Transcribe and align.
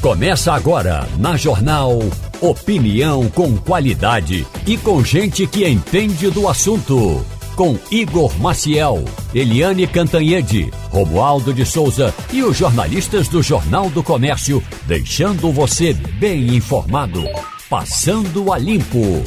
Começa 0.00 0.52
agora 0.52 1.08
na 1.18 1.36
Jornal 1.36 1.98
Opinião 2.40 3.28
com 3.30 3.56
qualidade 3.56 4.46
e 4.66 4.76
com 4.76 5.02
gente 5.02 5.46
que 5.46 5.66
entende 5.66 6.30
do 6.30 6.48
assunto. 6.48 7.24
Com 7.56 7.78
Igor 7.90 8.38
Maciel, 8.38 9.02
Eliane 9.34 9.86
Cantanhede, 9.86 10.70
Romualdo 10.90 11.52
de 11.52 11.64
Souza 11.64 12.14
e 12.30 12.42
os 12.42 12.56
jornalistas 12.58 13.26
do 13.26 13.42
Jornal 13.42 13.88
do 13.88 14.02
Comércio, 14.02 14.62
deixando 14.86 15.50
você 15.50 15.94
bem 15.94 16.54
informado. 16.54 17.24
Passando 17.68 18.52
a 18.52 18.58
limpo. 18.58 19.24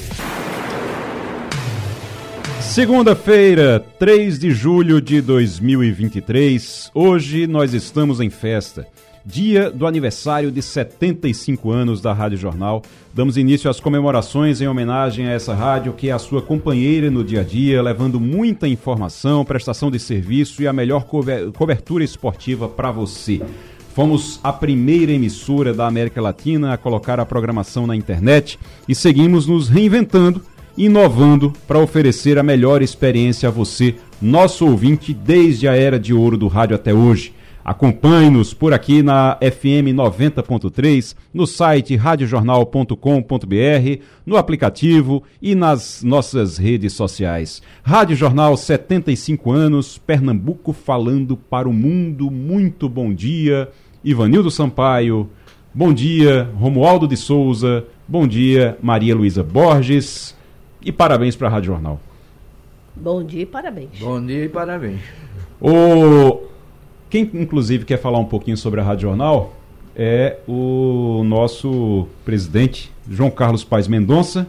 Segunda-feira, 2.62 3.84
3 3.98 4.38
de 4.38 4.52
julho 4.52 5.02
de 5.02 5.20
2023. 5.20 6.92
Hoje 6.94 7.48
nós 7.48 7.74
estamos 7.74 8.22
em 8.22 8.30
festa 8.30 8.88
dia 9.30 9.70
do 9.70 9.86
aniversário 9.86 10.52
de 10.52 10.60
75 10.60 11.70
anos 11.70 12.02
da 12.02 12.12
Rádio 12.12 12.36
Jornal. 12.36 12.82
Damos 13.14 13.38
início 13.38 13.70
às 13.70 13.80
comemorações 13.80 14.60
em 14.60 14.68
homenagem 14.68 15.28
a 15.28 15.34
essa 15.34 15.54
rádio 15.54 15.94
que 15.94 16.10
é 16.10 16.12
a 16.12 16.18
sua 16.18 16.42
companheira 16.42 17.12
no 17.12 17.24
dia 17.24 17.42
a 17.42 17.44
dia, 17.44 17.80
levando 17.80 18.20
muita 18.20 18.68
informação, 18.68 19.46
prestação 19.46 19.92
de 19.92 20.00
serviço 20.00 20.64
e 20.64 20.68
a 20.68 20.74
melhor 20.74 21.06
cobertura 21.54 22.04
esportiva 22.04 22.68
para 22.68 22.90
você. 22.90 23.40
Fomos 23.94 24.40
a 24.44 24.52
primeira 24.52 25.12
emissora 25.12 25.76
da 25.76 25.86
América 25.86 26.20
Latina 26.20 26.74
a 26.74 26.78
colocar 26.78 27.20
a 27.20 27.26
programação 27.26 27.86
na 27.86 27.96
internet 27.96 28.58
e 28.88 28.96
seguimos 28.96 29.46
nos 29.46 29.70
reinventando, 29.70 30.42
inovando 30.76 31.54
para 31.68 31.78
oferecer 31.78 32.40
a 32.40 32.44
melhor 32.44 32.82
experiência 32.82 33.50
a 33.50 33.52
você, 33.52 33.96
nosso 34.20 34.66
ouvinte, 34.66 35.14
desde 35.14 35.68
a 35.68 35.76
era 35.76 36.00
de 36.00 36.16
ouro 36.16 36.36
do 36.36 36.48
rádio 36.48 36.76
até 36.76 36.92
hoje. 36.92 37.38
Acompanhe-nos 37.64 38.54
por 38.54 38.74
aqui 38.74 39.04
na 39.04 39.38
FM 39.42 39.94
90.3, 39.94 41.16
no 41.34 41.46
site 41.46 41.96
radiojornal.com.br, 41.96 44.04
no 44.26 44.38
aplicativo 44.38 45.24
e 45.42 45.54
nas 45.54 46.02
nossas 46.02 46.58
redes 46.58 46.94
sociais. 46.94 47.62
Rádio 47.84 48.16
Jornal 48.16 48.56
75 48.56 49.52
anos, 49.52 49.98
Pernambuco 49.98 50.74
falando 50.74 51.36
para 51.36 51.68
o 51.68 51.74
mundo. 51.74 52.32
Muito 52.32 52.88
bom 52.88 53.14
dia, 53.14 53.70
Ivanildo 54.04 54.50
Sampaio. 54.50 55.30
Bom 55.74 55.94
dia, 55.94 56.50
Romualdo 56.56 57.08
de 57.08 57.18
Souza. 57.18 57.86
Bom 58.08 58.28
dia, 58.28 58.78
Maria 58.82 59.16
Luísa 59.16 59.44
Borges. 59.44 60.36
E 60.82 60.92
parabéns 60.92 61.36
para 61.36 61.48
a 61.48 61.52
Rádio 61.52 61.68
Jornal. 61.68 62.00
Bom 62.96 63.24
dia 63.24 63.44
e 63.44 63.46
parabéns. 63.46 64.00
Bom 64.00 64.26
dia 64.26 64.46
e 64.46 64.50
parabéns. 64.50 65.02
O 65.62 66.49
quem, 67.10 67.30
inclusive, 67.34 67.86
quer 67.86 67.98
falar 67.98 68.20
um 68.20 68.26
pouquinho 68.26 68.58
sobre 68.58 68.80
a 68.80 68.84
Rádio 68.84 69.10
Jornal 69.10 69.56
é 69.96 70.38
o 70.48 71.24
nosso 71.26 72.08
presidente, 72.24 72.90
João 73.10 73.30
Carlos 73.30 73.66
Paz 73.66 73.86
Mendonça, 73.86 74.48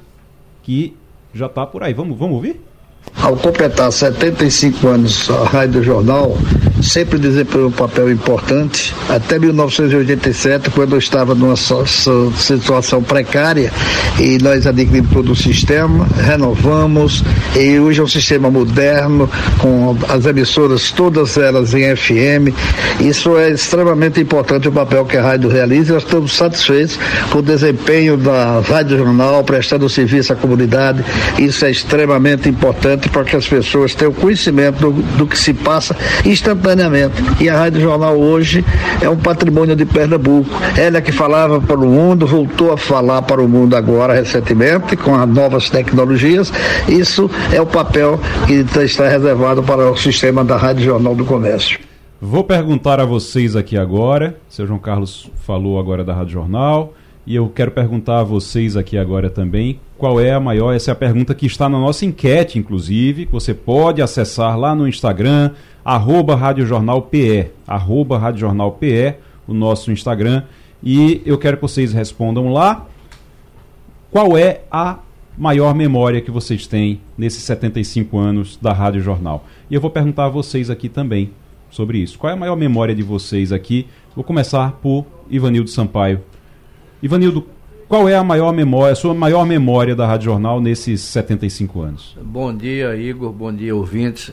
que 0.62 0.96
já 1.34 1.46
está 1.46 1.66
por 1.66 1.82
aí. 1.82 1.92
Vamos, 1.92 2.16
vamos 2.16 2.36
ouvir? 2.36 2.60
Ao 3.20 3.36
completar 3.36 3.90
75 3.90 4.86
anos 4.86 5.28
a 5.28 5.44
Rádio 5.44 5.82
Jornal, 5.82 6.36
sempre 6.82 7.18
desempenhou 7.18 7.68
um 7.68 7.72
papel 7.72 8.10
importante. 8.10 8.94
Até 9.08 9.38
1987, 9.38 10.70
quando 10.70 10.94
eu 10.94 10.98
estava 10.98 11.34
numa 11.34 11.56
situação 11.56 13.02
precária, 13.02 13.72
e 14.18 14.38
nós 14.38 14.66
adquirimos 14.66 15.10
todo 15.12 15.32
o 15.32 15.36
sistema, 15.36 16.06
renovamos, 16.16 17.24
e 17.56 17.78
hoje 17.78 18.00
é 18.00 18.02
um 18.02 18.08
sistema 18.08 18.50
moderno, 18.50 19.28
com 19.58 19.96
as 20.08 20.24
emissoras 20.26 20.90
todas 20.90 21.36
elas 21.36 21.74
em 21.74 21.94
FM. 21.94 22.54
Isso 23.00 23.36
é 23.36 23.50
extremamente 23.50 24.20
importante 24.20 24.68
o 24.68 24.72
papel 24.72 25.04
que 25.04 25.16
a 25.16 25.22
rádio 25.22 25.48
realiza. 25.48 25.94
Nós 25.94 26.02
estamos 26.02 26.34
satisfeitos 26.34 26.98
com 27.30 27.38
o 27.38 27.42
desempenho 27.42 28.16
da 28.16 28.60
Rádio 28.60 28.98
Jornal, 28.98 29.42
prestando 29.44 29.88
serviço 29.88 30.32
à 30.32 30.36
comunidade. 30.36 31.04
Isso 31.38 31.64
é 31.64 31.70
extremamente 31.70 32.48
importante 32.48 33.08
para 33.08 33.24
que 33.24 33.36
as 33.36 33.46
pessoas 33.46 33.94
tenham 33.94 34.12
conhecimento 34.12 34.78
do, 34.80 34.92
do 35.16 35.26
que 35.26 35.38
se 35.38 35.52
passa 35.52 35.96
instantaneamente. 36.24 36.69
E 37.40 37.48
a 37.48 37.58
Rádio 37.58 37.80
Jornal 37.80 38.16
hoje 38.16 38.64
é 39.02 39.08
um 39.08 39.16
patrimônio 39.16 39.74
de 39.74 39.84
Pernambuco. 39.84 40.50
Ela 40.78 41.00
que 41.00 41.10
falava 41.10 41.60
para 41.60 41.76
o 41.76 41.86
mundo, 41.86 42.26
voltou 42.26 42.72
a 42.72 42.76
falar 42.76 43.22
para 43.22 43.42
o 43.42 43.48
mundo 43.48 43.74
agora 43.74 44.14
recentemente, 44.14 44.96
com 44.96 45.14
as 45.14 45.28
novas 45.28 45.68
tecnologias. 45.68 46.52
Isso 46.88 47.30
é 47.52 47.60
o 47.60 47.66
papel 47.66 48.20
que 48.46 48.64
está 48.82 49.08
reservado 49.08 49.62
para 49.62 49.90
o 49.90 49.96
sistema 49.96 50.44
da 50.44 50.56
Rádio 50.56 50.84
Jornal 50.84 51.14
do 51.14 51.24
Comércio. 51.24 51.78
Vou 52.20 52.44
perguntar 52.44 53.00
a 53.00 53.04
vocês 53.04 53.56
aqui 53.56 53.76
agora, 53.76 54.36
seu 54.48 54.66
João 54.66 54.78
Carlos 54.78 55.30
falou 55.44 55.78
agora 55.78 56.04
da 56.04 56.14
Rádio 56.14 56.34
Jornal, 56.34 56.94
e 57.26 57.34
eu 57.34 57.48
quero 57.48 57.70
perguntar 57.70 58.20
a 58.20 58.24
vocês 58.24 58.76
aqui 58.76 58.96
agora 58.98 59.30
também 59.30 59.80
qual 60.00 60.18
é 60.18 60.32
a 60.32 60.40
maior, 60.40 60.72
essa 60.72 60.90
é 60.90 60.92
a 60.92 60.96
pergunta 60.96 61.34
que 61.34 61.44
está 61.44 61.68
na 61.68 61.78
nossa 61.78 62.06
enquete, 62.06 62.58
inclusive, 62.58 63.28
você 63.30 63.52
pode 63.52 64.00
acessar 64.00 64.58
lá 64.58 64.74
no 64.74 64.88
Instagram, 64.88 65.50
arroba 65.84 66.34
Rádio 66.34 66.66
Jornal 66.66 67.02
PE, 67.02 67.50
arroba 67.66 68.18
Rádio 68.18 68.40
Jornal 68.40 68.72
PE, 68.72 69.14
o 69.46 69.54
nosso 69.54 69.90
Instagram, 69.90 70.44
e 70.82 71.22
eu 71.26 71.38
quero 71.38 71.56
que 71.56 71.62
vocês 71.62 71.92
respondam 71.92 72.52
lá 72.52 72.86
qual 74.10 74.36
é 74.36 74.62
a 74.70 74.98
maior 75.36 75.74
memória 75.74 76.20
que 76.20 76.30
vocês 76.30 76.66
têm 76.66 77.00
nesses 77.16 77.42
75 77.44 78.18
anos 78.18 78.58
da 78.60 78.72
Rádio 78.72 79.00
Jornal. 79.00 79.44
E 79.70 79.74
eu 79.74 79.80
vou 79.80 79.90
perguntar 79.90 80.26
a 80.26 80.28
vocês 80.28 80.68
aqui 80.70 80.88
também 80.88 81.30
sobre 81.70 81.98
isso. 81.98 82.18
Qual 82.18 82.30
é 82.30 82.34
a 82.34 82.36
maior 82.36 82.56
memória 82.56 82.94
de 82.94 83.02
vocês 83.02 83.52
aqui? 83.52 83.86
Vou 84.14 84.24
começar 84.24 84.72
por 84.72 85.06
Ivanildo 85.30 85.70
Sampaio. 85.70 86.20
Ivanildo, 87.02 87.46
qual 87.88 88.08
é 88.08 88.14
a 88.14 88.24
maior 88.24 88.52
memória, 88.52 88.92
a 88.92 88.96
sua 88.96 89.14
maior 89.14 89.46
memória 89.46 89.94
da 89.96 90.06
Rádio 90.06 90.26
Jornal 90.26 90.60
nesses 90.60 91.00
75 91.00 91.80
anos? 91.80 92.16
Bom 92.22 92.54
dia, 92.54 92.94
Igor. 92.96 93.32
Bom 93.32 93.52
dia, 93.52 93.74
ouvintes. 93.74 94.32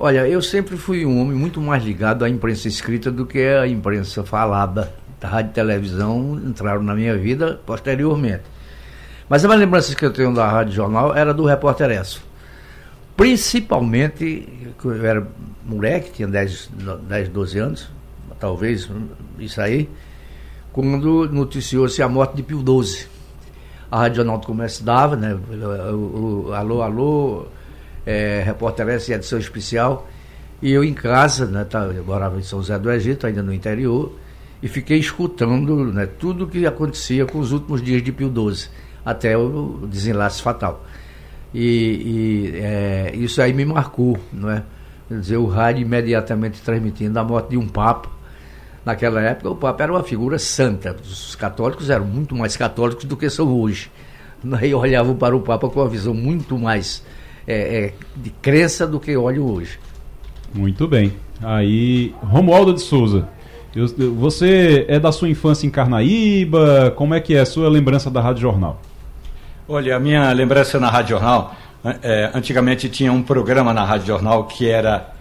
Olha, 0.00 0.28
eu 0.28 0.40
sempre 0.40 0.76
fui 0.76 1.04
um 1.04 1.20
homem 1.20 1.36
muito 1.36 1.60
mais 1.60 1.82
ligado 1.82 2.24
à 2.24 2.28
imprensa 2.28 2.68
escrita 2.68 3.10
do 3.10 3.26
que 3.26 3.40
à 3.40 3.66
imprensa 3.66 4.22
falada. 4.22 4.92
Da 5.20 5.26
rádio 5.26 5.50
e 5.50 5.54
televisão 5.54 6.40
entraram 6.46 6.82
na 6.82 6.94
minha 6.94 7.16
vida 7.18 7.60
posteriormente. 7.66 8.44
Mas 9.28 9.44
as 9.44 9.58
lembranças 9.58 9.94
que 9.96 10.04
eu 10.04 10.12
tenho 10.12 10.32
da 10.32 10.48
Rádio 10.48 10.72
Jornal 10.72 11.16
era 11.16 11.34
do 11.34 11.44
Repórter 11.44 11.90
Esso. 11.90 12.22
Principalmente, 13.16 14.48
eu 14.84 15.04
era 15.04 15.26
moleque, 15.66 16.12
tinha 16.12 16.28
10, 16.28 16.70
10 17.08 17.28
12 17.30 17.58
anos, 17.58 17.90
talvez 18.38 18.88
isso 19.40 19.60
aí 19.60 19.88
quando 20.72 21.28
noticiou-se 21.32 22.00
a 22.00 22.08
morte 22.08 22.36
de 22.36 22.42
Pio 22.44 22.60
XII. 22.60 23.06
A 23.90 23.98
Rádio 23.98 24.18
Jornal 24.18 24.38
do 24.38 24.46
Comércio 24.46 24.84
dava, 24.84 25.16
né? 25.16 25.34
O, 25.34 26.46
o, 26.46 26.52
alô, 26.52 26.82
alô, 26.82 27.46
é, 28.08 28.42
repórter 28.42 28.88
essa 28.88 29.12
edição 29.12 29.38
especial. 29.38 30.08
E 30.62 30.72
eu 30.72 30.82
em 30.82 30.94
casa, 30.94 31.44
né? 31.44 31.64
Tá, 31.64 31.80
eu 31.80 32.02
morava 32.02 32.38
em 32.38 32.42
São 32.42 32.60
José 32.60 32.78
do 32.78 32.90
Egito, 32.90 33.26
ainda 33.26 33.42
no 33.42 33.52
interior, 33.52 34.12
e 34.62 34.66
fiquei 34.66 34.98
escutando 34.98 35.92
né, 35.92 36.06
tudo 36.06 36.44
o 36.44 36.48
que 36.48 36.66
acontecia 36.66 37.26
com 37.26 37.38
os 37.38 37.52
últimos 37.52 37.82
dias 37.82 38.02
de 38.02 38.10
Pio 38.10 38.32
XII, 38.32 38.70
até 39.04 39.36
o 39.36 39.86
desenlace 39.86 40.40
fatal. 40.40 40.84
E, 41.52 41.60
e 41.60 42.56
é, 42.56 43.12
isso 43.14 43.42
aí 43.42 43.52
me 43.52 43.64
marcou, 43.64 44.18
não 44.32 44.50
é? 44.50 44.62
Quer 45.08 45.20
dizer, 45.20 45.36
o 45.36 45.46
rádio 45.46 45.82
imediatamente 45.82 46.60
transmitindo 46.62 47.18
a 47.18 47.24
morte 47.24 47.50
de 47.50 47.56
um 47.56 47.68
Papa, 47.68 48.10
Naquela 48.84 49.20
época, 49.20 49.50
o 49.50 49.54
Papa 49.54 49.82
era 49.82 49.92
uma 49.92 50.02
figura 50.02 50.38
santa. 50.38 50.96
Os 51.02 51.36
católicos 51.36 51.90
eram 51.90 52.06
muito 52.06 52.34
mais 52.34 52.56
católicos 52.56 53.04
do 53.04 53.18
que 53.18 53.28
são 53.28 53.46
hoje. 53.54 53.90
E 54.62 54.72
olhavam 54.72 55.16
para 55.16 55.36
o 55.36 55.40
Papa 55.40 55.68
com 55.68 55.80
uma 55.80 55.88
visão 55.88 56.14
muito 56.14 56.56
mais 56.56 57.02
é, 57.48 57.78
é, 57.78 57.92
de 58.14 58.28
crença 58.28 58.86
do 58.86 59.00
que 59.00 59.16
olham 59.16 59.46
hoje. 59.46 59.80
Muito 60.52 60.86
bem. 60.86 61.14
Aí, 61.42 62.14
Romualdo 62.20 62.74
de 62.74 62.82
Souza, 62.82 63.26
eu, 63.74 63.86
você 64.14 64.84
é 64.86 65.00
da 65.00 65.10
sua 65.10 65.30
infância 65.30 65.66
em 65.66 65.70
Carnaíba? 65.70 66.92
Como 66.94 67.14
é 67.14 67.20
que 67.20 67.34
é 67.34 67.40
a 67.40 67.46
sua 67.46 67.70
lembrança 67.70 68.10
da 68.10 68.20
Rádio 68.20 68.42
Jornal? 68.42 68.82
Olha, 69.66 69.96
a 69.96 70.00
minha 70.00 70.30
lembrança 70.32 70.78
na 70.78 70.90
Rádio 70.90 71.10
Jornal, 71.10 71.54
é, 72.02 72.30
antigamente 72.34 72.88
tinha 72.88 73.12
um 73.12 73.22
programa 73.22 73.72
na 73.72 73.84
Rádio 73.84 74.08
Jornal 74.08 74.44
que 74.44 74.68
era 74.68 75.14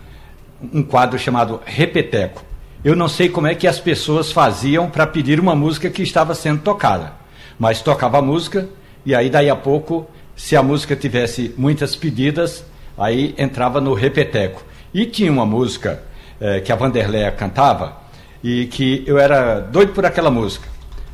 um 0.73 0.83
quadro 0.83 1.17
chamado 1.17 1.61
Repeteco. 1.65 2.43
Eu 2.83 2.95
não 2.95 3.07
sei 3.07 3.29
como 3.29 3.47
é 3.47 3.55
que 3.55 3.67
as 3.67 3.79
pessoas 3.79 4.31
faziam 4.31 4.89
para 4.89 5.07
pedir 5.07 5.39
uma 5.39 5.55
música 5.55 5.89
que 5.89 6.01
estava 6.01 6.35
sendo 6.35 6.61
tocada. 6.61 7.13
Mas 7.57 7.81
tocava 7.81 8.19
a 8.19 8.21
música 8.21 8.67
e 9.05 9.15
aí 9.15 9.29
daí 9.29 9.49
a 9.49 9.55
pouco, 9.55 10.07
se 10.37 10.55
a 10.55 10.61
música 10.61 10.95
tivesse 10.95 11.53
muitas 11.57 11.95
pedidas, 11.95 12.63
aí 12.95 13.33
entrava 13.39 13.81
no 13.81 13.95
repeteco. 13.95 14.63
E 14.93 15.05
tinha 15.07 15.31
uma 15.31 15.45
música 15.45 16.03
eh, 16.39 16.61
que 16.61 16.71
a 16.71 16.75
Vanderléia 16.75 17.31
cantava 17.31 17.97
e 18.43 18.67
que 18.67 19.03
eu 19.07 19.17
era 19.17 19.59
doido 19.59 19.93
por 19.93 20.05
aquela 20.05 20.29
música. 20.29 20.69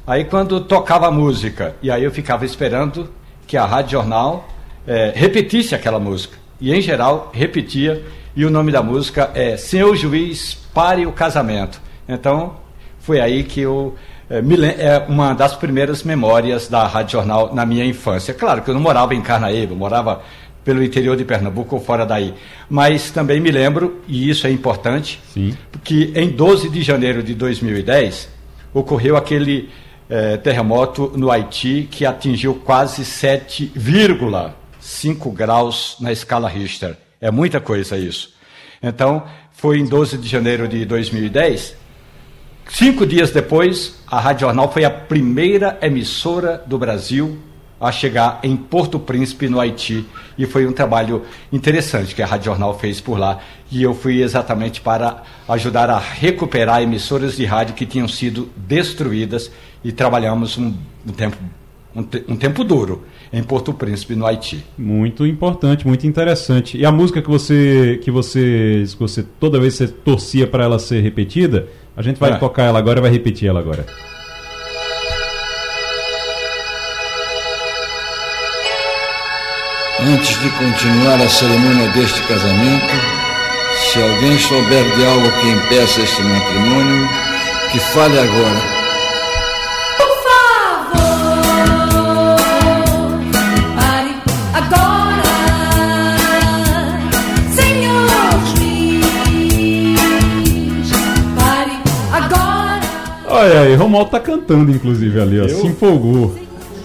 Aí 0.06 0.26
quando 0.26 0.60
tocava 0.60 1.08
a 1.08 1.12
música, 1.12 1.74
e 1.82 1.90
aí 1.90 2.04
eu 2.04 2.12
ficava 2.12 2.46
esperando 2.46 3.10
que 3.48 3.56
a 3.56 3.66
Rádio 3.66 3.92
Jornal 3.92 4.48
eh, 4.86 5.14
repetisse 5.16 5.74
aquela 5.74 6.00
música. 6.00 6.38
E 6.60 6.74
em 6.74 6.82
geral 6.82 7.32
repetia, 7.34 8.04
e 8.36 8.44
o 8.46 8.50
nome 8.50 8.74
da 8.74 8.84
música 8.84 9.32
é 9.34 9.56
Senhor 9.56 9.96
Juiz 9.96 10.56
pare 10.74 11.06
o 11.06 11.14
casamento. 11.14 11.82
Então, 12.10 12.58
foi 13.00 13.22
aí 13.22 13.46
que 13.46 13.62
eu 13.62 13.96
é, 14.30 14.86
é 14.86 15.06
uma 15.08 15.34
das 15.34 15.56
primeiras 15.56 16.04
memórias 16.04 16.68
da 16.68 16.86
Rádio 16.88 17.14
Jornal 17.14 17.54
na 17.54 17.66
minha 17.66 17.86
infância. 17.86 18.34
Claro 18.34 18.62
que 18.62 18.70
eu 18.70 18.74
não 18.74 18.82
morava 18.82 19.14
em 19.14 19.22
Carnaíba, 19.22 19.74
eu 19.74 19.78
morava 19.78 20.22
pelo 20.64 20.84
interior 20.84 21.18
de 21.18 21.26
Pernambuco 21.26 21.76
ou 21.76 21.82
fora 21.82 22.06
daí. 22.06 22.34
Mas 22.70 23.10
também 23.12 23.40
me 23.40 23.52
lembro, 23.52 24.02
e 24.08 24.30
isso 24.30 24.46
é 24.48 24.52
importante, 24.52 25.20
Sim. 25.34 25.56
que 25.84 26.14
em 26.16 26.30
12 26.30 26.70
de 26.70 26.82
janeiro 26.82 27.22
de 27.22 27.34
2010 27.34 28.30
ocorreu 28.74 29.18
aquele 29.18 29.70
é, 30.10 30.38
terremoto 30.38 31.12
no 31.16 31.30
Haiti 31.32 31.88
que 31.92 32.06
atingiu 32.06 32.56
quase 32.56 33.04
7,5 33.04 35.34
graus 35.34 35.98
na 36.00 36.12
escala 36.12 36.50
Richter. 36.50 36.98
É 37.20 37.32
muita 37.32 37.60
coisa 37.60 37.98
isso. 37.98 38.32
Então, 38.82 39.24
foi 39.52 39.80
em 39.80 39.86
12 39.86 40.18
de 40.18 40.28
janeiro 40.28 40.68
de 40.68 40.84
2010. 40.86 41.83
Cinco 42.70 43.06
dias 43.06 43.32
depois, 43.32 44.02
a 44.08 44.20
Rádio 44.20 44.48
Jornal 44.48 44.72
foi 44.72 44.84
a 44.84 44.90
primeira 44.90 45.78
emissora 45.82 46.64
do 46.66 46.78
Brasil 46.78 47.38
a 47.80 47.92
chegar 47.92 48.40
em 48.44 48.56
Porto 48.56 48.98
Príncipe, 48.98 49.50
no 49.50 49.60
Haiti. 49.60 50.06
E 50.38 50.46
foi 50.46 50.66
um 50.66 50.72
trabalho 50.72 51.24
interessante 51.52 52.16
que 52.16 52.22
a 52.22 52.26
Rádio 52.26 52.46
Jornal 52.46 52.80
fez 52.80 53.02
por 53.02 53.20
lá. 53.20 53.40
E 53.70 53.84
eu 53.84 53.94
fui 53.94 54.22
exatamente 54.22 54.80
para 54.80 55.22
ajudar 55.50 55.90
a 55.90 56.00
recuperar 56.00 56.82
emissoras 56.82 57.36
de 57.36 57.44
rádio 57.44 57.76
que 57.76 57.86
tinham 57.86 58.08
sido 58.08 58.50
destruídas 58.56 59.52
e 59.84 59.92
trabalhamos 59.92 60.58
um, 60.58 60.74
um 61.06 61.12
tempo 61.12 61.38
um, 61.96 62.02
te, 62.02 62.24
um, 62.28 62.36
tempo 62.36 62.64
duro 62.64 63.04
em 63.32 63.44
Porto 63.44 63.74
Príncipe, 63.74 64.16
no 64.16 64.26
Haiti. 64.26 64.64
Muito 64.78 65.28
importante, 65.28 65.86
muito 65.86 66.08
interessante. 66.08 66.78
E 66.78 66.86
a 66.86 66.92
música 66.92 67.22
que 67.22 67.30
você 67.30 68.00
que 68.02 68.10
você, 68.10 68.84
que 68.88 69.00
você 69.00 69.24
toda 69.40 69.60
vez 69.60 69.76
você 69.76 69.88
torcia 69.88 70.48
para 70.48 70.64
ela 70.64 70.80
ser 70.80 71.02
repetida, 71.02 71.68
a 71.96 72.02
gente 72.02 72.20
vai 72.20 72.32
é. 72.32 72.36
tocar 72.36 72.64
ela 72.64 72.80
agora, 72.80 73.02
vai 73.02 73.12
repetir 73.12 73.48
ela 73.48 73.60
agora. 73.60 73.86
Antes 80.00 80.42
de 80.42 80.50
continuar 80.50 81.22
a 81.22 81.30
cerimônia 81.30 81.88
deste 81.90 82.22
casamento, 82.24 82.94
se 83.78 84.02
alguém 84.02 84.38
souber 84.38 84.84
de 84.96 85.06
algo 85.06 85.32
que 85.40 85.48
impeça 85.48 86.02
este 86.02 86.22
matrimônio, 86.22 87.08
que 87.72 87.80
fale 87.80 88.20
agora. 88.20 88.73
Olha 103.34 103.62
aí, 103.62 103.76
Romualdo 103.76 104.12
tá 104.12 104.20
cantando, 104.20 104.72
inclusive, 104.72 105.20
ali, 105.20 105.40
ó, 105.40 105.44
Eu? 105.44 105.50
se 105.50 105.66
empolgou. 105.66 106.36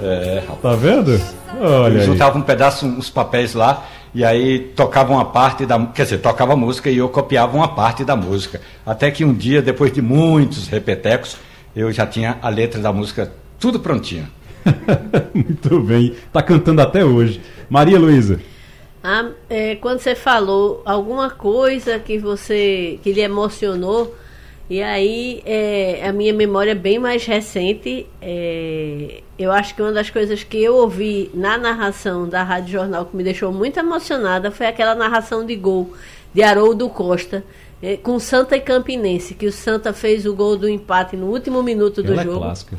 É, 0.01 0.43
tá 0.63 0.75
vendo? 0.75 1.21
Olha 1.61 1.93
Eles 1.93 2.07
juntavam 2.07 2.41
um 2.41 2.45
pedaço, 2.45 2.87
uns 2.87 3.11
papéis 3.11 3.53
lá, 3.53 3.87
e 4.15 4.25
aí 4.25 4.59
tocavam 4.59 5.17
uma 5.17 5.27
parte 5.27 5.67
da. 5.67 5.79
Quer 5.87 6.05
dizer, 6.05 6.19
tocava 6.19 6.57
música 6.57 6.89
e 6.89 6.97
eu 6.97 7.09
copiava 7.11 7.55
uma 7.55 7.69
parte 7.69 8.03
da 8.03 8.17
música. 8.17 8.63
Até 8.87 9.11
que 9.11 9.25
um 9.25 9.35
dia, 9.35 9.61
depois 9.61 9.93
de 9.93 10.01
muitos 10.01 10.69
repetecos, 10.69 11.37
eu 11.77 11.93
já 11.93 12.07
tinha 12.07 12.39
a 12.41 12.49
letra 12.49 12.81
da 12.81 12.93
música 12.93 13.31
tudo 13.61 13.79
prontinho. 13.79 14.27
Muito 15.35 15.81
bem. 15.81 16.15
Tá 16.33 16.43
cantando 16.43 16.81
até 16.81 17.05
hoje. 17.05 17.43
Maria 17.69 17.99
Luísa. 17.99 18.41
Ah, 19.05 19.29
é, 19.51 19.77
quando 19.77 20.01
você 20.01 20.15
falou 20.15 20.83
alguma 20.85 21.29
coisa 21.31 21.99
que 21.99 22.19
você 22.19 22.99
que 23.03 23.13
lhe 23.13 23.21
emocionou, 23.21 24.15
e 24.71 24.83
aí, 24.83 25.43
é, 25.47 26.07
a 26.07 26.13
minha 26.13 26.33
memória 26.35 26.73
é 26.73 26.75
bem 26.75 26.99
mais 26.99 27.25
recente. 27.25 28.07
É, 28.21 29.23
eu 29.39 29.51
acho 29.51 29.75
que 29.75 29.81
uma 29.81 29.93
das 29.93 30.11
coisas 30.11 30.45
que 30.45 30.63
eu 30.63 30.77
ouvi 30.77 31.31
na 31.33 31.57
narração 31.57 32.29
da 32.29 32.43
Rádio 32.43 32.73
Jornal 32.73 33.07
que 33.07 33.17
me 33.17 33.25
deixou 33.25 33.51
muito 33.51 33.79
emocionada 33.79 34.51
foi 34.51 34.67
aquela 34.67 34.95
narração 34.95 35.47
de 35.47 35.57
gol 35.57 35.95
de 36.35 36.43
Haroldo 36.43 36.89
Costa 36.91 37.43
é, 37.83 37.97
com 37.97 38.19
Santa 38.19 38.57
e 38.57 38.61
Campinense, 38.61 39.35
que 39.35 39.47
o 39.47 39.53
Santa 39.53 39.95
fez 39.95 40.27
o 40.27 40.35
gol 40.35 40.57
do 40.57 40.69
empate 40.69 41.17
no 41.17 41.27
último 41.27 41.63
minuto 41.63 42.03
do 42.03 42.13
Ela 42.13 42.21
é 42.21 42.25
jogo. 42.25 42.37
É 42.37 42.41
clássica. 42.41 42.77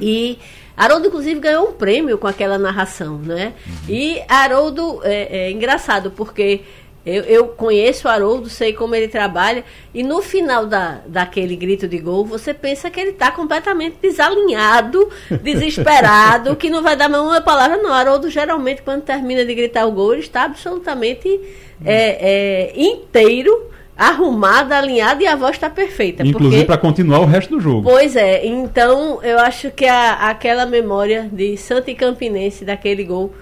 E 0.00 0.38
Haroldo, 0.76 1.06
inclusive, 1.06 1.38
ganhou 1.38 1.68
um 1.68 1.72
prêmio 1.72 2.18
com 2.18 2.26
aquela 2.26 2.58
narração, 2.58 3.18
né? 3.18 3.52
Uhum. 3.66 3.74
E 3.88 4.22
Haroldo 4.28 5.00
é, 5.04 5.46
é 5.46 5.50
engraçado, 5.52 6.10
porque 6.10 6.62
eu, 7.06 7.22
eu 7.22 7.48
conheço 7.48 8.08
o 8.08 8.10
Haroldo, 8.10 8.50
sei 8.50 8.72
como 8.72 8.92
ele 8.92 9.06
trabalha, 9.06 9.62
e 9.94 10.02
no 10.02 10.20
final 10.20 10.66
da, 10.66 11.02
daquele 11.06 11.54
grito 11.54 11.86
de 11.86 11.98
gol, 11.98 12.24
você 12.24 12.52
pensa 12.52 12.90
que 12.90 12.98
ele 12.98 13.10
está 13.10 13.30
completamente 13.30 13.98
desalinhado, 14.02 15.08
desesperado, 15.40 16.56
que 16.56 16.68
não 16.68 16.82
vai 16.82 16.96
dar 16.96 17.08
uma 17.08 17.40
palavra. 17.40 17.76
Não, 17.76 17.92
Haroldo 17.92 18.28
geralmente, 18.28 18.82
quando 18.82 19.02
termina 19.02 19.44
de 19.44 19.54
gritar 19.54 19.86
o 19.86 19.92
gol, 19.92 20.14
ele 20.14 20.22
está 20.22 20.42
absolutamente 20.42 21.40
é, 21.84 22.72
é, 22.72 22.72
inteiro 22.74 23.70
arrumado, 23.96 24.74
alinhado 24.74 25.22
e 25.22 25.26
a 25.26 25.36
voz 25.36 25.52
está 25.52 25.70
perfeita. 25.70 26.26
Inclusive 26.26 26.64
para 26.64 26.76
continuar 26.76 27.20
o 27.20 27.24
resto 27.24 27.54
do 27.54 27.60
jogo. 27.60 27.88
Pois 27.88 28.14
é, 28.14 28.44
então 28.44 29.22
eu 29.22 29.38
acho 29.38 29.70
que 29.70 29.86
a, 29.86 30.28
aquela 30.28 30.66
memória 30.66 31.30
de 31.32 31.56
Santa 31.56 31.90
e 31.90 31.94
Campinense 31.94 32.64
daquele 32.64 33.04
gol 33.04 33.32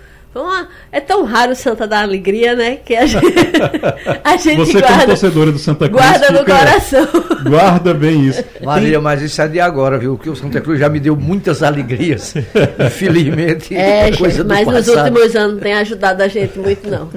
uma, 0.42 0.68
é 0.90 1.00
tão 1.00 1.24
raro 1.24 1.52
o 1.52 1.56
Santa 1.56 1.86
da 1.86 2.00
Alegria, 2.00 2.54
né? 2.54 2.76
Que 2.84 2.96
a 2.96 3.06
gente, 3.06 3.24
a 4.24 4.36
gente 4.36 4.56
Você 4.56 4.80
guarda, 4.80 4.94
como 4.94 5.06
torcedora 5.06 5.52
do 5.52 5.58
Santa 5.58 5.88
Cruz 5.88 6.02
guarda 6.02 6.30
no 6.30 6.44
coração. 6.44 7.08
Guarda 7.44 7.92
bem 7.92 8.26
isso. 8.26 8.42
Maria, 8.62 9.00
mas 9.00 9.20
isso 9.20 9.40
é 9.40 9.46
de 9.46 9.60
agora, 9.60 9.98
viu? 9.98 10.16
Que 10.16 10.30
o 10.30 10.34
Santa 10.34 10.60
Cruz 10.60 10.80
já 10.80 10.88
me 10.88 10.98
deu 10.98 11.14
muitas 11.14 11.62
alegrias. 11.62 12.34
Infelizmente, 12.86 13.76
é, 13.76 14.10
coisa 14.16 14.38
gente, 14.38 14.46
mas 14.46 14.66
nos 14.66 14.88
últimos 14.88 15.36
anos 15.36 15.54
não 15.54 15.60
tem 15.60 15.74
ajudado 15.74 16.22
a 16.22 16.28
gente 16.28 16.58
muito, 16.58 16.88
não. 16.88 17.10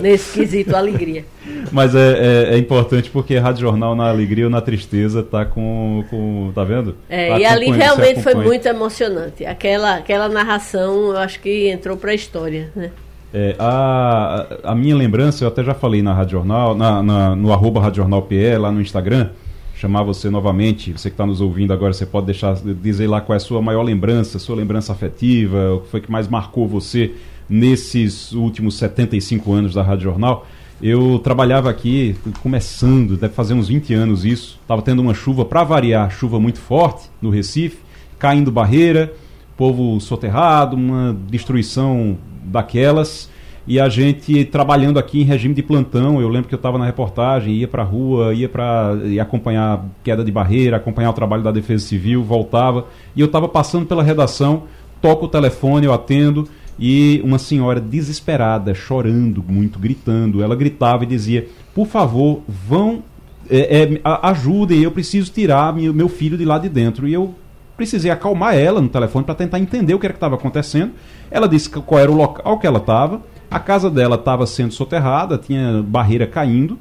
Nesse 0.00 0.32
quesito 0.32 0.76
alegria. 0.76 1.24
Mas 1.70 1.94
é, 1.94 1.98
é, 1.98 2.54
é, 2.54 2.58
importante 2.58 3.10
porque 3.10 3.38
Rádio 3.38 3.62
Jornal 3.62 3.94
na 3.94 4.08
alegria 4.08 4.44
ou 4.44 4.50
na 4.50 4.60
tristeza 4.60 5.22
tá 5.22 5.44
com. 5.44 6.04
com 6.10 6.52
tá 6.54 6.64
vendo? 6.64 6.96
É, 7.08 7.28
tá 7.28 7.38
e 7.38 7.44
ali 7.44 7.70
realmente 7.70 8.22
foi 8.22 8.34
muito 8.34 8.66
emocionante. 8.66 9.44
Aquela, 9.44 9.96
aquela 9.96 10.28
narração, 10.28 11.10
eu 11.10 11.18
acho 11.18 11.40
que 11.40 11.68
entrou 11.68 11.96
para 11.96 12.10
a 12.10 12.14
história, 12.14 12.35
né? 12.74 12.90
É, 13.34 13.56
a, 13.58 14.46
a 14.64 14.74
minha 14.74 14.96
lembrança, 14.96 15.44
eu 15.44 15.48
até 15.48 15.62
já 15.62 15.74
falei 15.74 16.02
na 16.02 16.14
Rádio 16.14 16.32
Jornal, 16.32 16.74
na, 16.74 17.02
na, 17.02 17.36
no 17.36 17.52
arroba 17.52 17.80
Rádio 17.80 18.02
Jornal 18.02 18.22
PE, 18.22 18.56
lá 18.58 18.70
no 18.70 18.80
Instagram, 18.80 19.30
chamar 19.74 20.02
você 20.04 20.30
novamente, 20.30 20.92
você 20.92 21.10
que 21.10 21.14
está 21.14 21.26
nos 21.26 21.40
ouvindo 21.40 21.72
agora, 21.72 21.92
você 21.92 22.06
pode 22.06 22.26
deixar, 22.26 22.54
dizer 22.54 23.06
lá 23.06 23.20
qual 23.20 23.34
é 23.34 23.36
a 23.36 23.40
sua 23.40 23.60
maior 23.60 23.82
lembrança, 23.82 24.38
sua 24.38 24.56
lembrança 24.56 24.92
afetiva, 24.92 25.74
o 25.74 25.80
que 25.80 25.88
foi 25.88 26.00
que 26.00 26.10
mais 26.10 26.28
marcou 26.28 26.66
você 26.66 27.12
nesses 27.48 28.32
últimos 28.32 28.76
75 28.76 29.52
anos 29.52 29.74
da 29.74 29.82
Rádio 29.82 30.04
Jornal. 30.04 30.46
Eu 30.80 31.18
trabalhava 31.18 31.70
aqui, 31.70 32.16
começando, 32.42 33.16
deve 33.16 33.32
fazer 33.34 33.54
uns 33.54 33.68
20 33.68 33.94
anos 33.94 34.24
isso. 34.24 34.58
Estava 34.60 34.82
tendo 34.82 35.00
uma 35.00 35.14
chuva, 35.14 35.44
para 35.44 35.64
variar, 35.64 36.10
chuva 36.10 36.38
muito 36.38 36.58
forte 36.58 37.08
no 37.20 37.30
Recife, 37.30 37.78
caindo 38.18 38.50
barreira, 38.50 39.12
povo 39.56 39.98
soterrado, 40.00 40.76
uma 40.76 41.16
destruição 41.28 42.16
daquelas. 42.44 43.30
E 43.68 43.80
a 43.80 43.88
gente 43.88 44.44
trabalhando 44.44 44.96
aqui 44.96 45.22
em 45.22 45.24
regime 45.24 45.52
de 45.52 45.62
plantão. 45.62 46.20
Eu 46.20 46.28
lembro 46.28 46.48
que 46.48 46.54
eu 46.54 46.58
estava 46.58 46.78
na 46.78 46.86
reportagem, 46.86 47.54
ia 47.54 47.66
para 47.66 47.82
a 47.82 47.84
rua, 47.84 48.32
ia 48.32 48.48
para 48.48 48.92
acompanhar 49.20 49.84
queda 50.04 50.24
de 50.24 50.30
barreira, 50.30 50.76
acompanhar 50.76 51.10
o 51.10 51.14
trabalho 51.14 51.42
da 51.42 51.50
Defesa 51.50 51.84
Civil, 51.84 52.22
voltava. 52.22 52.86
E 53.16 53.20
eu 53.20 53.26
estava 53.26 53.48
passando 53.48 53.84
pela 53.84 54.04
redação, 54.04 54.64
toco 55.02 55.24
o 55.24 55.28
telefone, 55.28 55.86
eu 55.86 55.92
atendo 55.92 56.48
e 56.78 57.20
uma 57.24 57.38
senhora 57.38 57.80
desesperada, 57.80 58.74
chorando 58.74 59.42
muito, 59.46 59.78
gritando. 59.78 60.42
Ela 60.42 60.54
gritava 60.54 61.04
e 61.04 61.06
dizia: 61.06 61.48
Por 61.74 61.86
favor, 61.86 62.42
vão, 62.46 63.02
é, 63.50 63.82
é, 63.82 64.00
ajudem, 64.22 64.82
eu 64.82 64.90
preciso 64.90 65.32
tirar 65.32 65.74
meu 65.74 66.08
filho 66.08 66.36
de 66.36 66.44
lá 66.44 66.58
de 66.58 66.68
dentro. 66.68 67.08
E 67.08 67.12
eu 67.12 67.34
precisei 67.76 68.10
acalmar 68.10 68.56
ela 68.56 68.80
no 68.80 68.88
telefone 68.88 69.24
para 69.24 69.34
tentar 69.34 69.58
entender 69.58 69.94
o 69.94 69.98
que 69.98 70.06
era 70.06 70.12
que 70.12 70.16
estava 70.16 70.34
acontecendo. 70.34 70.92
Ela 71.30 71.48
disse 71.48 71.68
qual 71.68 72.00
era 72.00 72.10
o 72.10 72.14
local 72.14 72.58
que 72.58 72.66
ela 72.66 72.78
estava. 72.78 73.22
A 73.50 73.60
casa 73.60 73.90
dela 73.90 74.16
estava 74.16 74.46
sendo 74.46 74.72
soterrada, 74.72 75.38
tinha 75.38 75.82
barreira 75.82 76.26
caindo, 76.26 76.78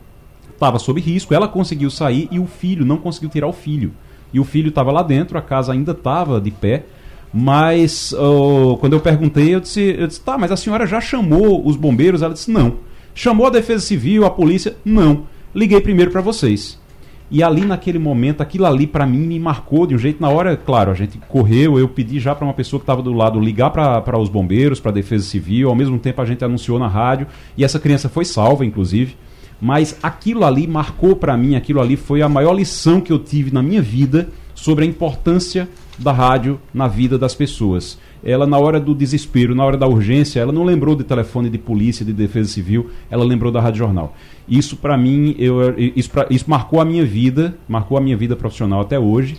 estava 0.52 0.80
sob 0.80 1.00
risco. 1.00 1.34
Ela 1.34 1.48
conseguiu 1.48 1.90
sair 1.90 2.28
e 2.32 2.40
o 2.40 2.48
filho 2.48 2.86
não 2.86 2.98
conseguiu 2.98 3.30
tirar 3.30 3.48
o 3.48 3.54
filho. 3.54 3.94
E 4.34 4.40
o 4.40 4.44
filho 4.44 4.70
estava 4.70 4.92
lá 4.92 5.04
dentro, 5.04 5.38
a 5.38 5.42
casa 5.42 5.74
ainda 5.74 5.92
estava 5.92 6.42
de 6.42 6.52
pé. 6.52 6.86
Mas 7.34 8.14
uh, 8.14 8.78
quando 8.78 8.94
eu 8.94 9.00
perguntei, 9.00 9.54
eu 9.54 9.60
disse, 9.60 9.96
eu 9.98 10.08
disse, 10.08 10.22
tá, 10.22 10.38
mas 10.38 10.52
a 10.52 10.58
senhora 10.58 10.88
já 10.88 11.02
chamou 11.02 11.68
os 11.68 11.75
bombeiros? 11.75 12.22
Ela 12.22 12.34
disse, 12.34 12.50
não. 12.50 12.78
Chamou 13.14 13.48
a 13.48 13.50
Defesa 13.50 13.86
Civil, 13.86 14.25
a 14.25 14.30
polícia? 14.30 14.75
Não. 14.84 15.24
Liguei 15.54 15.80
primeiro 15.82 16.12
para 16.12 16.22
vocês. 16.22 16.80
E 17.29 17.41
ali 17.41 17.62
naquele 17.65 17.98
momento, 17.98 18.41
aquilo 18.41 18.65
ali 18.65 18.86
para 18.86 19.05
mim 19.05 19.25
me 19.25 19.39
marcou 19.39 19.88
de 19.88 19.96
um 19.96 19.98
jeito. 19.98 20.22
Na 20.22 20.29
hora, 20.29 20.55
claro, 20.55 20.91
a 20.91 20.94
gente 20.94 21.17
correu, 21.27 21.79
eu 21.79 21.88
pedi 21.88 22.20
já 22.20 22.36
para 22.36 22.46
uma 22.46 22.53
pessoa 22.53 22.79
que 22.79 22.84
estava 22.84 23.01
do 23.01 23.13
lado 23.13 23.39
ligar 23.39 23.72
para 23.72 24.17
os 24.20 24.29
bombeiros, 24.29 24.79
para 24.79 24.91
a 24.91 24.94
Defesa 24.94 25.25
Civil. 25.25 25.70
Ao 25.70 25.75
mesmo 25.75 25.98
tempo 25.98 26.22
a 26.22 26.25
gente 26.25 26.46
anunciou 26.46 26.77
na 26.77 26.88
rádio 26.88 27.27
e 27.58 27.63
essa 27.63 27.79
criança 27.79 28.08
foi 28.08 28.25
salva, 28.25 28.65
inclusive. 28.65 29.15
Mas 29.60 29.98
aquilo 30.03 30.46
ali 30.46 30.67
marcou 30.67 31.15
para 31.15 31.36
mim, 31.36 31.55
aquilo 31.55 31.82
ali 31.82 31.96
foi 31.96 32.22
a 32.22 32.29
maior 32.29 32.53
lição 32.53 33.01
que 33.01 33.12
eu 33.12 33.17
tive 33.17 33.51
na 33.51 33.63
minha 33.63 33.82
vida 33.82 34.29
sobre 34.53 34.86
a 34.86 34.88
importância 34.88 35.67
da 35.98 36.12
rádio 36.12 36.60
na 36.74 36.88
vida 36.88 37.18
das 37.18 37.34
pessoas. 37.36 37.98
Ela, 38.24 38.46
na 38.48 38.58
hora 38.58 38.80
do 38.80 38.94
desespero, 38.96 39.54
na 39.56 39.64
hora 39.64 39.78
da 39.78 39.88
urgência, 39.88 40.40
ela 40.40 40.52
não 40.52 40.64
lembrou 40.64 40.96
de 40.96 41.04
telefone 41.04 41.50
de 41.50 41.58
polícia, 41.58 42.04
de 42.06 42.12
defesa 42.12 42.50
civil, 42.50 42.90
ela 43.10 43.24
lembrou 43.24 43.52
da 43.52 43.62
Rádio 43.62 43.80
Jornal. 43.80 44.16
Isso, 44.50 44.75
para 44.78 44.98
mim, 44.98 45.36
eu, 45.38 45.74
isso, 45.78 46.10
pra- 46.10 46.25
isso 46.30 46.46
marcou 46.48 46.80
a 46.82 46.86
minha 46.86 47.06
vida, 47.06 47.56
marcou 47.68 47.98
a 47.98 48.02
minha 48.02 48.18
vida 48.18 48.36
profissional 48.36 48.82
até 48.82 49.00
hoje. 49.00 49.38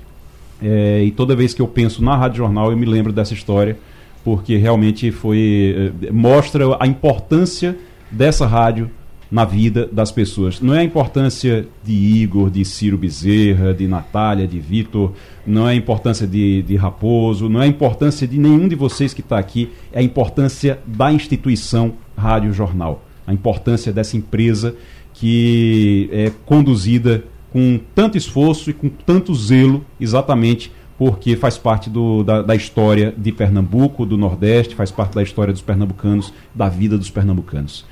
É, 0.63 1.03
e 1.05 1.11
toda 1.11 1.37
vez 1.37 1.53
que 1.53 1.61
eu 1.61 1.69
penso 1.69 2.03
na 2.03 2.17
Rádio 2.17 2.39
Jornal, 2.39 2.71
eu 2.71 2.77
me 2.77 2.87
lembro 2.87 3.13
dessa 3.13 3.35
história, 3.35 3.77
porque 4.25 4.57
realmente 4.57 5.11
foi. 5.11 5.93
eh, 6.03 6.11
mostra 6.13 6.65
a 6.81 6.87
importância 6.87 7.77
dessa 8.11 8.47
rádio 8.47 8.91
na 9.31 9.45
vida 9.45 9.89
das 9.91 10.13
pessoas. 10.13 10.61
Não 10.61 10.75
é 10.75 10.81
a 10.81 10.85
importância 10.85 11.67
de 11.85 11.93
Igor, 11.93 12.49
de 12.51 12.65
Ciro 12.65 12.97
Bezerra, 12.97 13.75
de 13.75 13.89
Natália, 13.89 14.47
de 14.47 14.59
Vitor, 14.61 15.13
não 15.47 15.69
é 15.69 15.73
a 15.73 15.75
importância 15.75 16.27
de, 16.27 16.63
de 16.63 16.77
Raposo, 16.77 17.49
não 17.49 17.61
é 17.61 17.65
a 17.65 17.69
importância 17.69 18.27
de 18.27 18.39
nenhum 18.39 18.69
de 18.69 18.75
vocês 18.77 19.13
que 19.13 19.21
está 19.21 19.39
aqui, 19.39 19.69
é 19.93 19.99
a 19.99 20.03
importância 20.03 20.79
da 20.87 21.13
instituição 21.13 21.95
Rádio 22.17 22.53
Jornal, 22.53 23.05
a 23.27 23.33
importância 23.33 23.93
dessa 23.93 24.17
empresa 24.17 24.75
que 25.21 26.09
é 26.13 26.31
conduzida 26.45 27.25
com 27.53 27.81
tanto 27.95 28.17
esforço 28.19 28.71
e 28.71 28.73
com 28.73 28.89
tanto 28.89 29.35
zelo, 29.35 29.85
exatamente 30.01 30.71
porque 30.99 31.37
faz 31.37 31.59
parte 31.59 31.91
do- 31.91 32.23
da, 32.23 32.41
da 32.43 32.55
história 32.55 33.13
de 33.17 33.31
Pernambuco, 33.33 34.07
do 34.07 34.17
Nordeste, 34.17 34.75
faz 34.75 34.91
parte 34.91 35.15
da 35.15 35.23
história 35.23 35.53
dos 35.53 35.61
pernambucanos, 35.63 36.33
da 36.55 36.69
vida 36.71 36.97
dos 36.97 37.11
pernambucanos. 37.11 37.85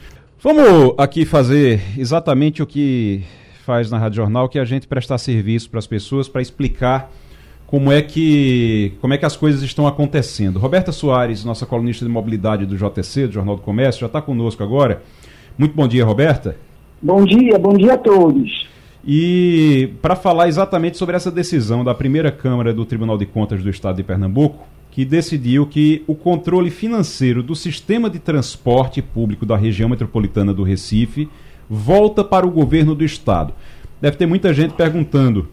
Vamos 0.44 0.92
aqui 0.98 1.24
fazer 1.24 1.80
exatamente 1.96 2.62
o 2.62 2.66
que 2.66 3.22
faz 3.64 3.90
na 3.90 3.96
Rádio 3.96 4.16
Jornal, 4.16 4.46
que 4.46 4.58
é 4.58 4.60
a 4.60 4.64
gente 4.66 4.86
prestar 4.86 5.16
serviço 5.16 5.70
para 5.70 5.78
as 5.78 5.86
pessoas, 5.86 6.28
para 6.28 6.42
explicar 6.42 7.10
como 7.66 7.90
é 7.90 8.02
que 8.02 8.92
como 9.00 9.14
é 9.14 9.16
que 9.16 9.24
as 9.24 9.38
coisas 9.38 9.62
estão 9.62 9.86
acontecendo. 9.86 10.58
Roberta 10.58 10.92
Soares, 10.92 11.46
nossa 11.46 11.64
colunista 11.64 12.04
de 12.04 12.10
mobilidade 12.10 12.66
do 12.66 12.76
JTC, 12.76 13.28
do 13.28 13.32
Jornal 13.32 13.56
do 13.56 13.62
Comércio, 13.62 14.02
já 14.02 14.06
está 14.06 14.20
conosco 14.20 14.62
agora. 14.62 15.02
Muito 15.56 15.74
bom 15.74 15.88
dia, 15.88 16.04
Roberta. 16.04 16.58
Bom 17.00 17.24
dia, 17.24 17.58
bom 17.58 17.72
dia 17.72 17.94
a 17.94 17.96
todos. 17.96 18.68
E 19.02 19.94
para 20.02 20.14
falar 20.14 20.46
exatamente 20.48 20.98
sobre 20.98 21.16
essa 21.16 21.30
decisão 21.30 21.82
da 21.82 21.94
primeira 21.94 22.30
Câmara 22.30 22.74
do 22.74 22.84
Tribunal 22.84 23.16
de 23.16 23.24
Contas 23.24 23.62
do 23.62 23.70
Estado 23.70 23.96
de 23.96 24.02
Pernambuco, 24.02 24.66
que 24.94 25.04
decidiu 25.04 25.66
que 25.66 26.04
o 26.06 26.14
controle 26.14 26.70
financeiro 26.70 27.42
do 27.42 27.56
sistema 27.56 28.08
de 28.08 28.20
transporte 28.20 29.02
público 29.02 29.44
da 29.44 29.56
região 29.56 29.88
metropolitana 29.88 30.54
do 30.54 30.62
Recife 30.62 31.28
volta 31.68 32.22
para 32.22 32.46
o 32.46 32.50
governo 32.50 32.94
do 32.94 33.04
Estado. 33.04 33.52
Deve 34.00 34.16
ter 34.16 34.24
muita 34.26 34.54
gente 34.54 34.72
perguntando, 34.74 35.48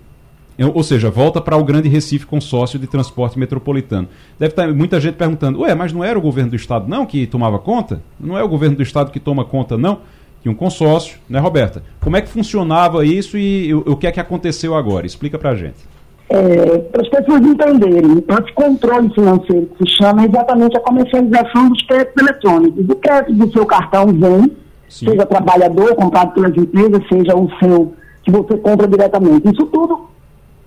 eu- 0.60 0.72
ou 0.76 0.84
seja, 0.84 1.10
volta 1.10 1.42
para 1.42 1.58
o 1.58 1.64
Grande 1.64 1.90
Recife 1.90 2.24
Consórcio 2.28 2.78
de 2.78 2.86
Transporte 2.86 3.40
Metropolitano. 3.40 4.08
Deve 4.38 4.52
estar 4.52 4.72
muita 4.72 5.02
gente 5.02 5.16
perguntando, 5.16 5.62
ué, 5.62 5.74
mas 5.74 5.92
não 5.92 6.04
era 6.04 6.20
o 6.20 6.22
governo 6.22 6.52
do 6.52 6.56
Estado 6.56 6.88
não 6.88 7.04
que 7.04 7.26
tomava 7.26 7.58
conta? 7.58 8.00
Não 8.20 8.38
é 8.38 8.44
o 8.44 8.48
governo 8.48 8.76
do 8.78 8.84
Estado 8.84 9.10
que 9.10 9.20
toma 9.20 9.44
conta 9.44 9.76
não? 9.76 10.02
Tinha 10.44 10.52
um 10.52 10.56
consórcio, 10.56 11.18
né, 11.28 11.40
Roberta? 11.40 11.84
Como 12.00 12.16
é 12.16 12.22
que 12.22 12.30
funcionava 12.30 13.04
isso 13.04 13.38
e 13.40 13.74
o, 13.74 13.80
o 13.94 13.96
que 13.96 14.06
é 14.06 14.12
que 14.12 14.20
aconteceu 14.20 14.76
agora? 14.76 15.08
Explica 15.08 15.40
pra 15.40 15.56
gente. 15.56 15.90
É, 16.34 16.78
para 16.78 17.02
as 17.02 17.10
pessoas 17.10 17.42
entenderem, 17.42 18.20
esse 18.20 18.54
controle 18.54 19.14
financeiro 19.14 19.70
que 19.78 19.84
se 19.84 19.98
chama 19.98 20.22
é 20.22 20.28
exatamente 20.28 20.78
a 20.78 20.80
comercialização 20.80 21.68
dos 21.68 21.82
créditos 21.84 22.24
eletrônicos. 22.24 22.90
O 22.90 22.96
crédito 22.96 23.34
do 23.34 23.52
seu 23.52 23.66
cartão 23.66 24.08
vem, 24.08 24.56
Sim. 24.88 25.10
seja 25.10 25.26
trabalhador, 25.26 25.94
comprado 25.96 26.32
pelas 26.34 26.56
empresas, 26.56 27.06
seja 27.10 27.36
o 27.36 27.50
seu, 27.60 27.94
que 28.24 28.32
você 28.32 28.56
compra 28.60 28.88
diretamente. 28.88 29.52
Isso 29.52 29.66
tudo, 29.66 30.08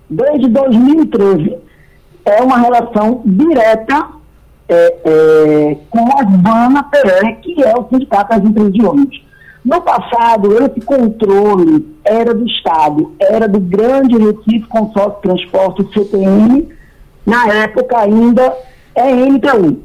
desde 0.07 0.47
2013, 0.49 1.57
é 2.25 2.43
uma 2.43 2.59
relação 2.59 3.23
direta 3.25 4.09
é, 4.69 4.95
é, 5.03 5.77
com 5.89 5.99
a 6.15 6.21
SBANA 6.21 6.83
PE, 6.83 7.35
que 7.41 7.63
é 7.63 7.73
o 7.75 7.87
Sindicato 7.89 8.35
das 8.35 8.45
Empresas 8.45 8.71
de 8.71 8.85
Ônibus. 8.85 9.24
No 9.65 9.81
passado, 9.81 10.63
esse 10.63 10.79
controle 10.81 11.97
era 12.03 12.35
do 12.35 12.45
Estado, 12.45 13.13
era 13.19 13.47
do 13.47 13.59
Grande 13.59 14.15
Recife 14.15 14.67
Consórcio 14.67 15.15
de 15.15 15.21
Transporte, 15.23 15.89
CTM, 15.91 16.69
na 17.25 17.47
época 17.47 17.97
ainda 17.97 18.55
é 18.93 19.09
NPU. 19.09 19.79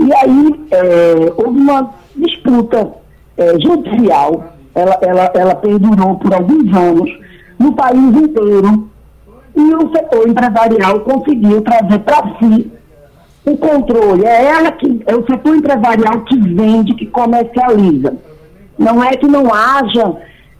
E 0.00 0.12
aí 0.12 0.66
é, 0.72 1.32
houve 1.36 1.60
uma 1.60 1.94
disputa 2.16 2.92
é, 3.36 3.60
judicial, 3.60 4.52
ela, 4.74 4.98
ela, 5.00 5.30
ela 5.32 5.54
perdurou 5.54 6.16
por 6.16 6.34
alguns 6.34 6.76
anos 6.76 7.08
no 7.56 7.72
país 7.72 8.16
inteiro, 8.16 8.90
e 9.54 9.74
o 9.76 9.92
setor 9.92 10.28
empresarial 10.28 10.98
conseguiu 11.00 11.62
trazer 11.62 12.00
para 12.00 12.36
si 12.40 12.72
o 13.46 13.56
controle. 13.56 14.24
É 14.24 14.46
ela 14.46 14.72
que 14.72 15.02
é 15.06 15.14
o 15.14 15.24
setor 15.24 15.54
empresarial 15.54 16.22
que 16.22 16.36
vende, 16.36 16.94
que 16.94 17.06
comercializa. 17.06 18.16
Não 18.78 19.02
é 19.02 19.16
que 19.16 19.26
não 19.26 19.52
haja 19.52 20.16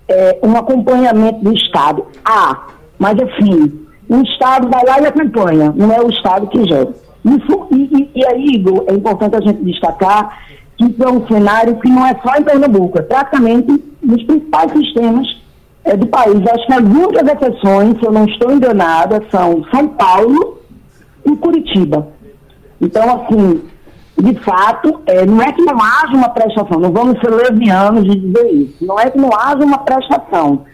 é, 0.09 0.39
um 0.43 0.57
acompanhamento 0.57 1.41
do 1.41 1.53
Estado. 1.55 2.07
Há, 2.25 2.67
mas 2.99 3.17
assim, 3.21 3.87
o 4.09 4.21
Estado 4.23 4.69
vai 4.69 4.85
lá 4.87 5.01
e 5.01 5.07
acompanha, 5.07 5.73
não 5.75 5.93
é 5.93 6.01
o 6.01 6.11
Estado 6.11 6.47
que 6.49 6.65
gera. 6.65 6.93
E, 7.25 7.75
e, 7.75 8.11
e 8.15 8.27
aí, 8.27 8.45
Igor, 8.55 8.85
é 8.87 8.93
importante 8.93 9.37
a 9.37 9.41
gente 9.41 9.65
destacar 9.65 10.45
que 10.77 10.85
isso 10.85 11.03
é 11.03 11.11
um 11.11 11.27
cenário 11.27 11.77
que 11.77 11.89
não 11.89 12.07
é 12.07 12.15
só 12.23 12.37
em 12.37 12.43
Pernambuco, 12.43 12.99
é 12.99 13.03
praticamente 13.03 13.83
nos 14.03 14.23
principais 14.25 14.73
sistemas 14.73 15.27
é, 15.85 15.97
do 15.97 16.07
país. 16.07 16.37
Acho 16.47 16.67
que 16.67 16.73
as 16.73 16.81
únicas 16.81 17.29
exceções, 17.29 17.99
se 17.99 18.07
eu 18.07 18.13
não 18.13 18.25
estou 18.27 18.53
enganada, 18.53 19.23
são 19.31 19.65
São 19.73 19.89
Paulo 19.89 20.59
e 21.25 21.37
Curitiba. 21.37 22.09
Então, 22.81 23.23
assim, 23.23 23.63
de 24.17 24.35
fato, 24.41 25.01
é, 25.07 25.27
não 25.27 25.43
é 25.43 25.53
que 25.53 25.63
não 25.63 25.77
haja 25.83 26.15
uma 26.15 26.29
prestação, 26.29 26.79
não 26.79 26.93
vamos 26.93 27.19
ser 27.21 27.31
levianos 27.31 28.05
de 28.05 28.19
dizer 28.19 28.51
isso, 28.53 28.87
não 28.87 28.99
é 28.99 29.11
que 29.11 29.19
não 29.19 29.31
haja 29.35 29.65
uma 29.65 29.79
prestação. 29.79 30.65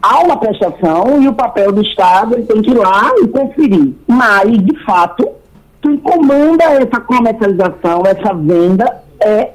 Há 0.00 0.20
uma 0.22 0.36
prestação 0.36 1.20
e 1.20 1.28
o 1.28 1.32
papel 1.32 1.72
do 1.72 1.82
Estado 1.82 2.34
ele 2.34 2.44
tem 2.44 2.62
que 2.62 2.70
ir 2.70 2.78
lá 2.78 3.10
e 3.20 3.26
conferir. 3.26 3.94
Mas, 4.06 4.56
de 4.58 4.84
fato, 4.84 5.28
quem 5.82 5.96
comanda 5.96 6.64
essa 6.64 7.00
comercialização, 7.00 8.02
essa 8.06 8.32
venda, 8.32 9.02
é 9.20 9.50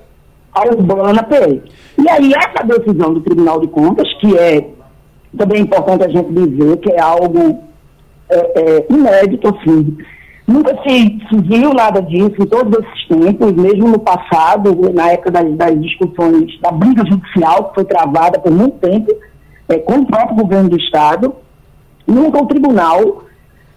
a 0.53 0.67
Urbana 0.67 1.23
PE. 1.23 1.61
E 1.97 2.09
aí, 2.09 2.33
essa 2.33 2.65
decisão 2.65 3.13
do 3.13 3.21
Tribunal 3.21 3.61
de 3.61 3.67
Contas, 3.67 4.07
que 4.19 4.37
é 4.37 4.69
também 5.37 5.59
é 5.59 5.61
importante 5.61 6.03
a 6.03 6.09
gente 6.09 6.31
dizer 6.31 6.77
que 6.77 6.91
é 6.91 7.01
algo 7.01 7.63
é, 8.29 8.37
é, 8.37 8.85
inédito, 8.89 9.47
assim. 9.49 9.97
Nunca 10.45 10.77
se, 10.83 11.19
viu 11.43 11.73
nada 11.73 12.01
disso 12.01 12.35
em 12.37 12.45
todos 12.45 12.77
esses 12.79 13.07
tempos, 13.07 13.53
mesmo 13.53 13.87
no 13.87 13.99
passado, 13.99 14.91
na 14.93 15.11
época 15.11 15.31
das, 15.31 15.55
das 15.55 15.81
discussões, 15.81 16.59
da 16.59 16.71
briga 16.71 17.05
judicial 17.05 17.69
que 17.69 17.75
foi 17.75 17.85
travada 17.85 18.37
por 18.39 18.51
muito 18.51 18.77
tempo 18.79 19.09
é, 19.69 19.77
com 19.77 19.99
o 19.99 20.05
próprio 20.05 20.35
governo 20.35 20.69
do 20.69 20.77
Estado. 20.77 21.33
Nunca 22.05 22.43
o 22.43 22.45
tribunal 22.45 23.23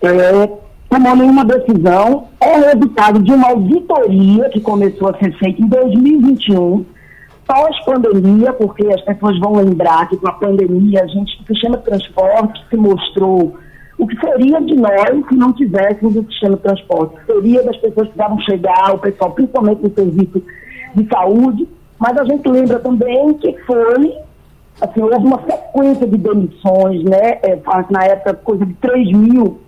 é, 0.02 0.50
tomou 0.88 1.14
nenhuma 1.14 1.44
decisão. 1.44 2.28
É 2.40 2.56
resultado 2.56 3.22
de 3.22 3.32
uma 3.32 3.48
auditoria 3.50 4.48
que 4.50 4.60
começou 4.60 5.08
a 5.08 5.18
ser 5.18 5.36
feita 5.38 5.62
em 5.62 5.68
2021, 5.68 6.84
pós-pandemia, 7.46 8.52
porque 8.54 8.86
as 8.88 9.02
pessoas 9.02 9.38
vão 9.38 9.54
lembrar 9.54 10.08
que 10.08 10.16
com 10.16 10.28
a 10.28 10.32
pandemia 10.32 11.04
a 11.04 11.06
gente, 11.06 11.40
o 11.40 11.46
sistema 11.46 11.76
de 11.76 11.84
transporte 11.84 12.60
se 12.68 12.76
mostrou 12.76 13.56
o 13.98 14.06
que 14.06 14.18
seria 14.20 14.60
de 14.60 14.76
nós 14.76 15.26
se 15.28 15.34
não 15.34 15.52
tivéssemos 15.52 16.16
o 16.16 16.24
sistema 16.24 16.56
de 16.56 16.62
transporte, 16.62 17.16
seria 17.26 17.62
das 17.62 17.76
pessoas 17.76 18.08
que 18.08 18.14
precisavam 18.14 18.40
chegar, 18.40 18.94
o 18.94 18.98
pessoal, 18.98 19.30
principalmente 19.32 19.82
no 19.82 19.94
serviço 19.94 20.42
de 20.94 21.08
saúde, 21.08 21.68
mas 21.98 22.16
a 22.18 22.24
gente 22.24 22.46
lembra 22.46 22.78
também 22.78 23.34
que 23.34 23.56
foi, 23.62 24.14
assim, 24.80 25.00
houve 25.00 25.26
uma 25.26 25.40
sequência 25.42 26.06
de 26.06 26.18
demissões, 26.18 27.02
né, 27.04 27.38
é, 27.42 27.58
na 27.90 28.04
época 28.04 28.34
coisa 28.34 28.66
de 28.66 28.74
3 28.74 29.12
mil 29.12 29.60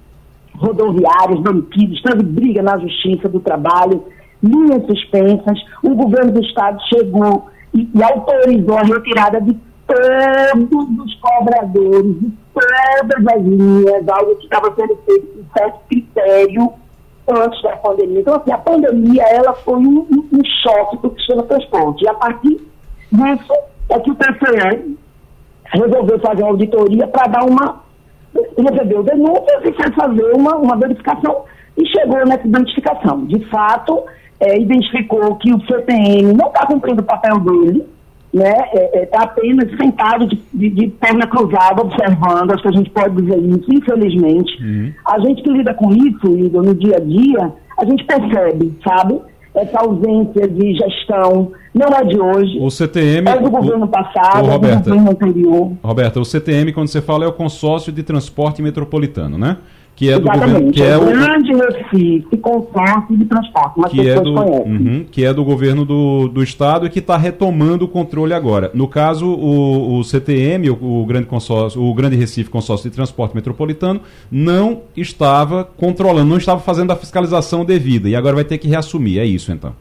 rodoviários 0.57 1.43
demitidos, 1.43 2.03
teve 2.03 2.23
briga 2.23 2.63
na 2.63 2.79
Justiça 2.79 3.29
do 3.29 3.41
Trabalho, 3.41 4.05
linhas 4.43 4.85
suspensas, 4.87 5.59
o 5.83 5.95
governo 5.95 6.33
do 6.33 6.41
Estado 6.43 6.79
chegou 6.93 7.49
e, 7.73 7.89
e 7.95 8.03
autorizou 8.03 8.77
a 8.77 8.83
retirada 8.83 9.41
de 9.41 9.57
todos 9.89 10.99
os 10.99 11.15
cobradores, 11.17 12.21
de 12.21 12.33
todas 12.53 13.27
as 13.35 13.43
linhas, 13.43 14.09
algo 14.09 14.37
que 14.37 14.45
estava 14.45 14.75
sendo 14.75 14.97
feito 15.07 15.27
com 15.27 15.59
certo 15.59 15.81
critério 15.89 16.73
antes 17.29 17.63
da 17.63 17.77
pandemia. 17.77 18.21
Então, 18.21 18.35
assim, 18.35 18.53
a 18.53 18.59
pandemia, 18.59 19.23
ela 19.23 19.55
foi 19.55 19.79
um, 19.79 20.07
um, 20.11 20.45
choque 20.63 20.99
para 20.99 21.11
o 21.11 21.15
sistema 21.15 21.43
de 21.43 21.49
transporte. 21.49 22.05
E 22.05 22.09
a 22.09 22.15
partir 22.15 22.61
disso 23.13 23.53
é 23.91 23.99
que 23.99 24.11
o 24.11 24.15
TCE 24.15 24.99
resolveu 25.65 26.19
fazer 26.21 26.43
uma 26.43 26.51
auditoria 26.51 27.07
para 27.09 27.27
dar 27.29 27.45
uma... 27.45 27.83
recebeu 28.57 29.03
denúncias 29.03 29.65
e 29.65 29.73
foi 29.73 29.93
fazer 29.93 30.33
uma, 30.35 30.57
uma 30.57 30.77
verificação 30.77 31.45
e 31.77 31.87
chegou 31.87 32.27
nessa 32.27 32.47
identificação. 32.47 33.25
De 33.27 33.45
fato, 33.47 34.05
é, 34.41 34.59
identificou 34.59 35.37
que 35.37 35.53
o 35.53 35.61
CPM 35.67 36.33
não 36.35 36.49
está 36.49 36.67
cumprindo 36.67 37.03
o 37.03 37.05
papel 37.05 37.39
dele, 37.41 37.87
né, 38.33 38.53
está 38.95 39.23
apenas 39.23 39.71
sentado 39.77 40.27
de, 40.27 40.37
de- 40.53 40.71
de 40.71 40.89
perna 40.89 41.27
cruzada, 41.27 41.81
observando, 41.83 42.53
acho 42.53 42.63
que 42.63 42.69
a 42.69 42.73
gente 42.73 42.91
pode 42.91 43.23
dizer 43.23 43.39
isso, 43.39 43.65
infelizmente. 43.73 44.95
A 45.07 45.19
gente 45.21 45.43
que 45.43 45.51
lida 45.51 45.73
com 45.75 45.91
isso, 45.93 46.39
Igor, 46.39 46.63
no 46.63 46.75
dia 46.75 46.97
a 46.97 47.01
dia, 47.01 47.53
a 47.79 47.85
gente 47.85 48.05
percebe, 48.05 48.73
sabe? 48.87 49.19
Essa 49.55 49.81
ausência 49.81 50.47
de 50.47 50.75
gestão, 50.75 51.53
não 51.75 51.89
é 51.89 52.05
de 52.05 52.21
hoje, 52.21 52.59
O 52.61 52.71
CTM. 52.71 53.29
é 53.29 53.39
do 53.39 53.49
o- 53.49 53.51
governo 53.51 53.89
passado, 53.89 54.37
Ô, 54.37 54.39
é 54.41 54.43
do 54.43 54.51
Roberta. 54.51 54.91
governo 54.91 55.11
anterior. 55.11 55.73
Roberta, 55.83 56.21
o 56.21 56.25
CTM, 56.25 56.73
quando 56.73 56.89
você 56.89 57.01
fala, 57.01 57.25
é 57.25 57.29
o 57.29 57.33
consórcio 57.33 57.91
de 57.91 58.03
transporte 58.03 58.61
metropolitano, 58.63 59.39
né? 59.39 59.57
Que 59.99 60.13
é 60.13 60.19
do 60.19 60.31
governo. 60.31 60.71
Que 60.71 60.81
é 60.81 60.97
o 60.97 61.03
o, 61.03 61.07
grande 61.07 61.53
Recife, 61.53 62.37
consórcio 62.37 63.17
de 63.17 63.25
transporte, 63.25 63.75
como 63.75 63.87
as 63.87 63.93
que 63.93 64.09
é 64.09 64.21
do, 64.21 64.33
conhecem. 64.33 64.73
Uhum, 64.73 65.05
que 65.11 65.25
é 65.25 65.35
do 65.35 65.45
governo 65.45 65.85
do, 65.85 66.29
do 66.29 66.41
estado 66.41 66.87
e 66.87 66.91
que 66.91 67.01
está 67.01 67.17
retomando 67.17 67.85
o 67.85 67.89
controle 67.89 68.33
agora. 68.33 68.71
No 68.73 68.87
caso, 68.87 69.27
o, 69.27 69.99
o 69.99 70.05
CTM, 70.05 70.71
o, 70.71 71.01
o 71.01 71.05
grande 71.05 71.27
consórcio, 71.27 71.83
o 71.83 71.93
grande 71.93 72.15
Recife 72.15 72.49
Consórcio 72.49 72.89
de 72.89 72.95
Transporte 72.95 73.35
Metropolitano, 73.35 74.01
não 74.31 74.83
estava 74.97 75.65
controlando, 75.65 76.31
não 76.31 76.37
estava 76.39 76.61
fazendo 76.61 76.93
a 76.93 76.97
fiscalização 76.97 77.65
devida 77.65 78.09
e 78.09 78.15
agora 78.15 78.37
vai 78.37 78.45
ter 78.45 78.59
que 78.59 78.69
reassumir. 78.69 79.19
É 79.19 79.25
isso, 79.25 79.51
então. 79.51 79.75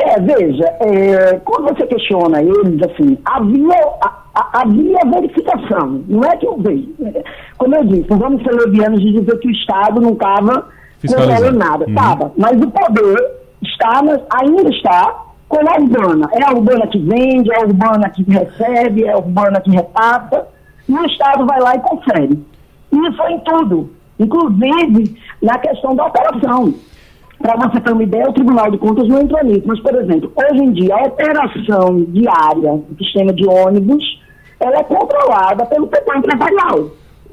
É, 0.00 0.20
veja, 0.20 0.64
é, 0.80 1.40
quando 1.44 1.74
você 1.76 1.84
questiona 1.86 2.40
eles, 2.40 2.80
assim, 2.82 3.18
havia, 3.24 3.74
a- 4.00 4.22
a- 4.34 4.60
havia 4.62 4.98
verificação. 5.12 6.02
Não 6.08 6.22
é 6.22 6.36
que 6.36 6.46
eu 6.46 6.56
vejo. 6.58 6.88
Como 7.58 7.74
eu 7.74 7.84
disse, 7.84 8.08
não 8.08 8.18
vamos 8.18 8.42
ser 8.44 8.52
levianos 8.52 9.00
de 9.00 9.12
dizer 9.12 9.38
que 9.40 9.48
o 9.48 9.50
Estado 9.50 10.00
não 10.00 10.12
estava 10.12 10.66
controlando 11.04 11.58
nada. 11.58 11.84
Uhum. 11.84 11.90
Estava. 11.90 12.32
Mas 12.36 12.60
o 12.62 12.70
poder 12.70 13.30
está, 13.60 14.00
ainda 14.40 14.70
está 14.70 15.24
com 15.48 15.58
a 15.68 15.80
urbana. 15.80 16.28
É 16.32 16.44
a 16.44 16.52
urbana 16.52 16.86
que 16.86 16.98
vende, 17.00 17.52
é 17.52 17.56
a 17.56 17.64
urbana 17.66 18.08
que 18.10 18.22
recebe, 18.22 19.04
é 19.04 19.12
a 19.12 19.18
urbana 19.18 19.60
que 19.60 19.70
repassa. 19.70 20.46
E 20.88 20.92
o 20.92 21.04
Estado 21.06 21.44
vai 21.44 21.58
lá 21.60 21.74
e 21.74 21.80
confere. 21.80 22.38
Isso 22.92 23.22
é 23.22 23.32
em 23.32 23.40
tudo. 23.40 23.90
Inclusive 24.20 25.16
na 25.42 25.58
questão 25.58 25.96
da 25.96 26.06
operação. 26.06 26.72
Para 27.40 27.56
você 27.68 27.80
ter 27.80 27.92
uma 27.92 28.02
ideia, 28.02 28.28
o 28.28 28.32
Tribunal 28.32 28.70
de 28.70 28.78
Contas 28.78 29.06
não 29.08 29.20
entrou 29.20 29.42
nisso. 29.44 29.62
Mas, 29.66 29.80
por 29.80 29.94
exemplo, 29.94 30.32
hoje 30.36 30.60
em 30.62 30.72
dia, 30.72 30.94
a 30.96 31.02
operação 31.04 32.04
diária 32.08 32.82
do 32.88 32.96
sistema 33.04 33.32
de 33.32 33.46
ônibus, 33.48 34.02
ela 34.60 34.78
é 34.78 34.82
controlada 34.84 35.64
pelo 35.66 35.88
setor 35.88 36.16
empresarial. 36.16 36.78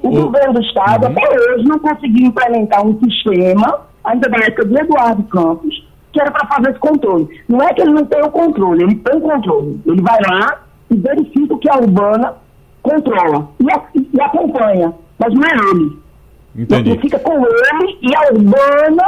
O 0.04 0.08
O- 0.10 0.12
governo 0.12 0.54
do 0.54 0.62
Estado, 0.62 1.08
até 1.08 1.22
hoje, 1.28 1.66
não 1.66 1.80
conseguiu 1.80 2.28
implementar 2.28 2.86
um 2.86 3.00
sistema, 3.00 3.82
ainda 4.04 4.30
da 4.30 4.38
época 4.38 4.66
do 4.66 4.78
Eduardo 4.78 5.24
Campos, 5.24 5.88
que 6.14 6.22
era 6.22 6.30
para 6.32 6.48
fazer 6.48 6.70
esse 6.70 6.80
controle. 6.80 7.28
Não 7.50 7.60
é 7.62 7.74
que 7.74 7.82
ele 7.82 7.92
não 7.92 8.06
tem 8.06 8.22
o 8.22 8.30
controle, 8.30 8.84
ele 8.84 8.96
tem 8.96 9.18
o 9.18 9.22
controle. 9.22 9.82
Ele 9.88 10.02
vai 10.02 10.20
lá 10.30 10.62
e 10.92 10.96
verifica 10.96 11.54
o 11.56 11.58
que 11.58 11.70
a 11.70 11.78
urbana 11.78 12.34
controla 12.84 13.50
e, 13.60 13.72
a- 13.72 13.82
e 13.96 14.22
acompanha. 14.22 14.94
Mas 15.18 15.34
não 15.34 15.44
é 15.44 15.72
ele. 15.72 15.98
Entendi. 16.56 16.92
Ele 16.92 17.00
fica 17.02 17.18
com 17.20 17.34
ele 17.34 17.98
e 18.04 18.16
a 18.16 18.34
urbana 18.34 19.04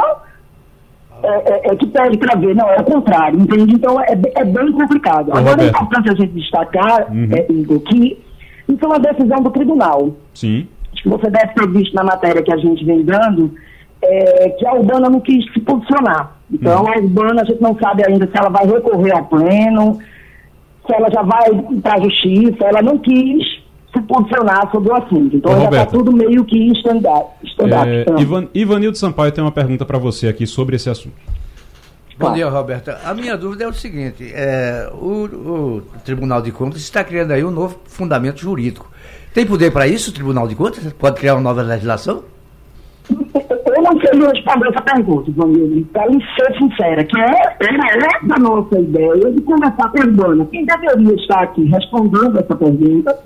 é, 1.22 1.52
é- 1.68 1.72
é 1.72 1.76
que 1.76 1.86
pede 1.86 2.18
para 2.18 2.36
ver. 2.38 2.54
Não, 2.54 2.68
é 2.70 2.76
o 2.80 2.84
contrário, 2.84 3.38
entende? 3.40 3.74
Então 3.74 4.00
é, 4.00 4.12
é 4.36 4.44
bem 4.44 4.72
complicado. 4.72 5.30
Ô, 5.30 5.36
Agora 5.36 5.62
é 5.62 5.66
importante 5.68 6.10
a 6.10 6.14
gente 6.14 6.32
destacar, 6.32 7.10
Uhum. 7.10 7.28
é, 7.32 7.46
Igor, 7.52 7.80
que 7.80 8.18
isso 8.68 8.84
é 8.84 8.86
uma 8.86 8.98
decisão 8.98 9.42
do 9.42 9.50
tribunal. 9.50 10.10
Sim. 10.34 10.66
Acho 10.92 11.02
que 11.02 11.08
você 11.08 11.30
deve 11.30 11.48
ter 11.54 11.68
visto 11.68 11.94
na 11.94 12.04
matéria 12.04 12.42
que 12.42 12.52
a 12.52 12.56
gente 12.56 12.84
vem 12.84 13.02
dando, 13.04 13.52
é, 14.02 14.50
que 14.50 14.66
a 14.66 14.74
Urbana 14.74 15.08
não 15.10 15.20
quis 15.20 15.44
se 15.52 15.60
posicionar. 15.60 16.32
Então, 16.52 16.82
Uhum. 16.82 16.88
a 16.92 16.96
Urbana, 16.98 17.42
a 17.42 17.44
gente 17.44 17.60
não 17.60 17.76
sabe 17.78 18.02
ainda 18.06 18.26
se 18.26 18.36
ela 18.38 18.48
vai 18.48 18.66
recorrer 18.66 19.12
ao 19.14 19.24
pleno, 19.24 19.98
se 20.86 20.94
ela 20.94 21.10
já 21.10 21.22
vai 21.22 21.44
para 21.82 21.94
a 21.96 22.00
justiça, 22.00 22.64
ela 22.64 22.80
não 22.82 22.98
quis 22.98 23.58
se 24.00 24.06
posicionar 24.06 24.70
sobre 24.70 24.90
o 24.90 24.96
assunto. 24.96 25.36
Então, 25.36 25.52
Ô, 25.52 25.60
já 25.60 25.64
está 25.64 25.86
tudo 25.86 26.12
meio 26.12 26.44
que 26.44 26.58
em 26.58 26.72
stand-up. 26.72 27.30
stand-up. 27.44 27.88
É, 27.88 28.02
Então, 28.02 28.18
Ivan, 28.18 28.48
Ivanildo 28.54 28.96
Sampaio 28.96 29.32
tem 29.32 29.42
uma 29.42 29.52
pergunta 29.52 29.84
para 29.84 29.98
você 29.98 30.28
aqui 30.28 30.46
sobre 30.46 30.76
esse 30.76 30.88
assunto. 30.88 31.16
Bom 32.18 32.32
dia, 32.32 32.48
Roberta. 32.48 32.98
A 33.04 33.14
minha 33.14 33.36
dúvida 33.36 33.64
é 33.64 33.68
o 33.68 33.72
seguinte: 33.72 34.28
é, 34.34 34.90
o, 34.92 35.24
o 35.24 35.82
Tribunal 36.04 36.42
de 36.42 36.50
Contas 36.50 36.80
está 36.80 37.04
criando 37.04 37.30
aí 37.30 37.44
um 37.44 37.50
novo 37.50 37.78
fundamento 37.84 38.40
jurídico. 38.40 38.90
Tem 39.32 39.46
poder 39.46 39.70
para 39.70 39.86
isso, 39.86 40.10
o 40.10 40.12
Tribunal 40.14 40.48
de 40.48 40.56
Contas? 40.56 40.92
Pode 40.94 41.16
criar 41.16 41.34
uma 41.34 41.42
nova 41.42 41.62
legislação? 41.62 42.24
Eu 43.08 43.82
não 43.82 43.92
sei 44.00 44.10
responder 44.34 44.68
essa 44.68 44.82
pergunta, 44.82 45.30
Vanildo, 45.36 45.86
para 45.92 46.10
ser 46.10 46.58
sincera, 46.58 47.04
que 47.04 47.20
é, 47.20 47.56
era 47.60 47.96
essa 47.96 48.34
a 48.34 48.38
nossa 48.38 48.80
ideia 48.80 49.30
de 49.30 49.40
conversar 49.42 49.88
com 49.90 50.02
a 50.02 50.04
Urbana. 50.04 50.48
Quem 50.50 50.66
deveria 50.66 51.14
estar 51.14 51.42
aqui 51.42 51.64
respondendo 51.64 52.38
essa 52.38 52.56
pergunta 52.56 53.16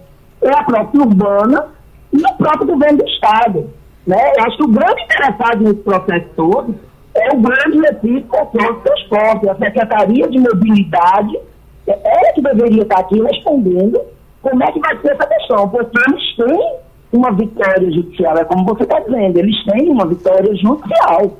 é 0.42 0.50
a 0.50 0.64
própria 0.64 1.02
Urbana 1.02 1.66
e 2.12 2.18
o 2.18 2.34
próprio 2.36 2.66
governo 2.66 2.98
do 2.98 3.08
Estado. 3.08 3.70
Né? 4.06 4.32
Eu 4.36 4.44
acho 4.44 4.56
que 4.56 4.64
o 4.64 4.68
grande 4.68 5.02
interessado 5.02 5.62
nesse 5.62 5.80
processo 5.80 6.26
todo 6.36 6.74
é 7.14 7.34
o 7.34 7.40
grande 7.40 7.80
Recife 7.80 8.22
Consórcio 8.22 8.74
de 8.74 8.82
Transporte, 8.82 9.48
a 9.48 9.54
Secretaria 9.56 10.28
de 10.28 10.38
Mobilidade, 10.38 11.38
é 11.86 11.92
ela 11.92 12.32
que 12.32 12.42
deveria 12.42 12.82
estar 12.82 13.00
aqui 13.00 13.20
respondendo 13.22 14.00
como 14.40 14.62
é 14.62 14.72
que 14.72 14.80
vai 14.80 14.98
ser 14.98 15.12
essa 15.12 15.26
questão, 15.26 15.68
porque 15.68 15.98
eles 16.08 16.36
têm 16.36 16.76
uma 17.12 17.30
vitória 17.32 17.92
judicial, 17.92 18.36
é 18.38 18.44
como 18.44 18.64
você 18.64 18.84
está 18.84 18.98
dizendo, 19.00 19.38
eles 19.38 19.64
têm 19.64 19.88
uma 19.88 20.06
vitória 20.06 20.54
judicial. 20.56 21.38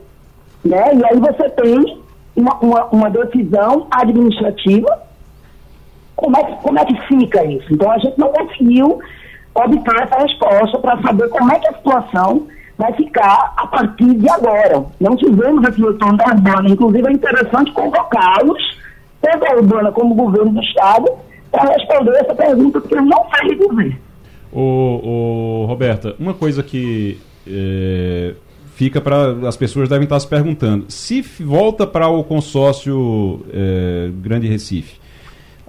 Né? 0.64 0.94
E 0.94 1.04
aí 1.04 1.18
você 1.18 1.48
tem 1.50 2.02
uma, 2.36 2.54
uma, 2.60 2.84
uma 2.86 3.10
decisão 3.10 3.86
administrativa. 3.90 5.02
Como 6.22 6.36
é, 6.36 6.44
que, 6.44 6.62
como 6.62 6.78
é 6.78 6.84
que 6.84 7.00
fica 7.08 7.44
isso? 7.44 7.66
Então 7.74 7.90
a 7.90 7.98
gente 7.98 8.16
não 8.16 8.28
conseguiu 8.28 9.00
obter 9.56 10.02
essa 10.02 10.22
resposta 10.22 10.78
para 10.78 11.02
saber 11.02 11.28
como 11.30 11.52
é 11.52 11.58
que 11.58 11.66
a 11.66 11.74
situação 11.74 12.46
vai 12.78 12.92
ficar 12.92 13.52
a 13.56 13.66
partir 13.66 14.14
de 14.14 14.30
agora. 14.30 14.84
Não 15.00 15.16
tivemos 15.16 15.68
esse 15.68 15.82
retorno 15.82 16.16
da 16.16 16.26
Urbana. 16.26 16.70
Inclusive 16.70 17.08
é 17.08 17.12
interessante 17.12 17.72
convocá-los, 17.72 18.78
tanto 19.20 19.44
a 19.44 19.56
Urbana 19.56 19.90
como 19.90 20.12
o 20.12 20.16
governo 20.16 20.52
do 20.52 20.62
Estado, 20.62 21.10
para 21.50 21.72
responder 21.72 22.12
essa 22.12 22.34
pergunta, 22.36 22.80
porque 22.80 22.94
não 22.94 23.26
sei 23.36 23.56
dizer. 23.56 24.00
Ô, 24.52 24.60
ô, 24.62 25.66
Roberta, 25.66 26.14
uma 26.20 26.34
coisa 26.34 26.62
que 26.62 27.18
é, 27.48 28.34
fica 28.76 29.00
para 29.00 29.48
as 29.48 29.56
pessoas 29.56 29.88
devem 29.88 30.04
estar 30.04 30.20
se 30.20 30.28
perguntando: 30.28 30.84
se 30.88 31.20
volta 31.20 31.84
para 31.84 32.06
o 32.06 32.22
consórcio 32.22 33.44
é, 33.52 34.08
Grande 34.22 34.46
Recife, 34.46 35.01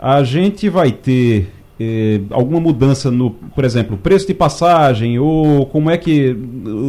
a 0.04 0.22
gente 0.22 0.68
vai 0.68 0.92
ter 0.92 1.50
é, 1.80 2.20
alguma 2.30 2.60
mudança 2.60 3.10
no, 3.10 3.32
por 3.32 3.64
exemplo, 3.64 3.96
preço 3.96 4.28
de 4.28 4.34
passagem 4.34 5.18
ou 5.18 5.66
como 5.68 5.90
é 5.90 5.98
que 5.98 6.36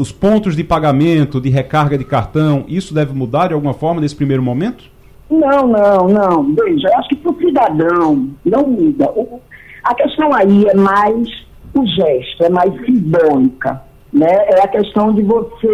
os 0.01 0.11
pontos 0.11 0.57
de 0.57 0.65
pagamento, 0.65 1.41
de 1.41 1.49
recarga 1.49 1.97
de 1.97 2.05
cartão, 2.05 2.65
isso 2.67 2.93
deve 2.93 3.13
mudar 3.15 3.47
de 3.47 3.55
alguma 3.55 3.73
forma 3.73 4.01
nesse 4.01 4.17
primeiro 4.17 4.43
momento? 4.43 4.85
Não, 5.31 5.69
não, 5.69 6.09
não. 6.09 6.55
Veja, 6.57 6.89
eu 6.89 6.99
acho 6.99 7.09
que 7.11 7.15
para 7.17 7.31
o 7.31 7.39
cidadão 7.39 8.29
não 8.45 8.67
muda. 8.67 9.09
O- 9.13 9.41
a 9.85 9.95
questão 9.95 10.35
aí 10.35 10.65
é 10.67 10.75
mais 10.75 11.29
o 11.73 11.87
gesto, 11.87 12.43
é 12.43 12.49
mais 12.49 12.75
simbólica. 12.85 13.81
Né? 14.13 14.27
É 14.29 14.61
a 14.65 14.69
questão 14.69 15.15
de 15.15 15.23
você 15.23 15.69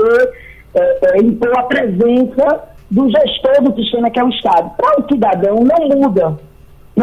é, 0.74 1.16
é, 1.16 1.22
impor 1.22 1.58
a 1.58 1.62
presença 1.62 2.64
do 2.90 3.08
gestor 3.10 3.62
do 3.62 3.74
sistema 3.82 4.10
que 4.10 4.20
é 4.20 4.24
o 4.24 4.28
Estado. 4.28 4.70
Para 4.76 5.00
o 5.00 5.08
cidadão 5.08 5.56
não 5.56 5.88
muda. 6.00 6.38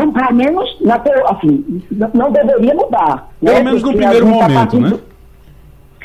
Não, 0.05 0.13
pelo 0.13 0.33
menos, 0.33 0.77
na, 0.81 0.95
assim, 1.29 1.81
não- 2.13 2.31
deveria 2.31 2.73
mudar. 2.73 3.29
né? 3.41 3.51
Pelo 3.53 3.65
menos 3.65 3.81
no 3.83 3.91
Porque 3.91 4.05
a 4.05 4.09
primeiro 4.09 4.25
tá 4.25 4.31
momento, 4.31 4.53
partindo- 4.57 4.89
né? 4.97 4.99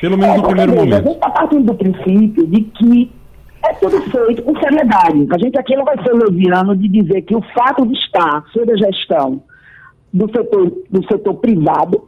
Pelo 0.00 0.18
menos 0.18 0.35
é, 0.35 0.38
no 0.38 0.42
primeiro 0.44 0.72
veja, 0.72 0.83
A 0.83 0.85
momento. 0.87 1.05
gente 1.05 1.14
está 1.14 1.31
partindo 1.31 1.64
do 1.64 1.74
princípio 1.74 2.46
de 2.48 2.61
que 2.62 3.12
é 3.64 3.72
tudo 3.74 4.00
feito 4.02 4.42
com 4.42 4.59
seriedade. 4.59 5.28
A 5.33 5.38
gente 5.38 5.59
aqui 5.59 5.76
não 5.76 5.85
vai 5.85 5.96
ser 6.02 6.12
leviano 6.12 6.76
de 6.76 6.88
dizer 6.88 7.22
que 7.22 7.37
o 7.37 7.42
fato 7.55 7.87
de 7.87 7.94
estar 7.94 8.42
sob 8.52 8.72
a 8.72 8.76
gestão 8.76 9.40
do 10.12 10.28
setor, 10.33 10.72
do 10.90 11.07
setor 11.07 11.35
privado 11.35 12.02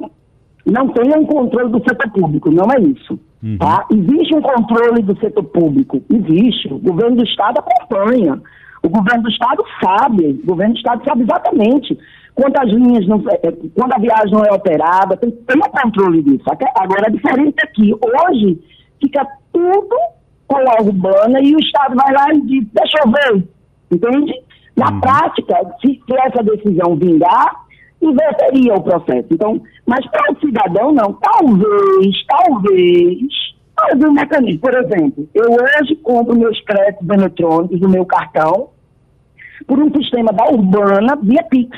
não 0.66 0.88
tenha 0.88 1.16
um 1.18 1.24
controle 1.26 1.70
do 1.70 1.78
setor 1.88 2.10
público. 2.10 2.50
Não 2.50 2.66
é 2.72 2.80
isso. 2.80 3.18
Tá? 3.58 3.86
Existe 3.92 4.34
um 4.34 4.40
controle 4.40 5.02
do 5.02 5.16
setor 5.20 5.44
público. 5.44 6.02
Existe. 6.10 6.72
O 6.72 6.78
governo 6.78 7.16
do 7.16 7.24
Estado 7.24 7.58
acompanha. 7.60 8.40
O 8.84 8.88
governo 8.88 9.22
do 9.22 9.30
Estado 9.30 9.64
sabe. 9.82 10.40
O 10.42 10.46
governo 10.46 10.74
do 10.74 10.78
Estado 10.78 11.02
sabe 11.04 11.22
exatamente 11.22 11.98
quantas 12.34 12.68
linhas, 12.68 13.06
não, 13.06 13.22
é, 13.30 13.46
é, 13.46 13.52
quando 13.74 13.92
a 13.92 13.98
viagem 13.98 14.32
não 14.32 14.44
é 14.44 14.52
operada, 14.52 15.16
tem, 15.16 15.30
tem 15.30 15.58
o 15.58 15.70
controle 15.70 16.22
disso. 16.22 16.44
Agora, 16.76 17.06
a 17.06 17.10
diferença 17.10 17.54
é 17.62 17.66
que 17.68 17.94
hoje 17.94 18.60
fica 19.00 19.26
tudo 19.52 19.96
com 20.46 20.56
a 20.56 20.82
urbana 20.82 21.40
e 21.40 21.54
o 21.54 21.60
Estado 21.60 21.96
vai 21.96 22.12
lá 22.12 22.34
e 22.34 22.40
diz, 22.42 22.66
deixa 22.72 22.98
eu 23.04 23.10
ver. 23.10 23.48
Entende? 23.90 24.34
Na 24.76 25.00
prática, 25.00 25.54
se, 25.80 26.02
se 26.04 26.16
essa 26.16 26.42
decisão 26.42 26.96
vingar, 26.96 27.64
inverteria 28.02 28.74
o 28.74 28.82
processo. 28.82 29.28
Então, 29.30 29.62
mas 29.86 30.04
para 30.10 30.32
o 30.32 30.40
cidadão, 30.40 30.92
não. 30.92 31.12
Talvez, 31.14 32.26
talvez, 32.26 33.28
talvez 33.76 34.04
um 34.04 34.12
mecanismo. 34.12 34.60
Por 34.60 34.74
exemplo, 34.74 35.28
eu 35.32 35.52
hoje 35.52 35.94
compro 36.02 36.36
meus 36.36 36.60
créditos 36.62 37.08
eletrônicos 37.08 37.80
do 37.80 37.88
meu 37.88 38.04
cartão 38.04 38.73
por 39.66 39.78
um 39.78 39.90
sistema 39.92 40.32
da 40.32 40.44
Urbana 40.50 41.16
via 41.22 41.42
Pix. 41.44 41.76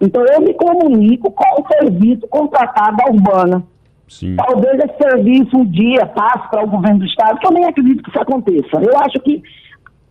Então 0.00 0.24
eu 0.26 0.40
me 0.40 0.52
comunico 0.54 1.30
com 1.30 1.62
o 1.62 1.66
serviço 1.68 2.26
contratado 2.28 2.96
da 2.96 3.06
Urbana. 3.06 3.62
Sim. 4.08 4.36
Talvez 4.36 4.74
esse 4.74 4.96
serviço 4.98 5.56
um 5.56 5.64
dia 5.64 6.04
passe 6.06 6.50
para 6.50 6.64
o 6.64 6.68
governo 6.68 6.98
do 6.98 7.06
Estado, 7.06 7.38
que 7.38 7.46
eu 7.46 7.52
nem 7.52 7.64
acredito 7.64 8.02
que 8.02 8.10
isso 8.10 8.20
aconteça. 8.20 8.82
Eu 8.82 8.98
acho 8.98 9.18
que, 9.20 9.42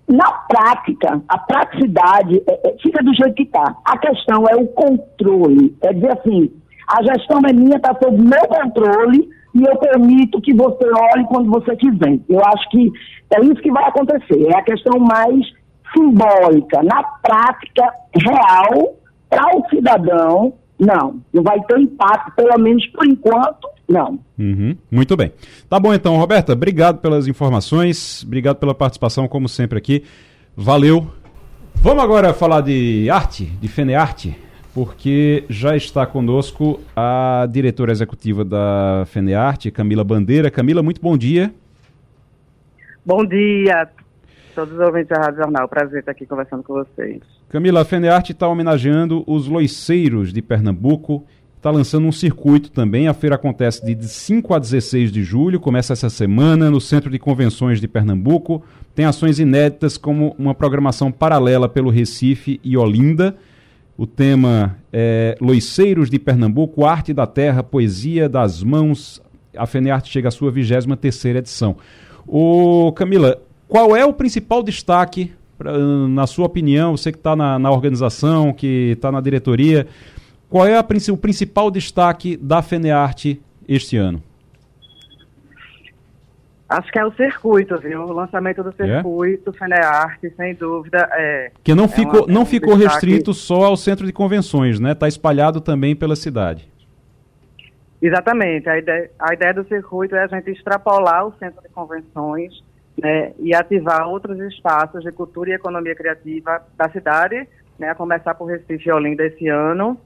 na 0.08 0.32
prática, 0.32 1.22
a 1.28 1.38
praticidade 1.38 2.42
é- 2.48 2.70
é- 2.70 2.78
fica 2.82 3.04
do 3.04 3.14
jeito 3.14 3.36
que 3.36 3.44
está. 3.44 3.76
A 3.86 3.98
questão 3.98 4.46
é 4.50 4.56
o 4.56 4.66
controle. 4.68 5.76
É 5.82 5.94
dizer 5.94 6.18
assim, 6.18 6.50
a 6.88 7.04
gestão 7.04 7.42
é 7.48 7.54
minha, 7.54 7.78
está 7.78 7.94
sob 8.02 8.18
meu 8.18 8.48
controle 8.48 9.30
e 9.54 9.64
eu 9.64 9.76
permito 9.76 10.42
que 10.42 10.54
você 10.54 10.86
olhe 11.14 11.26
quando 11.26 11.52
você 11.52 11.76
quiser. 11.76 12.18
Eu 12.28 12.40
acho 12.46 12.70
que 12.70 12.92
é 13.36 13.42
isso 13.42 13.62
que 13.62 13.72
vai 13.72 13.84
acontecer. 13.84 14.48
É 14.48 14.58
a 14.58 14.64
questão 14.64 15.00
mais 15.00 15.54
simbólica. 15.94 16.82
Na 16.84 17.04
prática 17.04 17.84
real, 18.16 18.96
para 19.30 19.58
o 19.58 19.70
cidadão, 19.70 20.54
não. 20.80 21.22
Não 21.34 21.44
vai 21.44 21.60
ter 21.62 21.80
impacto, 21.80 22.32
pelo 22.36 22.58
menos 22.60 22.86
por 22.88 23.06
enquanto, 23.06 23.68
não. 23.88 24.20
Uhum, 24.38 24.76
Muito 24.90 25.16
bem. 25.16 25.32
Tá 25.70 25.80
bom 25.80 25.94
então, 25.94 26.18
Roberta. 26.18 26.54
Obrigado 26.54 27.00
pelas 27.00 27.28
informações. 27.28 28.24
Obrigado 28.24 28.58
pela 28.58 28.74
participação, 28.74 29.28
como 29.28 29.48
sempre, 29.48 29.78
aqui. 29.78 30.04
Valeu. 30.56 31.08
Vamos 31.76 32.04
agora 32.04 32.34
falar 32.34 32.62
de 32.62 33.10
arte, 33.10 33.46
de 33.46 33.68
Fenearte, 33.68 34.38
porque 34.74 35.46
já 35.50 35.76
está 35.76 36.06
conosco 36.06 36.80
a 36.96 37.48
diretora 37.50 37.92
executiva 37.92 38.44
da 38.44 39.04
Fenearte, 39.08 39.72
Camila 39.72 40.04
Bandeira. 40.04 40.52
Camila, 40.52 40.84
muito 40.84 41.02
bom 41.02 41.18
dia. 41.18 41.54
Bom 43.06 43.26
dia, 43.26 43.90
todos 44.52 44.74
os 44.74 44.80
ouvintes 44.80 45.10
da 45.10 45.18
Rádio 45.18 45.44
Jornal. 45.44 45.68
Prazer 45.68 46.00
estar 46.00 46.12
aqui 46.12 46.26
conversando 46.26 46.64
com 46.64 46.74
vocês. 46.74 47.22
Camila, 47.50 47.82
a 47.82 47.86
Fenearte 47.86 48.32
está 48.32 48.48
homenageando 48.48 49.24
os 49.28 49.48
loiceiros 49.48 50.32
de 50.32 50.42
Pernambuco. 50.42 51.26
Está 51.58 51.70
lançando 51.70 52.08
um 52.08 52.12
circuito 52.12 52.72
também. 52.72 53.08
A 53.08 53.14
feira 53.14 53.36
acontece 53.36 53.86
de 53.86 54.08
5 54.08 54.54
a 54.54 54.58
16 54.58 55.12
de 55.12 55.24
julho, 55.24 55.60
começa 55.60 55.94
essa 55.94 56.10
semana 56.10 56.72
no 56.72 56.82
Centro 56.82 57.12
de 57.12 57.20
Convenções 57.20 57.80
de 57.80 57.88
Pernambuco. 57.88 58.64
Tem 58.96 59.06
ações 59.06 59.38
inéditas, 59.38 59.96
como 59.96 60.36
uma 60.40 60.56
programação 60.56 61.12
paralela 61.12 61.70
pelo 61.70 61.92
Recife 61.92 62.60
e 62.64 62.76
Olinda. 62.76 63.36
O 63.96 64.08
tema 64.08 64.76
é 64.92 65.38
Loiceiros 65.40 66.10
de 66.10 66.18
Pernambuco, 66.18 66.84
Arte 66.84 67.14
da 67.14 67.28
Terra, 67.28 67.62
Poesia 67.62 68.28
das 68.28 68.64
Mãos. 68.64 69.22
A 69.56 69.68
Fenearte 69.68 70.10
chega 70.10 70.30
à 70.30 70.32
sua 70.32 70.52
23ª 70.52 71.36
edição. 71.36 71.78
Ô 72.26 72.92
Camila, 72.94 73.40
qual 73.72 73.96
é 73.96 74.06
o 74.06 74.12
principal 74.12 74.62
destaque, 74.62 75.32
pra- 75.58 75.78
na 75.78 76.28
sua 76.28 76.46
opinião, 76.46 76.98
você 76.98 77.10
que 77.10 77.18
está 77.18 77.38
na, 77.38 77.58
na 77.58 77.72
organização, 77.72 78.52
que 78.52 78.92
está 78.92 79.10
na 79.10 79.22
diretoria, 79.22 79.88
qual 80.50 80.68
é 80.68 80.78
a 80.78 80.86
o 81.14 81.16
principal 81.18 81.72
destaque 81.72 82.36
da 82.36 82.62
Fenearte 82.62 83.42
este 83.66 83.96
ano? 83.96 84.22
Acho 86.68 86.92
que 86.92 87.00
é 87.00 87.06
o 87.06 87.14
circuito, 87.14 87.78
viu? 87.80 88.02
O 88.02 88.12
lançamento 88.12 88.62
do 88.62 88.74
circuito, 88.74 89.54
Fenearte, 89.54 90.30
sem 90.36 90.54
dúvida, 90.54 91.08
é. 91.14 91.52
Que 91.64 91.74
não 91.74 91.86
é 91.86 91.88
ficou, 91.88 92.26
uma- 92.26 92.34
não 92.34 92.42
um 92.42 92.46
ficou 92.46 92.76
destaque- 92.78 93.06
restrito 93.08 93.34
só 93.34 93.64
ao 93.64 93.78
centro 93.78 94.06
de 94.06 94.12
convenções, 94.12 94.82
né? 94.82 94.92
Está 94.92 95.08
espalhado 95.08 95.62
também 95.62 95.96
pela 95.96 96.16
cidade. 96.18 96.70
Exatamente. 98.02 98.68
A 98.68 98.78
ideia, 98.78 99.10
a 99.18 99.34
ideia 99.34 99.54
do 99.54 99.66
circuito 99.66 100.14
é 100.14 100.24
a 100.26 100.28
gente 100.28 100.50
extrapolar 100.52 101.26
o 101.26 101.34
centro 101.40 101.62
de 101.62 101.70
convenções 101.70 102.62
né, 102.98 103.34
e 103.40 103.54
ativar 103.54 104.08
outros 104.08 104.40
espaços 104.40 105.04
de 105.04 105.12
cultura 105.12 105.50
e 105.50 105.54
economia 105.54 105.96
criativa 105.96 106.62
da 106.78 106.90
cidade, 106.90 107.48
né, 107.78 107.90
a 107.90 107.96
começar 107.96 108.36
por 108.36 108.46
Recife 108.46 108.90
e 108.90 108.92
Olinda 108.92 109.26
esse 109.26 109.48
ano. 109.48 109.98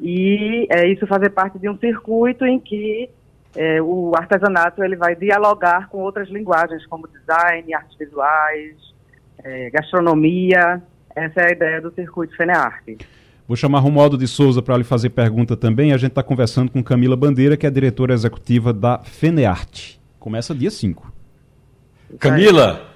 E 0.00 0.66
é 0.70 0.86
isso 0.86 1.06
fazer 1.06 1.30
parte 1.30 1.58
de 1.58 1.68
um 1.68 1.78
circuito 1.78 2.44
em 2.44 2.58
que 2.58 3.08
é, 3.54 3.80
o 3.80 4.12
artesanato 4.16 4.82
ele 4.82 4.96
vai 4.96 5.14
dialogar 5.14 5.88
com 5.88 5.98
outras 5.98 6.28
linguagens, 6.28 6.84
como 6.86 7.08
design, 7.08 7.72
artes 7.72 7.96
visuais, 7.96 8.74
é, 9.42 9.70
gastronomia. 9.70 10.82
Essa 11.14 11.42
é 11.42 11.48
a 11.50 11.52
ideia 11.52 11.80
do 11.80 11.92
circuito 11.92 12.36
Fenearte. 12.36 12.98
Vou 13.46 13.56
chamar 13.56 13.78
Romualdo 13.80 14.16
de 14.16 14.26
Souza 14.26 14.60
para 14.62 14.76
lhe 14.76 14.84
fazer 14.84 15.10
pergunta 15.10 15.56
também. 15.56 15.92
A 15.92 15.96
gente 15.96 16.10
está 16.10 16.22
conversando 16.22 16.72
com 16.72 16.82
Camila 16.82 17.14
Bandeira, 17.14 17.56
que 17.56 17.66
é 17.66 17.70
diretora 17.70 18.14
executiva 18.14 18.72
da 18.72 18.98
Fenearte. 19.04 20.00
Começa 20.18 20.54
dia 20.54 20.70
5. 20.70 21.13
Camila, 22.18 22.94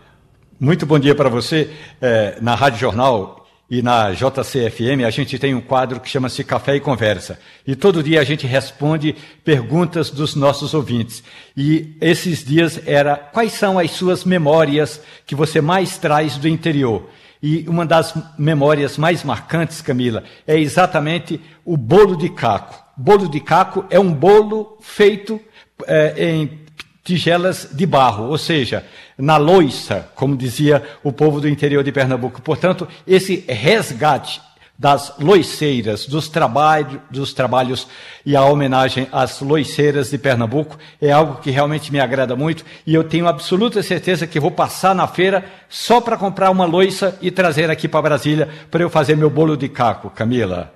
muito 0.61 0.87
bom 0.87 0.98
dia 0.98 1.14
para 1.14 1.28
você. 1.28 1.70
É, 2.00 2.38
na 2.40 2.54
Rádio 2.54 2.78
Jornal 2.78 3.46
e 3.70 3.83
na 3.83 4.12
JCFM 4.12 5.04
a 5.04 5.11
gente 5.11 5.38
tem 5.38 5.54
um 5.54 5.61
quadro 5.61 5.98
que 5.98 6.09
chama-se 6.09 6.44
Café 6.44 6.76
e 6.76 6.81
Conversa. 6.81 7.38
E 7.66 7.74
todo 7.74 8.02
dia 8.02 8.20
a 8.20 8.24
gente 8.24 8.46
responde 8.46 9.16
perguntas 9.44 10.11
dos 10.11 10.35
nossos 10.35 10.72
ouvintes. 10.72 11.22
E 11.57 11.96
esses 12.00 12.44
dias 12.44 12.81
era 12.87 13.16
quais 13.16 13.52
são 13.52 13.78
as 13.78 13.90
suas 13.90 14.24
memórias 14.24 15.00
que 15.26 15.35
você 15.35 15.61
mais 15.61 15.98
traz 15.98 16.37
do 16.37 16.46
interior? 16.46 17.09
E 17.42 17.64
uma 17.68 17.87
das 17.87 18.14
memórias 18.38 18.98
mais 18.98 19.24
marcantes, 19.24 19.81
Camila, 19.81 20.24
é 20.46 20.59
exatamente 20.59 21.40
o 21.64 21.76
bolo 21.76 22.16
de 22.16 22.28
caco. 22.28 22.83
Bolo 22.96 23.28
de 23.28 23.40
caco 23.40 23.85
é 23.90 23.98
um 23.98 24.12
bolo 24.12 24.76
feito 24.81 25.40
eh, 25.87 26.14
em 26.16 26.67
tigelas 27.09 27.71
de 27.73 27.87
barro, 27.87 28.25
ou 28.25 28.37
seja, 28.37 28.85
na 29.16 29.38
loiça, 29.38 30.11
como 30.14 30.37
dizia 30.37 30.83
o 31.03 31.11
povo 31.11 31.40
do 31.40 31.49
interior 31.49 31.83
de 31.83 31.90
Pernambuco. 31.90 32.42
Portanto, 32.42 32.87
esse 33.07 33.47
resgate 33.49 34.42
das 34.79 35.18
loiceiras, 35.18 36.07
dos, 36.07 36.29
trabalho, 36.29 37.01
dos 37.11 37.33
trabalhos 37.33 37.88
e 38.27 38.37
a 38.37 38.44
homenagem 38.44 39.09
às 39.11 39.40
loiceiras 39.40 40.11
de 40.11 40.18
Pernambuco 40.18 40.77
é 41.01 41.11
algo 41.11 41.40
que 41.40 41.51
realmente 41.51 41.90
me 41.90 41.99
agrada 41.99 42.37
muito 42.37 42.62
e 42.87 42.94
eu 42.94 43.03
tenho 43.03 43.27
absoluta 43.27 43.83
certeza 43.83 44.27
que 44.27 44.38
vou 44.38 44.51
passar 44.51 44.94
na 44.94 45.09
feira 45.09 45.44
só 45.68 46.01
para 46.01 46.16
comprar 46.18 46.51
uma 46.51 46.66
loiça 46.66 47.18
e 47.23 47.31
trazer 47.31 47.71
aqui 47.71 47.88
para 47.88 48.03
Brasília 48.03 48.49
para 48.71 48.83
eu 48.83 48.90
fazer 48.90 49.16
meu 49.16 49.31
bolo 49.31 49.57
de 49.57 49.68
caco, 49.68 50.11
Camila. 50.11 50.73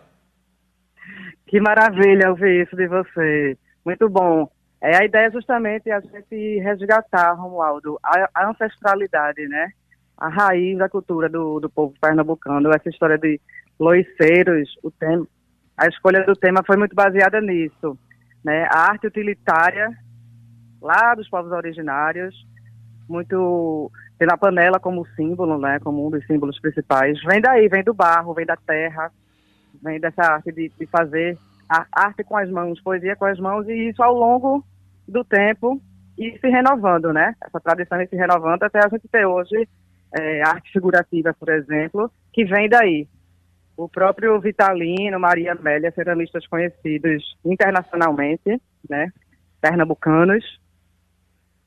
Que 1.46 1.60
maravilha 1.60 2.30
ouvir 2.30 2.62
isso 2.62 2.74
de 2.74 2.88
você. 2.88 3.56
Muito 3.84 4.08
bom. 4.08 4.48
É, 4.82 4.96
a 4.96 5.04
ideia 5.04 5.28
é 5.28 5.30
justamente 5.30 5.88
a 5.92 6.00
gente 6.00 6.58
resgatar, 6.58 7.34
Romualdo, 7.34 8.00
a, 8.02 8.28
a 8.34 8.50
ancestralidade, 8.50 9.46
né? 9.46 9.70
A 10.18 10.28
raiz 10.28 10.76
da 10.76 10.88
cultura 10.88 11.28
do, 11.28 11.60
do 11.60 11.70
povo 11.70 11.94
pernambucano. 12.00 12.68
Essa 12.72 12.88
história 12.88 13.16
de 13.16 13.40
loiceiros, 13.78 14.76
o 14.82 14.90
tema, 14.90 15.24
a 15.76 15.86
escolha 15.86 16.24
do 16.24 16.34
tema 16.34 16.64
foi 16.66 16.76
muito 16.76 16.96
baseada 16.96 17.40
nisso. 17.40 17.96
Né? 18.44 18.66
A 18.72 18.90
arte 18.90 19.06
utilitária, 19.06 19.88
lá 20.80 21.14
dos 21.14 21.28
povos 21.30 21.52
originários, 21.52 22.34
muito 23.08 23.88
tendo 24.18 24.32
a 24.32 24.36
panela 24.36 24.80
como 24.80 25.06
símbolo, 25.14 25.60
né? 25.60 25.78
Como 25.78 26.04
um 26.04 26.10
dos 26.10 26.26
símbolos 26.26 26.58
principais. 26.60 27.22
Vem 27.22 27.40
daí, 27.40 27.68
vem 27.68 27.84
do 27.84 27.94
barro, 27.94 28.34
vem 28.34 28.46
da 28.46 28.56
terra, 28.56 29.12
vem 29.80 30.00
dessa 30.00 30.22
arte 30.24 30.50
de, 30.50 30.72
de 30.76 30.86
fazer 30.86 31.38
a 31.68 31.86
arte 31.92 32.24
com 32.24 32.36
as 32.36 32.50
mãos, 32.50 32.80
poesia 32.82 33.14
com 33.14 33.26
as 33.26 33.38
mãos, 33.38 33.68
e 33.68 33.88
isso 33.88 34.02
ao 34.02 34.12
longo 34.12 34.64
do 35.12 35.24
tempo 35.24 35.80
e 36.18 36.38
se 36.38 36.48
renovando, 36.48 37.12
né? 37.12 37.34
Essa 37.44 37.60
tradição 37.60 37.98
se 38.06 38.16
renovando 38.16 38.62
até 38.62 38.78
a 38.78 38.88
gente 38.88 39.08
ter 39.08 39.26
hoje 39.26 39.68
é, 40.12 40.42
arte 40.42 40.72
figurativa, 40.72 41.34
por 41.34 41.48
exemplo, 41.48 42.10
que 42.32 42.44
vem 42.44 42.68
daí. 42.68 43.08
O 43.76 43.88
próprio 43.88 44.38
Vitalino, 44.40 45.18
Maria 45.18 45.52
Amélia, 45.52 45.90
ceramistas 45.92 46.46
conhecidos 46.46 47.36
internacionalmente, 47.44 48.60
né? 48.88 49.12
Pernambucanos, 49.60 50.44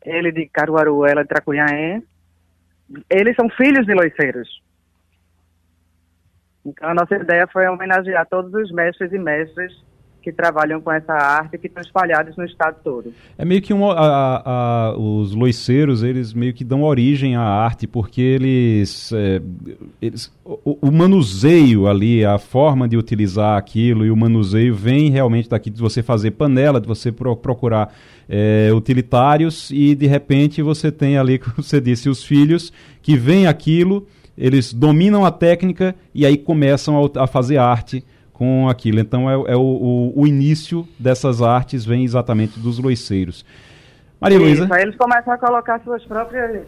ele 0.04 0.32
de 0.32 0.48
Caruaru, 0.48 1.06
ela 1.06 1.24
de 1.24 1.30
Tracunhaém, 1.30 2.04
eles 3.10 3.36
são 3.36 3.50
filhos 3.50 3.86
de 3.86 3.94
loiceiros. 3.94 4.62
Então, 6.64 6.90
a 6.90 6.94
nossa 6.94 7.16
ideia 7.16 7.48
foi 7.48 7.68
homenagear 7.68 8.28
todos 8.28 8.54
os 8.54 8.72
mestres 8.72 9.12
e 9.12 9.18
mestres 9.18 9.74
que 10.26 10.32
trabalham 10.32 10.82
com 10.82 10.92
essa 10.92 11.14
arte, 11.14 11.56
que 11.60 11.68
estão 11.68 11.84
espalhados 11.84 12.36
no 12.36 12.44
estado 12.44 12.78
todo. 12.84 13.14
É 13.38 13.46
meio 13.46 13.62
que 13.62 13.72
um, 13.72 13.90
a- 13.92 14.42
a- 14.44 14.98
os 14.98 15.34
loiceiros, 15.36 16.02
eles 16.02 16.34
meio 16.34 16.52
que 16.52 16.64
dão 16.64 16.82
origem 16.82 17.36
à 17.36 17.42
arte, 17.44 17.86
porque 17.86 18.20
eles, 18.22 19.12
é, 19.14 19.40
eles 20.02 20.34
o, 20.44 20.80
o 20.88 20.92
manuseio 20.92 21.88
ali, 21.88 22.26
a 22.26 22.40
forma 22.40 22.88
de 22.88 22.98
utilizar 22.98 23.56
aquilo 23.56 24.04
e 24.04 24.10
o 24.10 24.18
manuseio 24.18 24.74
vem 24.74 25.12
realmente 25.12 25.48
daqui 25.48 25.70
de 25.70 25.80
você 25.80 26.02
fazer 26.02 26.32
panela, 26.32 26.82
de 26.82 26.88
você 26.88 27.12
pro- 27.12 27.36
procurar 27.36 27.94
é, 28.28 28.72
utilitários 28.74 29.70
e 29.72 29.94
de 29.94 30.08
repente 30.08 30.60
você 30.64 30.92
tem 30.92 31.18
ali, 31.20 31.38
como 31.40 31.62
você 31.62 31.80
disse, 31.80 32.10
os 32.10 32.24
filhos 32.24 32.74
que 33.02 33.16
veem 33.16 33.46
aquilo, 33.46 34.08
eles 34.36 34.74
dominam 34.74 35.24
a 35.24 35.30
técnica 35.32 35.96
e 36.14 36.26
aí 36.26 36.36
começam 36.36 36.98
a, 37.16 37.24
a 37.24 37.28
fazer 37.28 37.58
arte 37.58 38.04
com 38.38 38.68
aquilo. 38.70 39.00
Então 39.00 39.30
é, 39.30 39.34
é 39.54 39.56
o, 39.56 39.62
o- 39.62 40.14
o 40.22 40.28
início 40.28 40.88
dessas 41.00 41.42
artes 41.42 41.84
vem 41.86 42.04
exatamente 42.04 42.60
dos 42.60 42.78
loiceiros. 42.80 43.46
Maria 44.20 44.38
Luísa. 44.40 44.68
Aí 44.72 44.82
eles 44.84 44.96
começam 44.96 45.34
a 45.34 45.38
colocar 45.38 45.80
suas 45.84 46.04
próprias, 46.06 46.68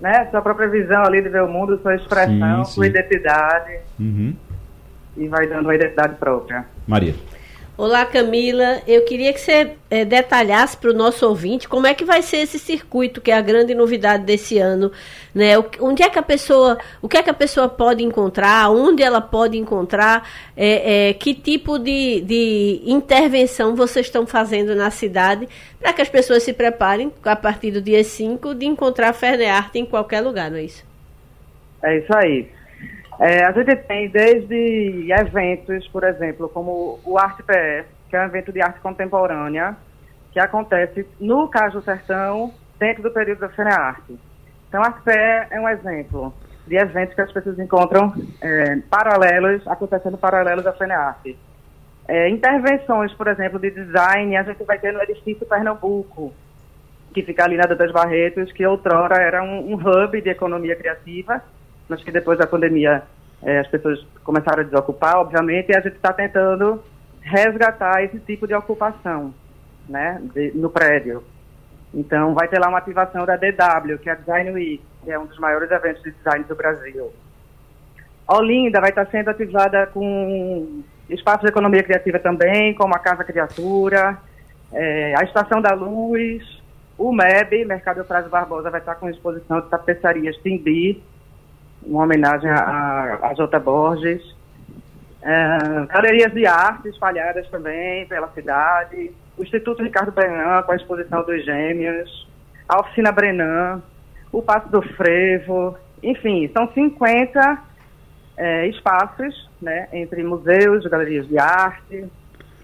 né, 0.00 0.26
sua 0.30 0.42
própria 0.42 0.68
visão 0.68 1.02
ali 1.04 1.22
de 1.22 1.28
ver 1.28 1.42
o 1.42 1.48
mundo, 1.48 1.78
sua 1.82 1.94
expressão, 1.94 2.64
Sim, 2.64 2.70
sua 2.72 2.84
sim. 2.84 2.90
identidade. 2.90 3.78
Uhum. 3.98 4.34
e 5.16 5.28
vai 5.28 5.46
dando 5.46 5.62
uma 5.66 5.74
identidade 5.74 6.14
própria. 6.16 6.64
Maria. 6.86 7.14
Olá, 7.76 8.06
Camila. 8.06 8.82
Eu 8.86 9.04
queria 9.04 9.32
que 9.32 9.40
você 9.40 9.72
eh, 9.90 10.04
detalhasse 10.04 10.76
para 10.76 10.90
o 10.90 10.94
nosso 10.94 11.26
ouvinte 11.28 11.68
como 11.68 11.88
é 11.88 11.92
que 11.92 12.04
vai 12.04 12.22
ser 12.22 12.36
esse 12.36 12.56
circuito, 12.56 13.20
que 13.20 13.32
é 13.32 13.34
a 13.34 13.40
grande 13.40 13.74
novidade 13.74 14.22
desse 14.22 14.58
ano. 14.58 14.92
Né? 15.34 15.58
O, 15.58 15.64
onde 15.80 16.00
é 16.00 16.08
que 16.08 16.16
a 16.16 16.22
pessoa, 16.22 16.78
o 17.02 17.08
que 17.08 17.16
é 17.16 17.22
que 17.24 17.30
a 17.30 17.34
pessoa 17.34 17.68
pode 17.68 18.04
encontrar, 18.04 18.70
onde 18.70 19.02
ela 19.02 19.20
pode 19.20 19.58
encontrar, 19.58 20.22
eh, 20.56 21.08
eh, 21.08 21.14
que 21.14 21.34
tipo 21.34 21.76
de, 21.76 22.20
de 22.20 22.80
intervenção 22.86 23.74
vocês 23.74 24.06
estão 24.06 24.24
fazendo 24.24 24.76
na 24.76 24.92
cidade 24.92 25.48
para 25.80 25.92
que 25.92 26.00
as 26.00 26.08
pessoas 26.08 26.44
se 26.44 26.52
preparem, 26.52 27.12
a 27.24 27.34
partir 27.34 27.72
do 27.72 27.82
dia 27.82 28.04
5, 28.04 28.54
de 28.54 28.66
encontrar 28.66 29.08
a 29.08 29.12
Fernearte 29.12 29.80
em 29.80 29.84
qualquer 29.84 30.20
lugar, 30.20 30.48
não 30.48 30.58
é 30.58 30.62
isso? 30.62 30.84
É 31.82 31.98
isso 31.98 32.16
aí. 32.16 32.48
É, 33.20 33.44
a 33.44 33.52
gente 33.52 33.76
tem 33.76 34.08
desde 34.08 35.12
eventos, 35.12 35.86
por 35.88 36.04
exemplo, 36.04 36.48
como 36.48 36.98
o 37.04 37.18
Arte 37.18 37.42
PE, 37.42 37.84
que 38.08 38.16
é 38.16 38.20
um 38.20 38.26
evento 38.26 38.52
de 38.52 38.60
arte 38.60 38.80
contemporânea, 38.80 39.76
que 40.32 40.40
acontece 40.40 41.06
no 41.20 41.48
Caju 41.48 41.80
Sertão, 41.82 42.52
dentro 42.78 43.02
do 43.02 43.10
período 43.10 43.40
da 43.40 43.48
FENEARTE. 43.48 44.18
Então, 44.68 44.82
a 44.82 44.86
Arte 44.86 45.02
PE 45.02 45.54
é 45.54 45.60
um 45.60 45.68
exemplo 45.68 46.34
de 46.66 46.76
eventos 46.76 47.14
que 47.14 47.20
as 47.20 47.32
pessoas 47.32 47.58
encontram 47.58 48.12
é, 48.40 48.76
paralelos, 48.90 49.66
acontecendo 49.68 50.18
paralelos 50.18 50.66
à 50.66 50.72
FENEARTE. 50.72 51.38
É, 52.08 52.28
intervenções, 52.28 53.12
por 53.14 53.28
exemplo, 53.28 53.58
de 53.58 53.70
design, 53.70 54.36
a 54.36 54.42
gente 54.42 54.62
vai 54.64 54.78
ter 54.78 54.92
no 54.92 55.02
edifício 55.02 55.46
Pernambuco, 55.46 56.32
que 57.14 57.22
fica 57.22 57.44
ali 57.44 57.56
na 57.56 57.64
das 57.64 57.92
Barretos, 57.92 58.50
que 58.52 58.66
outrora 58.66 59.22
era 59.22 59.42
um, 59.42 59.72
um 59.72 59.74
hub 59.74 60.20
de 60.20 60.28
economia 60.28 60.74
criativa, 60.74 61.42
mas 61.88 62.02
que 62.02 62.10
depois 62.10 62.38
da 62.38 62.46
pandemia 62.46 63.02
eh, 63.42 63.58
as 63.60 63.66
pessoas 63.68 64.04
começaram 64.22 64.60
a 64.60 64.64
desocupar, 64.64 65.16
obviamente, 65.18 65.70
e 65.70 65.76
a 65.76 65.80
gente 65.80 65.96
está 65.96 66.12
tentando 66.12 66.82
resgatar 67.22 68.02
esse 68.04 68.18
tipo 68.20 68.46
de 68.46 68.54
ocupação 68.54 69.34
né, 69.88 70.20
de- 70.34 70.52
no 70.54 70.70
prédio. 70.70 71.22
Então, 71.92 72.34
vai 72.34 72.48
ter 72.48 72.58
lá 72.58 72.68
uma 72.68 72.78
ativação 72.78 73.24
da 73.24 73.36
DW, 73.36 73.98
que 74.02 74.08
é 74.08 74.12
a 74.12 74.16
Design 74.16 74.50
Week, 74.50 74.82
que 75.04 75.10
é 75.10 75.18
um 75.18 75.26
dos 75.26 75.38
maiores 75.38 75.70
eventos 75.70 76.02
de 76.02 76.10
design 76.10 76.44
do 76.44 76.54
Brasil. 76.56 77.12
Olinda 78.26 78.80
vai 78.80 78.90
estar 78.90 79.06
sendo 79.06 79.28
ativada 79.30 79.86
com 79.88 80.82
espaços 81.08 81.42
de 81.42 81.48
economia 81.48 81.82
criativa 81.82 82.18
também, 82.18 82.74
como 82.74 82.94
a 82.94 82.98
Casa 82.98 83.22
Criatura, 83.24 84.18
eh, 84.72 85.14
a 85.18 85.22
Estação 85.24 85.60
da 85.60 85.74
Luz, 85.74 86.42
o 86.96 87.12
MEB, 87.12 87.64
Mercado 87.66 87.98
Eufrásio 87.98 88.30
Barbosa, 88.30 88.70
vai 88.70 88.80
estar 88.80 88.94
com 88.94 89.08
exposição 89.10 89.60
de 89.60 89.68
tapeçarias 89.68 90.36
Timbi, 90.38 91.02
uma 91.86 92.04
homenagem 92.04 92.50
a, 92.50 93.18
a. 93.22 93.58
Borges. 93.60 94.22
Eh, 95.22 95.86
galerias 95.88 96.32
de 96.32 96.46
arte 96.46 96.88
espalhadas 96.88 97.48
também 97.48 98.06
pela 98.06 98.28
cidade. 98.32 99.10
O 99.38 99.42
Instituto 99.42 99.82
Ricardo 99.82 100.12
Brenan, 100.12 100.62
com 100.62 100.72
a 100.72 100.76
exposição 100.76 101.24
dos 101.24 101.44
gêmeos. 101.44 102.28
A 102.68 102.80
Oficina 102.80 103.10
Brenan. 103.10 103.82
O 104.30 104.42
Passo 104.42 104.68
do 104.68 104.82
Frevo. 104.82 105.76
Enfim, 106.02 106.50
são 106.52 106.70
50 106.72 107.62
eh, 108.36 108.66
espaços, 108.68 109.48
né, 109.60 109.88
entre 109.92 110.22
museus, 110.22 110.84
galerias 110.86 111.26
de 111.26 111.38
arte, 111.38 112.04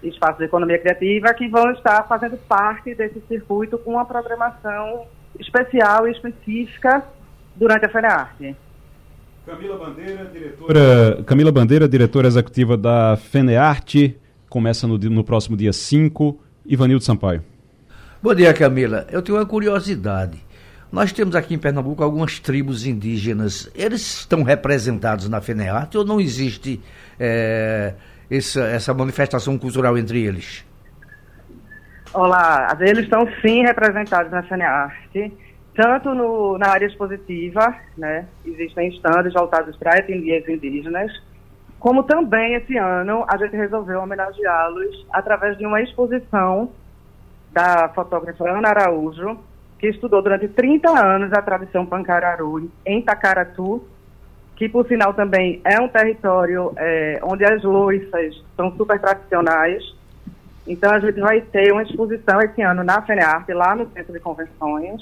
espaços 0.03 0.37
de 0.37 0.45
economia 0.45 0.77
criativa, 0.77 1.33
que 1.33 1.47
vão 1.47 1.71
estar 1.71 2.07
fazendo 2.07 2.37
parte 2.47 2.93
desse 2.93 3.19
circuito 3.21 3.77
com 3.79 3.93
uma 3.93 4.05
programação 4.05 5.07
especial 5.39 6.07
e 6.07 6.11
específica 6.11 7.03
durante 7.55 7.85
a 7.85 7.89
FENEARTE. 7.89 8.55
Camila 9.45 9.77
Bandeira, 9.77 10.25
diretora, 10.25 11.23
Camila 11.25 11.51
Bandeira, 11.51 11.89
diretora 11.89 12.27
executiva 12.27 12.77
da 12.77 13.17
FENEARTE, 13.17 14.17
começa 14.47 14.87
no, 14.87 14.97
no 14.97 15.23
próximo 15.23 15.57
dia 15.57 15.73
5. 15.73 16.39
Ivanildo 16.65 17.03
Sampaio. 17.03 17.43
Bom 18.21 18.35
dia, 18.35 18.53
Camila. 18.53 19.07
Eu 19.09 19.21
tenho 19.21 19.37
uma 19.37 19.45
curiosidade. 19.45 20.37
Nós 20.91 21.11
temos 21.11 21.35
aqui 21.35 21.55
em 21.55 21.57
Pernambuco 21.57 22.03
algumas 22.03 22.39
tribos 22.39 22.85
indígenas. 22.85 23.69
Eles 23.73 24.19
estão 24.19 24.43
representados 24.43 25.27
na 25.27 25.41
FENEARTE 25.41 25.97
ou 25.97 26.05
não 26.05 26.21
existe 26.21 26.79
eh, 27.19 27.93
essa, 28.29 28.61
essa 28.65 28.93
manifestação 28.93 29.57
cultural 29.57 29.97
entre 29.97 30.21
eles? 30.21 30.65
Olá, 32.13 32.77
eles 32.79 33.05
estão 33.05 33.27
sim 33.41 33.63
representados 33.63 34.31
na 34.31 34.43
FENEARTE, 34.43 35.33
tanto 35.75 36.13
no, 36.13 36.57
na 36.57 36.69
área 36.69 36.85
expositiva, 36.85 37.75
né? 37.97 38.27
Existem 38.45 38.89
estandes 38.89 39.33
voltados 39.33 39.75
para 39.77 39.97
etnias 39.97 40.47
indígenas, 40.47 41.11
como 41.79 42.03
também 42.03 42.53
esse 42.53 42.77
ano 42.77 43.25
a 43.27 43.37
gente 43.37 43.55
resolveu 43.55 44.01
homenageá-los 44.01 45.07
através 45.11 45.57
de 45.57 45.65
uma 45.65 45.81
exposição 45.81 46.69
da 47.51 47.89
fotógrafa 47.89 48.47
Ana 48.49 48.69
Araújo, 48.69 49.39
que 49.79 49.87
estudou 49.87 50.21
durante 50.21 50.47
30 50.47 50.89
anos 50.89 51.33
a 51.33 51.41
tradição 51.41 51.85
pancararu 51.85 52.69
em 52.85 53.01
Tacaratu, 53.01 53.83
que 54.55 54.69
por 54.69 54.87
sinal 54.87 55.15
também 55.15 55.59
é 55.65 55.81
um 55.81 55.87
território 55.87 56.71
eh, 56.77 57.19
onde 57.23 57.43
as 57.43 57.63
loiças 57.63 58.43
são 58.55 58.71
super 58.77 58.99
tradicionais. 58.99 59.83
Então 60.67 60.91
a 60.91 60.99
gente 60.99 61.19
vai 61.19 61.41
ter 61.41 61.71
uma 61.71 61.81
exposição 61.81 62.39
esse 62.41 62.61
ano 62.61 62.83
na 62.83 63.01
FENEARTE, 63.01 63.53
lá 63.53 63.73
no 63.75 63.89
Centro 63.89 64.13
de 64.13 64.19
Convenções, 64.19 65.01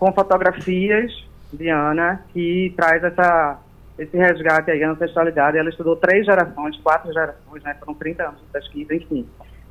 com 0.00 0.10
fotografias 0.14 1.12
de 1.52 1.68
Ana, 1.68 2.22
que 2.32 2.72
traz 2.74 3.04
essa, 3.04 3.58
esse 3.98 4.16
resgate 4.16 4.70
aí, 4.70 4.82
a 4.82 4.92
ancestralidade. 4.92 5.58
Ela 5.58 5.68
estudou 5.68 5.94
três 5.94 6.24
gerações, 6.24 6.74
quatro 6.78 7.12
gerações, 7.12 7.62
né? 7.62 7.76
Foram 7.78 7.92
30 7.92 8.22
anos 8.22 8.40
de 8.40 8.46
pesquisa, 8.46 8.94
enfim. 8.94 9.28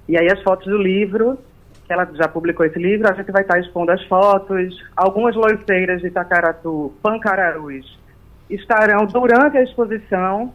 E 0.07 0.15
aí 0.15 0.27
as 0.31 0.39
fotos 0.43 0.67
do 0.67 0.77
livro, 0.77 1.39
que 1.87 1.91
ela 1.91 2.07
já 2.13 2.27
publicou 2.27 2.63
esse 2.63 2.77
livro, 2.77 3.09
a 3.11 3.15
gente 3.15 3.31
vai 3.31 3.41
estar 3.41 3.59
expondo 3.59 3.91
as 3.91 4.03
fotos. 4.05 4.79
Algumas 4.95 5.35
loiceiras 5.35 5.99
de 5.99 6.07
Itacaratu, 6.09 6.93
pancararus, 7.01 7.99
estarão 8.47 9.07
durante 9.07 9.57
a 9.57 9.63
exposição 9.63 10.53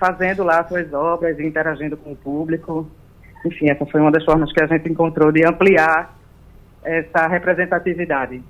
fazendo 0.00 0.42
lá 0.42 0.66
suas 0.66 0.90
obras 0.94 1.38
e 1.38 1.46
interagindo 1.46 1.98
com 1.98 2.12
o 2.12 2.16
público. 2.16 2.90
Enfim, 3.44 3.68
essa 3.68 3.84
foi 3.84 4.00
uma 4.00 4.10
das 4.10 4.24
formas 4.24 4.50
que 4.54 4.62
a 4.62 4.66
gente 4.66 4.88
encontrou 4.88 5.30
de 5.30 5.46
ampliar 5.46 6.16
essa 6.82 7.26
representatividade. 7.26 8.42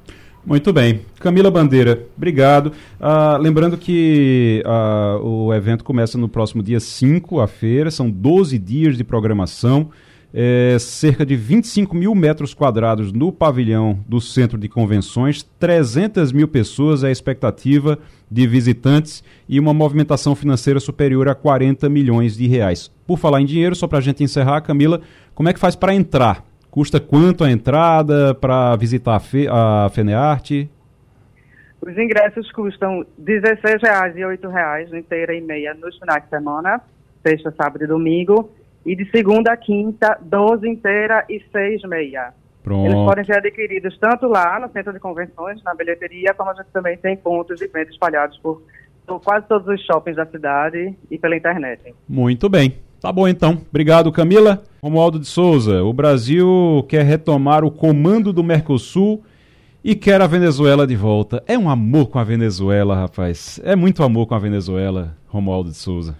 Muito 0.44 0.72
bem. 0.72 1.02
Camila 1.20 1.52
Bandeira, 1.52 2.04
obrigado. 2.16 2.72
Ah, 3.00 3.38
lembrando 3.40 3.78
que 3.78 4.60
ah, 4.66 5.18
o 5.22 5.54
evento 5.54 5.84
começa 5.84 6.18
no 6.18 6.28
próximo 6.28 6.62
dia 6.64 6.80
5, 6.80 7.40
a 7.40 7.46
feira, 7.46 7.92
são 7.92 8.10
12 8.10 8.58
dias 8.58 8.96
de 8.96 9.04
programação, 9.04 9.90
é, 10.34 10.76
cerca 10.80 11.24
de 11.24 11.36
25 11.36 11.94
mil 11.94 12.12
metros 12.14 12.54
quadrados 12.54 13.12
no 13.12 13.30
pavilhão 13.30 14.00
do 14.08 14.20
Centro 14.20 14.58
de 14.58 14.68
Convenções, 14.68 15.46
300 15.60 16.32
mil 16.32 16.48
pessoas 16.48 17.04
é 17.04 17.08
a 17.08 17.12
expectativa 17.12 17.98
de 18.28 18.44
visitantes 18.46 19.22
e 19.48 19.60
uma 19.60 19.74
movimentação 19.74 20.34
financeira 20.34 20.80
superior 20.80 21.28
a 21.28 21.36
40 21.36 21.88
milhões 21.88 22.36
de 22.36 22.48
reais. 22.48 22.90
Por 23.06 23.18
falar 23.18 23.40
em 23.40 23.46
dinheiro, 23.46 23.76
só 23.76 23.86
para 23.86 23.98
a 23.98 24.02
gente 24.02 24.24
encerrar, 24.24 24.62
Camila, 24.62 25.02
como 25.34 25.48
é 25.48 25.52
que 25.52 25.60
faz 25.60 25.76
para 25.76 25.94
entrar? 25.94 26.51
Custa 26.72 26.98
quanto 26.98 27.44
a 27.44 27.50
entrada 27.50 28.34
para 28.34 28.74
visitar 28.76 29.16
a, 29.16 29.20
Fe, 29.20 29.46
a 29.46 29.90
FENEARTE? 29.90 30.70
Os 31.82 31.98
ingressos 31.98 32.50
custam 32.50 33.00
R$ 33.00 33.40
16,00 33.42 34.16
e 34.16 34.20
R$ 34.20 34.38
8,00 34.38 34.98
inteira 34.98 35.34
e 35.34 35.42
meia 35.42 35.74
nos 35.74 35.98
finais 35.98 36.24
de 36.24 36.30
semana, 36.30 36.80
sexta, 37.22 37.52
sábado 37.52 37.84
e 37.84 37.86
domingo, 37.86 38.50
e 38.86 38.96
de 38.96 39.04
segunda 39.10 39.52
a 39.52 39.56
quinta, 39.58 40.18
12 40.22 40.66
inteira 40.66 41.26
e 41.28 41.44
6 41.52 41.82
meia. 41.82 42.32
Pronto. 42.64 42.86
Eles 42.86 43.04
podem 43.04 43.24
ser 43.26 43.36
adquiridos 43.36 43.98
tanto 43.98 44.26
lá 44.26 44.58
no 44.58 44.72
centro 44.72 44.94
de 44.94 44.98
convenções, 44.98 45.62
na 45.62 45.74
bilheteria, 45.74 46.32
como 46.32 46.52
a 46.52 46.54
gente 46.54 46.70
também 46.72 46.96
tem 46.96 47.18
pontos 47.18 47.58
de 47.60 47.66
venda 47.66 47.90
espalhados 47.90 48.38
por, 48.38 48.62
por 49.06 49.20
quase 49.20 49.46
todos 49.46 49.68
os 49.68 49.84
shoppings 49.84 50.16
da 50.16 50.24
cidade 50.24 50.96
e 51.10 51.18
pela 51.18 51.36
internet. 51.36 51.94
Muito 52.08 52.48
bem. 52.48 52.78
Tá 53.02 53.10
bom 53.10 53.26
então. 53.26 53.60
Obrigado, 53.68 54.12
Camila. 54.12 54.62
Romualdo 54.80 55.18
de 55.18 55.26
Souza, 55.26 55.82
o 55.82 55.92
Brasil 55.92 56.86
quer 56.88 57.04
retomar 57.04 57.64
o 57.64 57.70
comando 57.70 58.32
do 58.32 58.44
Mercosul 58.44 59.24
e 59.82 59.96
quer 59.96 60.22
a 60.22 60.26
Venezuela 60.28 60.86
de 60.86 60.94
volta. 60.94 61.42
É 61.48 61.58
um 61.58 61.68
amor 61.68 62.10
com 62.10 62.20
a 62.20 62.24
Venezuela, 62.24 62.94
rapaz. 62.94 63.58
É 63.64 63.74
muito 63.74 64.04
amor 64.04 64.28
com 64.28 64.36
a 64.36 64.38
Venezuela, 64.38 65.16
Romualdo 65.26 65.70
de 65.70 65.76
Souza. 65.76 66.16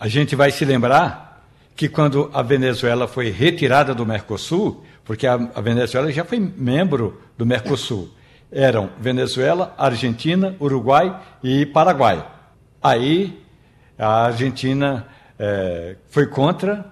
A 0.00 0.08
gente 0.08 0.34
vai 0.34 0.50
se 0.50 0.64
lembrar 0.64 1.46
que 1.76 1.90
quando 1.90 2.30
a 2.32 2.40
Venezuela 2.40 3.06
foi 3.06 3.28
retirada 3.28 3.94
do 3.94 4.06
Mercosul, 4.06 4.82
porque 5.04 5.26
a, 5.26 5.34
a 5.34 5.60
Venezuela 5.60 6.10
já 6.10 6.24
foi 6.24 6.40
membro 6.40 7.20
do 7.36 7.44
Mercosul, 7.44 8.08
eram 8.50 8.88
Venezuela, 8.98 9.74
Argentina, 9.76 10.56
Uruguai 10.58 11.14
e 11.42 11.66
Paraguai. 11.66 12.26
Aí 12.82 13.38
a 13.98 14.24
Argentina 14.24 15.06
eh, 15.38 15.96
foi 16.10 16.26
contra, 16.26 16.84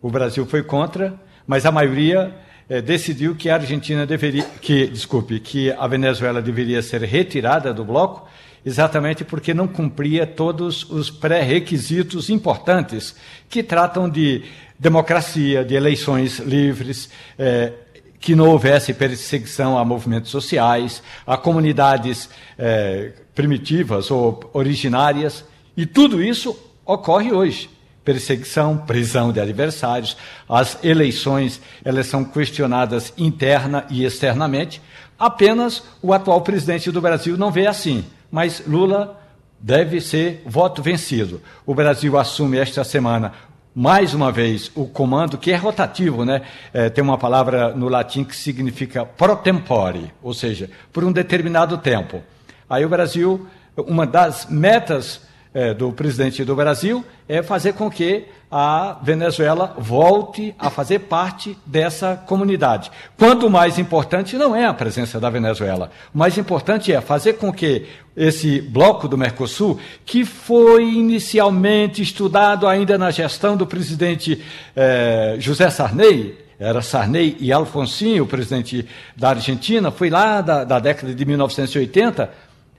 o 0.00 0.10
Brasil 0.10 0.46
foi 0.46 0.62
contra, 0.62 1.14
mas 1.46 1.66
a 1.66 1.72
maioria 1.72 2.34
eh, 2.68 2.80
decidiu 2.82 3.34
que 3.34 3.48
a 3.48 3.54
Argentina 3.54 4.06
deveria, 4.06 4.44
que, 4.60 4.86
desculpe, 4.86 5.40
que 5.40 5.72
a 5.72 5.86
Venezuela 5.86 6.42
deveria 6.42 6.82
ser 6.82 7.02
retirada 7.02 7.72
do 7.72 7.84
bloco, 7.84 8.28
exatamente 8.64 9.24
porque 9.24 9.54
não 9.54 9.66
cumpria 9.66 10.26
todos 10.26 10.88
os 10.90 11.10
pré-requisitos 11.10 12.28
importantes 12.28 13.16
que 13.48 13.62
tratam 13.62 14.08
de 14.08 14.44
democracia, 14.78 15.64
de 15.64 15.74
eleições 15.74 16.38
livres, 16.38 17.10
eh, 17.38 17.72
que 18.20 18.34
não 18.34 18.48
houvesse 18.50 18.92
perseguição 18.92 19.78
a 19.78 19.84
movimentos 19.84 20.30
sociais, 20.30 21.02
a 21.26 21.36
comunidades 21.36 22.28
eh, 22.58 23.12
primitivas 23.34 24.10
ou 24.10 24.50
originárias, 24.52 25.44
e 25.76 25.86
tudo 25.86 26.22
isso 26.22 26.58
ocorre 26.84 27.32
hoje. 27.32 27.70
Perseguição, 28.08 28.74
prisão 28.74 29.30
de 29.30 29.38
adversários, 29.38 30.16
as 30.48 30.82
eleições, 30.82 31.60
elas 31.84 32.06
são 32.06 32.24
questionadas 32.24 33.12
interna 33.18 33.84
e 33.90 34.02
externamente. 34.02 34.80
Apenas 35.18 35.82
o 36.00 36.14
atual 36.14 36.40
presidente 36.40 36.90
do 36.90 37.02
Brasil 37.02 37.36
não 37.36 37.52
vê 37.52 37.66
assim, 37.66 38.06
mas 38.32 38.62
Lula 38.66 39.20
deve 39.60 40.00
ser 40.00 40.42
voto 40.46 40.82
vencido. 40.82 41.42
O 41.66 41.74
Brasil 41.74 42.16
assume 42.16 42.56
esta 42.56 42.82
semana 42.82 43.34
mais 43.74 44.14
uma 44.14 44.32
vez 44.32 44.70
o 44.74 44.86
comando, 44.86 45.36
que 45.36 45.50
é 45.52 45.56
rotativo, 45.56 46.24
né? 46.24 46.40
É, 46.72 46.88
tem 46.88 47.04
uma 47.04 47.18
palavra 47.18 47.74
no 47.74 47.90
latim 47.90 48.24
que 48.24 48.34
significa 48.34 49.04
pro 49.04 49.36
tempore, 49.36 50.14
ou 50.22 50.32
seja, 50.32 50.70
por 50.90 51.04
um 51.04 51.12
determinado 51.12 51.76
tempo. 51.76 52.22
Aí 52.70 52.86
o 52.86 52.88
Brasil, 52.88 53.46
uma 53.76 54.06
das 54.06 54.46
metas 54.48 55.27
é, 55.52 55.72
do 55.72 55.92
presidente 55.92 56.44
do 56.44 56.54
Brasil 56.54 57.04
é 57.28 57.42
fazer 57.42 57.72
com 57.72 57.90
que 57.90 58.26
a 58.50 58.98
Venezuela 59.02 59.74
volte 59.78 60.54
a 60.58 60.70
fazer 60.70 61.00
parte 61.00 61.56
dessa 61.66 62.16
comunidade. 62.16 62.90
Quando 63.18 63.46
o 63.46 63.50
mais 63.50 63.78
importante 63.78 64.36
não 64.36 64.56
é 64.56 64.64
a 64.64 64.72
presença 64.72 65.20
da 65.20 65.28
Venezuela, 65.28 65.90
o 66.14 66.18
mais 66.18 66.38
importante 66.38 66.92
é 66.92 67.00
fazer 67.00 67.34
com 67.34 67.52
que 67.52 67.86
esse 68.16 68.60
bloco 68.60 69.06
do 69.06 69.18
Mercosul, 69.18 69.78
que 70.04 70.24
foi 70.24 70.84
inicialmente 70.84 72.00
estudado 72.00 72.66
ainda 72.66 72.96
na 72.96 73.10
gestão 73.10 73.56
do 73.56 73.66
presidente 73.66 74.42
eh, 74.74 75.36
José 75.38 75.68
Sarney, 75.68 76.36
era 76.58 76.82
Sarney 76.82 77.36
e 77.38 77.52
Alfonsinho, 77.52 78.24
o 78.24 78.26
presidente 78.26 78.84
da 79.16 79.30
Argentina, 79.30 79.92
foi 79.92 80.10
lá 80.10 80.40
da, 80.40 80.64
da 80.64 80.80
década 80.80 81.14
de 81.14 81.24
1980. 81.24 82.30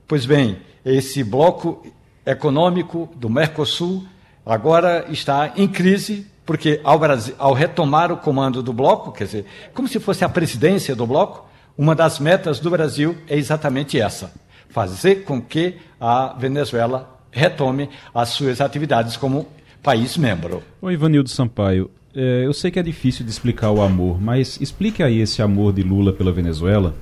Pois 0.05 0.25
bem, 0.25 0.57
esse 0.83 1.23
bloco 1.23 1.81
econômico 2.31 3.09
do 3.15 3.29
Mercosul 3.29 4.03
agora 4.45 5.05
está 5.09 5.53
em 5.55 5.67
crise, 5.67 6.25
porque 6.45 6.79
ao, 6.83 6.97
Brasil, 6.97 7.35
ao 7.37 7.53
retomar 7.53 8.11
o 8.11 8.17
comando 8.17 8.63
do 8.63 8.73
bloco, 8.73 9.11
quer 9.11 9.25
dizer, 9.25 9.45
como 9.73 9.87
se 9.87 9.99
fosse 9.99 10.23
a 10.23 10.29
presidência 10.29 10.95
do 10.95 11.05
bloco, 11.05 11.47
uma 11.77 11.95
das 11.95 12.19
metas 12.19 12.59
do 12.59 12.69
Brasil 12.69 13.15
é 13.27 13.37
exatamente 13.37 13.99
essa: 13.99 14.31
fazer 14.69 15.23
com 15.23 15.41
que 15.41 15.75
a 15.99 16.35
Venezuela 16.37 17.19
retome 17.31 17.89
as 18.13 18.29
suas 18.29 18.59
atividades 18.61 19.15
como 19.15 19.47
país 19.81 20.17
membro. 20.17 20.63
Oi, 20.81 20.93
Ivanildo 20.93 21.29
Sampaio. 21.29 21.89
É, 22.13 22.45
eu 22.45 22.53
sei 22.53 22.71
que 22.71 22.79
é 22.79 22.83
difícil 22.83 23.23
de 23.23 23.31
explicar 23.31 23.71
o 23.71 23.81
amor, 23.81 24.19
mas 24.19 24.59
explique 24.59 25.03
aí 25.03 25.19
esse 25.19 25.41
amor 25.41 25.71
de 25.71 25.83
Lula 25.83 26.11
pela 26.11 26.31
Venezuela. 26.31 26.95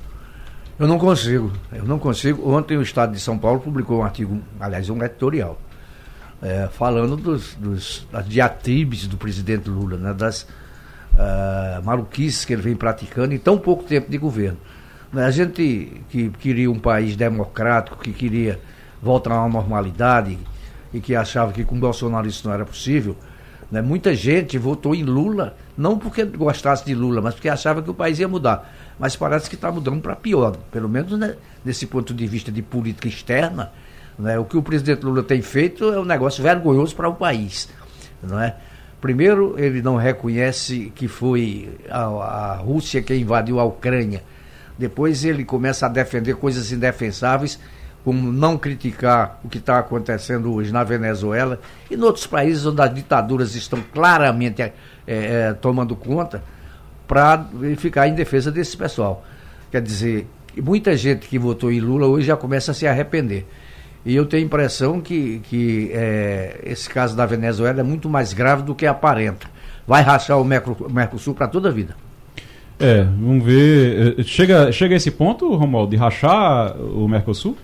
Eu 0.80 0.88
não 0.88 1.00
consigo, 1.00 1.52
eu 1.72 1.86
não 1.86 1.98
consigo. 1.98 2.52
Ontem 2.52 2.78
o 2.78 2.84
Estado 2.84 3.12
de 3.12 3.20
São 3.20 3.36
Paulo 3.36 3.60
publicou 3.60 4.00
um 4.00 4.04
artigo, 4.04 4.40
aliás, 4.60 4.88
um 4.92 5.04
editorial, 5.04 5.60
é, 6.40 6.70
falando 6.72 7.18
dos, 7.18 7.56
dos, 7.56 8.08
das 8.12 8.28
diatribes 8.28 9.08
do 9.08 9.18
presidente 9.18 9.68
Lula, 9.68 9.98
né, 9.98 10.14
das 10.14 10.44
uh, 10.44 11.84
maluquices 11.84 12.46
que 12.46 12.54
ele 12.54 12.62
vem 12.62 12.76
praticando 12.76 13.34
em 13.34 13.40
tão 13.40 13.58
pouco 13.58 13.86
tempo 13.86 14.12
de 14.12 14.20
governo. 14.20 14.60
Né, 15.12 15.26
a 15.26 15.32
gente 15.32 16.04
que 16.10 16.30
queria 16.30 16.70
um 16.70 16.80
país 16.80 17.16
democrático, 17.16 17.98
que 17.98 18.14
queria 18.14 18.60
voltar 19.02 19.34
uma 19.34 19.50
normalidade 19.50 20.38
e 20.94 21.00
que 21.00 21.16
achava 21.16 21.54
que 21.54 21.64
com 21.64 21.80
Bolsonaro 21.80 22.28
isso 22.28 22.48
não 22.48 22.54
era 22.54 22.66
possível, 22.66 23.18
né, 23.72 23.82
muita 23.82 24.14
gente 24.14 24.60
votou 24.60 24.94
em 24.94 25.04
Lula, 25.04 25.58
não 25.76 25.98
porque 25.98 26.24
gostasse 26.24 26.86
de 26.86 26.94
Lula, 26.94 27.20
mas 27.20 27.34
porque 27.34 27.50
achava 27.50 27.82
que 27.82 27.90
o 27.90 27.96
país 27.96 28.20
ia 28.20 28.28
mudar. 28.28 28.72
Mas 29.00 29.16
parece 29.16 29.50
que 29.50 29.56
está 29.56 29.72
mudando 29.72 30.02
para 30.02 30.16
pior, 30.16 30.58
pelo 30.72 30.90
menos 30.90 31.18
né, 31.18 31.36
nesse 31.64 31.86
ponto 31.86 32.14
de 32.14 32.26
vista 32.26 32.52
de 32.52 32.62
política 32.62 33.08
externa. 33.08 33.72
Né, 34.18 34.40
o 34.40 34.46
que 34.46 34.58
o 34.58 34.64
presidente 34.64 35.06
Lula 35.06 35.22
tem 35.22 35.42
feito 35.42 35.94
é 35.94 36.00
um 36.00 36.06
negócio 36.06 36.42
vergonhoso 36.42 36.96
para 36.96 37.08
o 37.08 37.16
país. 37.16 37.70
Não 38.24 38.40
é? 38.40 38.56
Primeiro, 39.00 39.54
ele 39.60 39.82
não 39.82 39.96
reconhece 39.96 40.92
que 40.96 41.08
foi 41.08 41.70
a, 41.90 42.06
a 42.06 42.56
Rússia 42.56 43.02
que 43.02 43.14
invadiu 43.16 43.60
a 43.60 43.64
Ucrânia. 43.64 44.24
Depois, 44.78 45.24
ele 45.24 45.46
começa 45.46 45.86
a 45.86 45.90
defender 45.90 46.36
coisas 46.36 46.72
indefensáveis, 46.72 47.60
como 48.04 48.32
não 48.32 48.58
criticar 48.58 49.40
o 49.44 49.50
que 49.50 49.60
está 49.60 49.78
acontecendo 49.78 50.52
hoje 50.54 50.72
na 50.72 50.84
Venezuela 50.84 51.60
e 51.92 51.96
em 51.96 52.02
outros 52.02 52.26
países 52.26 52.66
onde 52.66 52.82
as 52.82 52.94
ditaduras 52.94 53.54
estão 53.54 53.84
claramente 53.94 54.62
é, 54.62 54.74
é, 55.06 55.54
tomando 55.54 55.96
conta 55.96 56.42
para 57.08 57.48
ficar 57.78 58.08
em 58.08 58.14
defesa 58.14 58.52
desse 58.52 58.76
pessoal. 58.76 59.26
Quer 59.72 59.82
dizer, 59.82 60.28
muita 60.62 60.96
gente 60.96 61.28
que 61.28 61.40
votou 61.40 61.72
em 61.72 61.80
Lula 61.80 62.08
hoje 62.08 62.28
já 62.28 62.36
começa 62.36 62.72
a 62.72 62.74
se 62.74 62.88
arrepender. 62.88 63.46
E 64.06 64.16
eu 64.16 64.26
tenho 64.26 64.44
a 64.44 64.46
impressão 64.46 65.02
que, 65.02 65.40
que 65.44 65.92
é, 65.94 66.62
esse 66.64 66.90
caso 66.90 67.16
da 67.16 67.26
Venezuela 67.26 67.80
é 67.80 67.84
muito 67.84 68.10
mais 68.10 68.34
grave 68.34 68.64
do 68.64 68.74
que 68.74 68.86
aparenta. 68.86 69.48
Vai 69.86 70.02
rachar 70.02 70.40
o 70.40 70.46
Mercosul 70.46 71.34
para 71.34 71.48
toda 71.48 71.70
a 71.70 71.72
vida. 71.72 71.96
É, 72.80 73.04
vamos 73.04 73.44
ver. 73.44 74.24
Chega, 74.24 74.72
chega 74.72 74.96
a 74.96 74.98
esse 74.98 75.12
ponto, 75.12 75.54
Romualdo, 75.56 75.92
de 75.92 75.98
rachar 75.98 76.78
o 76.78 77.08
Mercosul? 77.08 77.58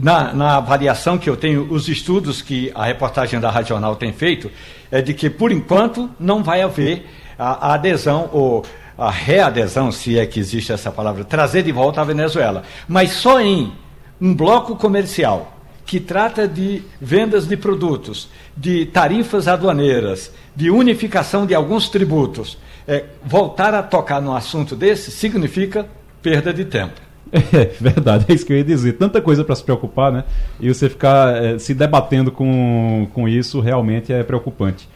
Na, 0.00 0.34
na 0.34 0.56
avaliação 0.56 1.16
que 1.16 1.30
eu 1.30 1.36
tenho, 1.36 1.72
os 1.72 1.88
estudos 1.88 2.42
que 2.42 2.72
a 2.74 2.84
reportagem 2.84 3.38
da 3.38 3.50
Regional 3.50 3.94
tem 3.96 4.12
feito, 4.12 4.50
é 4.90 5.00
de 5.00 5.14
que, 5.14 5.30
por 5.30 5.52
enquanto, 5.52 6.10
não 6.18 6.42
vai 6.42 6.60
haver 6.62 7.06
a, 7.38 7.68
a 7.68 7.74
adesão 7.74 8.28
ou 8.32 8.64
a 8.96 9.10
readesão, 9.10 9.90
se 9.90 10.18
é 10.18 10.26
que 10.26 10.38
existe 10.38 10.72
essa 10.72 10.90
palavra, 10.90 11.24
trazer 11.24 11.62
de 11.62 11.72
volta 11.72 12.00
a 12.00 12.04
Venezuela. 12.04 12.62
Mas 12.86 13.12
só 13.12 13.40
em 13.40 13.72
um 14.20 14.34
bloco 14.34 14.76
comercial 14.76 15.58
que 15.84 16.00
trata 16.00 16.48
de 16.48 16.82
vendas 17.00 17.46
de 17.46 17.56
produtos, 17.56 18.28
de 18.56 18.86
tarifas 18.86 19.48
aduaneiras, 19.48 20.32
de 20.56 20.70
unificação 20.70 21.44
de 21.44 21.54
alguns 21.54 21.88
tributos, 21.88 22.56
é, 22.86 23.04
voltar 23.24 23.74
a 23.74 23.82
tocar 23.82 24.20
num 24.20 24.34
assunto 24.34 24.76
desse 24.76 25.10
significa 25.10 25.86
perda 26.22 26.52
de 26.52 26.64
tempo. 26.64 27.00
É 27.52 27.64
verdade, 27.80 28.26
é 28.28 28.32
isso 28.32 28.46
que 28.46 28.52
eu 28.52 28.56
ia 28.58 28.64
dizer. 28.64 28.92
Tanta 28.92 29.20
coisa 29.20 29.42
para 29.42 29.56
se 29.56 29.64
preocupar, 29.64 30.12
né? 30.12 30.22
E 30.60 30.72
você 30.72 30.88
ficar 30.88 31.34
é, 31.42 31.58
se 31.58 31.74
debatendo 31.74 32.30
com, 32.30 33.08
com 33.12 33.28
isso 33.28 33.58
realmente 33.60 34.12
é 34.12 34.22
preocupante. 34.22 34.88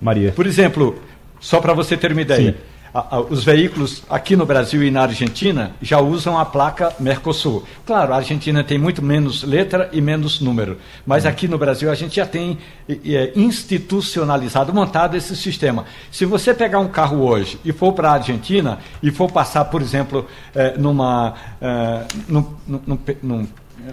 Maria. 0.00 0.30
Por 0.32 0.46
exemplo, 0.46 0.96
só 1.40 1.60
para 1.60 1.72
você 1.72 1.96
ter 1.96 2.12
uma 2.12 2.20
ideia, 2.20 2.56
a, 2.92 3.16
a, 3.16 3.20
os 3.20 3.44
veículos 3.44 4.02
aqui 4.10 4.36
no 4.36 4.44
Brasil 4.44 4.82
e 4.82 4.90
na 4.90 5.02
Argentina 5.02 5.72
já 5.80 6.00
usam 6.00 6.38
a 6.38 6.44
placa 6.44 6.92
Mercosul. 6.98 7.64
Claro, 7.86 8.12
a 8.12 8.16
Argentina 8.16 8.64
tem 8.64 8.78
muito 8.78 9.02
menos 9.02 9.42
letra 9.42 9.88
e 9.92 10.00
menos 10.00 10.40
número, 10.40 10.76
mas 11.06 11.24
aqui 11.24 11.46
no 11.46 11.56
Brasil 11.56 11.90
a 11.90 11.94
gente 11.94 12.16
já 12.16 12.26
tem 12.26 12.58
é, 12.88 13.32
institucionalizado, 13.36 14.74
montado 14.74 15.16
esse 15.16 15.36
sistema. 15.36 15.84
Se 16.10 16.24
você 16.24 16.52
pegar 16.52 16.80
um 16.80 16.88
carro 16.88 17.24
hoje 17.24 17.58
e 17.64 17.72
for 17.72 17.92
para 17.92 18.10
a 18.10 18.14
Argentina 18.14 18.78
e 19.02 19.10
for 19.10 19.30
passar, 19.30 19.64
por 19.66 19.80
exemplo, 19.80 20.26
é, 20.54 20.76
numa. 20.76 21.34
É, 21.60 22.04
num, 22.28 22.46
num, 22.66 22.98
num, 23.22 23.48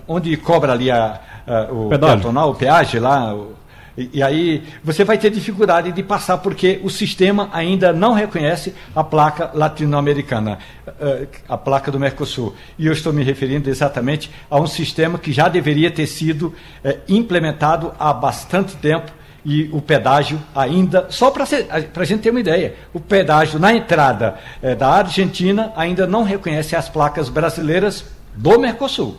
onde 0.08 0.36
cobra 0.38 0.74
ali 0.74 0.92
a, 0.92 1.22
a 1.46 1.72
o 1.72 1.90
peatonal, 1.90 2.52
o 2.52 2.56
peagem 2.56 3.00
lá. 3.00 3.34
O, 3.34 3.56
e, 3.98 4.10
e, 4.14 4.24
aí 4.24 4.64
você 4.84 5.04
vai 5.04 5.18
ter 5.18 5.32
dificuldade 5.32 5.92
de 5.92 6.04
passar 6.04 6.38
porque 6.38 6.80
o 6.84 6.90
sistema 6.90 7.50
ainda 7.52 7.92
não 7.92 8.14
reconhece 8.14 8.76
a 8.96 9.04
placa 9.04 9.50
latino-americana, 9.54 10.60
eh, 11.00 11.28
a 11.50 11.58
placa 11.58 11.92
do 11.92 12.00
Mercosul. 12.00 12.56
E 12.78 12.86
eu 12.86 12.94
estou 12.94 13.12
me 13.12 13.24
referindo 13.24 13.70
exatamente 13.70 14.30
a 14.50 14.60
um 14.60 14.68
sistema 14.68 15.18
que 15.18 15.32
já 15.32 15.48
deveria 15.48 15.90
ter 15.90 16.06
sido 16.06 16.54
é, 16.84 17.00
implementado 17.10 17.92
há 17.98 18.14
bastante 18.14 18.76
tempo 18.76 19.12
e 19.44 19.70
o 19.72 19.82
pedágio 19.82 20.40
ainda, 20.54 21.08
só 21.10 21.32
para 21.32 21.46
a 21.46 22.04
gente 22.06 22.22
ter 22.22 22.30
uma 22.30 22.40
ideia, 22.40 22.76
o 22.94 23.00
pedágio 23.00 23.58
na 23.58 23.74
entrada 23.74 24.36
é, 24.62 24.76
da 24.76 24.90
Argentina 24.90 25.72
ainda 25.76 26.06
não 26.06 26.24
reconhece 26.24 26.76
as 26.76 26.90
placas 26.90 27.30
brasileiras 27.30 28.06
do 28.36 28.60
Mercosul. 28.60 29.18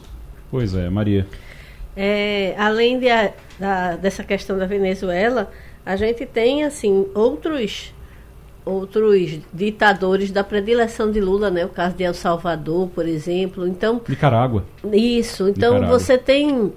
Pois 0.51 0.75
é, 0.75 0.89
Maria. 0.89 1.27
É, 2.01 2.55
além 2.57 3.01
de 3.01 3.11
a, 3.11 3.33
da, 3.59 3.97
dessa 3.97 4.23
questão 4.23 4.57
da 4.57 4.67
Venezuela, 4.67 5.51
a 5.85 5.97
gente 5.97 6.25
tem 6.25 6.63
assim 6.63 7.09
outros 7.13 7.93
outros 8.65 9.41
ditadores 9.53 10.31
da 10.31 10.45
predileção 10.45 11.11
de 11.11 11.21
Lula, 11.21 11.51
né? 11.51 11.65
O 11.65 11.71
caso 11.71 11.97
de 11.97 12.05
El 12.05 12.15
Salvador, 12.15 12.89
por 12.91 13.05
exemplo. 13.05 13.67
Então 13.67 14.01
Nicarágua. 14.09 14.65
Isso. 14.93 15.49
Então 15.49 15.75
Nicarágua. 15.75 15.99
você 15.99 16.17
tem 16.17 16.73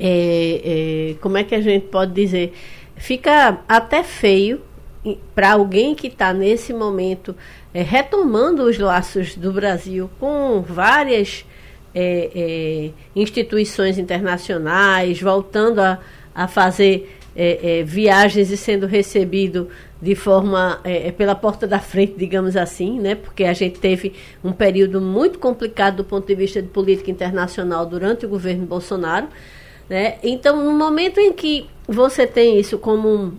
é, 0.00 1.10
é, 1.10 1.14
como 1.20 1.36
é 1.36 1.44
que 1.44 1.54
a 1.54 1.60
gente 1.60 1.86
pode 1.88 2.12
dizer? 2.12 2.54
Fica 2.96 3.58
até 3.68 4.02
feio 4.02 4.62
para 5.34 5.52
alguém 5.52 5.94
que 5.94 6.06
está 6.06 6.32
nesse 6.32 6.72
momento 6.72 7.36
é, 7.74 7.82
retomando 7.82 8.62
os 8.62 8.78
laços 8.78 9.36
do 9.36 9.52
Brasil 9.52 10.08
com 10.18 10.62
várias 10.62 11.44
é, 11.94 12.30
é, 12.34 12.90
instituições 13.14 13.98
internacionais, 13.98 15.20
voltando 15.20 15.80
a, 15.80 15.98
a 16.34 16.46
fazer 16.46 17.18
é, 17.34 17.80
é, 17.80 17.82
viagens 17.84 18.50
e 18.50 18.56
sendo 18.56 18.86
recebido 18.86 19.68
de 20.02 20.14
forma 20.14 20.80
é, 20.82 21.08
é, 21.08 21.12
pela 21.12 21.34
porta 21.34 21.66
da 21.66 21.78
frente, 21.78 22.14
digamos 22.16 22.56
assim, 22.56 22.98
né? 22.98 23.14
Porque 23.14 23.44
a 23.44 23.52
gente 23.52 23.78
teve 23.78 24.14
um 24.42 24.52
período 24.52 25.00
muito 25.00 25.38
complicado 25.38 25.98
do 25.98 26.04
ponto 26.04 26.26
de 26.26 26.34
vista 26.34 26.60
de 26.60 26.68
política 26.68 27.10
internacional 27.10 27.86
durante 27.86 28.26
o 28.26 28.28
governo 28.28 28.66
Bolsonaro, 28.66 29.28
né? 29.88 30.16
Então, 30.22 30.64
no 30.64 30.72
momento 30.72 31.20
em 31.20 31.32
que 31.32 31.68
você 31.86 32.26
tem 32.26 32.58
isso 32.58 32.76
como 32.78 33.08
um, 33.08 33.32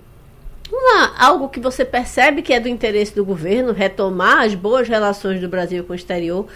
uma, 0.72 1.18
algo 1.18 1.50
que 1.50 1.60
você 1.60 1.84
percebe 1.84 2.41
que 2.41 2.54
é 2.54 2.60
do 2.60 2.70
interesse 2.70 3.14
do 3.14 3.26
governo, 3.26 3.74
retomar 3.74 4.43
as 4.43 4.56
boas 4.56 4.88
relações 4.88 5.41
do 5.41 5.50
Brasil 5.50 5.84
com 5.84 5.93
o 5.93 5.95
exterior, 5.95 6.47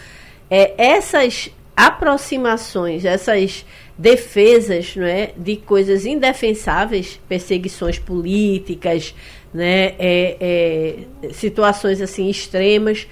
é, 0.49 0.73
essas 0.77 1.51
aproximações, 1.75 3.05
essas 3.05 3.65
defesas 3.97 4.95
não 4.95 5.05
é, 5.05 5.31
de 5.35 5.57
coisas 5.57 6.05
indefensáveis, 6.05 7.19
perseguições 7.27 7.99
políticas, 7.99 9.13
né, 9.53 9.95
é, 9.99 10.37
é, 10.39 11.31
situações 11.31 12.01
assim 12.01 12.29
extremas, 12.29 13.07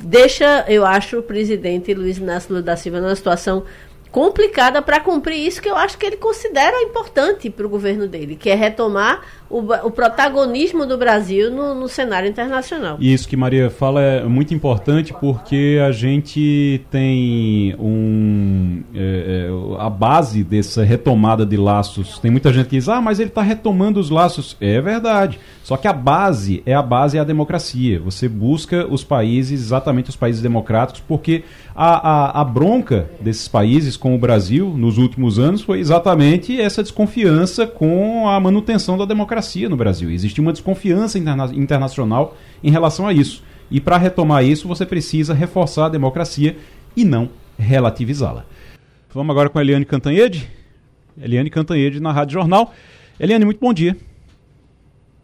deixa, 0.00 0.64
eu 0.68 0.84
acho, 0.84 1.18
o 1.18 1.22
presidente 1.22 1.92
Luiz 1.92 2.18
Inácio 2.18 2.50
Lula 2.50 2.62
da 2.62 2.76
Silva 2.76 3.00
numa 3.00 3.14
situação 3.14 3.64
complicada 4.10 4.80
para 4.80 5.00
cumprir 5.00 5.44
isso 5.44 5.60
que 5.60 5.68
eu 5.68 5.74
acho 5.74 5.98
que 5.98 6.06
ele 6.06 6.16
considera 6.16 6.80
importante 6.82 7.50
para 7.50 7.66
o 7.66 7.68
governo 7.68 8.06
dele, 8.06 8.36
que 8.36 8.48
é 8.48 8.54
retomar 8.54 9.22
o, 9.54 9.86
o 9.86 9.90
protagonismo 9.92 10.84
do 10.84 10.98
Brasil 10.98 11.48
no, 11.48 11.76
no, 11.76 11.88
cenário 11.88 12.28
internacional. 12.28 12.96
Isso 12.98 13.28
que 13.28 13.36
Maria 13.36 13.70
fala 13.70 14.02
é 14.02 14.24
muito 14.24 14.52
importante 14.52 15.14
porque 15.20 15.78
a 15.86 15.92
gente 15.92 16.84
tem 16.90 17.76
um 17.78 18.82
é, 18.92 19.46
é, 19.48 19.80
a 19.80 19.88
base 19.88 20.42
dessa 20.42 20.82
retomada 20.82 21.46
de 21.46 21.56
laços. 21.56 22.18
Tem 22.18 22.32
muita 22.32 22.52
gente 22.52 22.68
que 22.68 22.76
diz, 22.76 22.88
ah, 22.88 23.00
mas 23.00 23.20
ele 23.20 23.28
está 23.28 23.42
retomando 23.42 24.00
os 24.00 24.10
laços. 24.10 24.56
É 24.60 24.80
verdade. 24.80 25.38
Só 25.64 25.78
que 25.78 25.88
a 25.88 25.94
base 25.94 26.62
é 26.66 26.74
a 26.74 26.82
base 26.82 27.16
é 27.16 27.20
a 27.20 27.24
democracia. 27.24 27.98
Você 28.00 28.28
busca 28.28 28.86
os 28.86 29.02
países, 29.02 29.62
exatamente 29.62 30.10
os 30.10 30.14
países 30.14 30.42
democráticos, 30.42 31.02
porque 31.08 31.42
a, 31.74 32.08
a, 32.36 32.40
a 32.42 32.44
bronca 32.44 33.10
desses 33.18 33.48
países 33.48 33.96
com 33.96 34.14
o 34.14 34.18
Brasil 34.18 34.74
nos 34.76 34.98
últimos 34.98 35.38
anos 35.38 35.62
foi 35.62 35.80
exatamente 35.80 36.60
essa 36.60 36.82
desconfiança 36.82 37.66
com 37.66 38.28
a 38.28 38.38
manutenção 38.38 38.98
da 38.98 39.06
democracia 39.06 39.66
no 39.66 39.74
Brasil. 39.74 40.10
Existia 40.10 40.42
uma 40.42 40.52
desconfiança 40.52 41.18
interna 41.18 41.50
internacional 41.54 42.36
em 42.62 42.70
relação 42.70 43.08
a 43.08 43.14
isso. 43.14 43.42
E 43.70 43.80
para 43.80 43.96
retomar 43.96 44.44
isso, 44.44 44.68
você 44.68 44.84
precisa 44.84 45.32
reforçar 45.32 45.86
a 45.86 45.88
democracia 45.88 46.58
e 46.94 47.06
não 47.06 47.30
relativizá-la. 47.58 48.44
Vamos 49.14 49.30
agora 49.30 49.48
com 49.48 49.58
a 49.58 49.62
Eliane 49.62 49.86
Cantanhede. 49.86 50.46
Eliane 51.18 51.48
Cantanhede 51.48 52.00
na 52.00 52.12
Rádio 52.12 52.34
Jornal. 52.34 52.74
Eliane, 53.18 53.46
muito 53.46 53.60
bom 53.60 53.72
dia. 53.72 53.96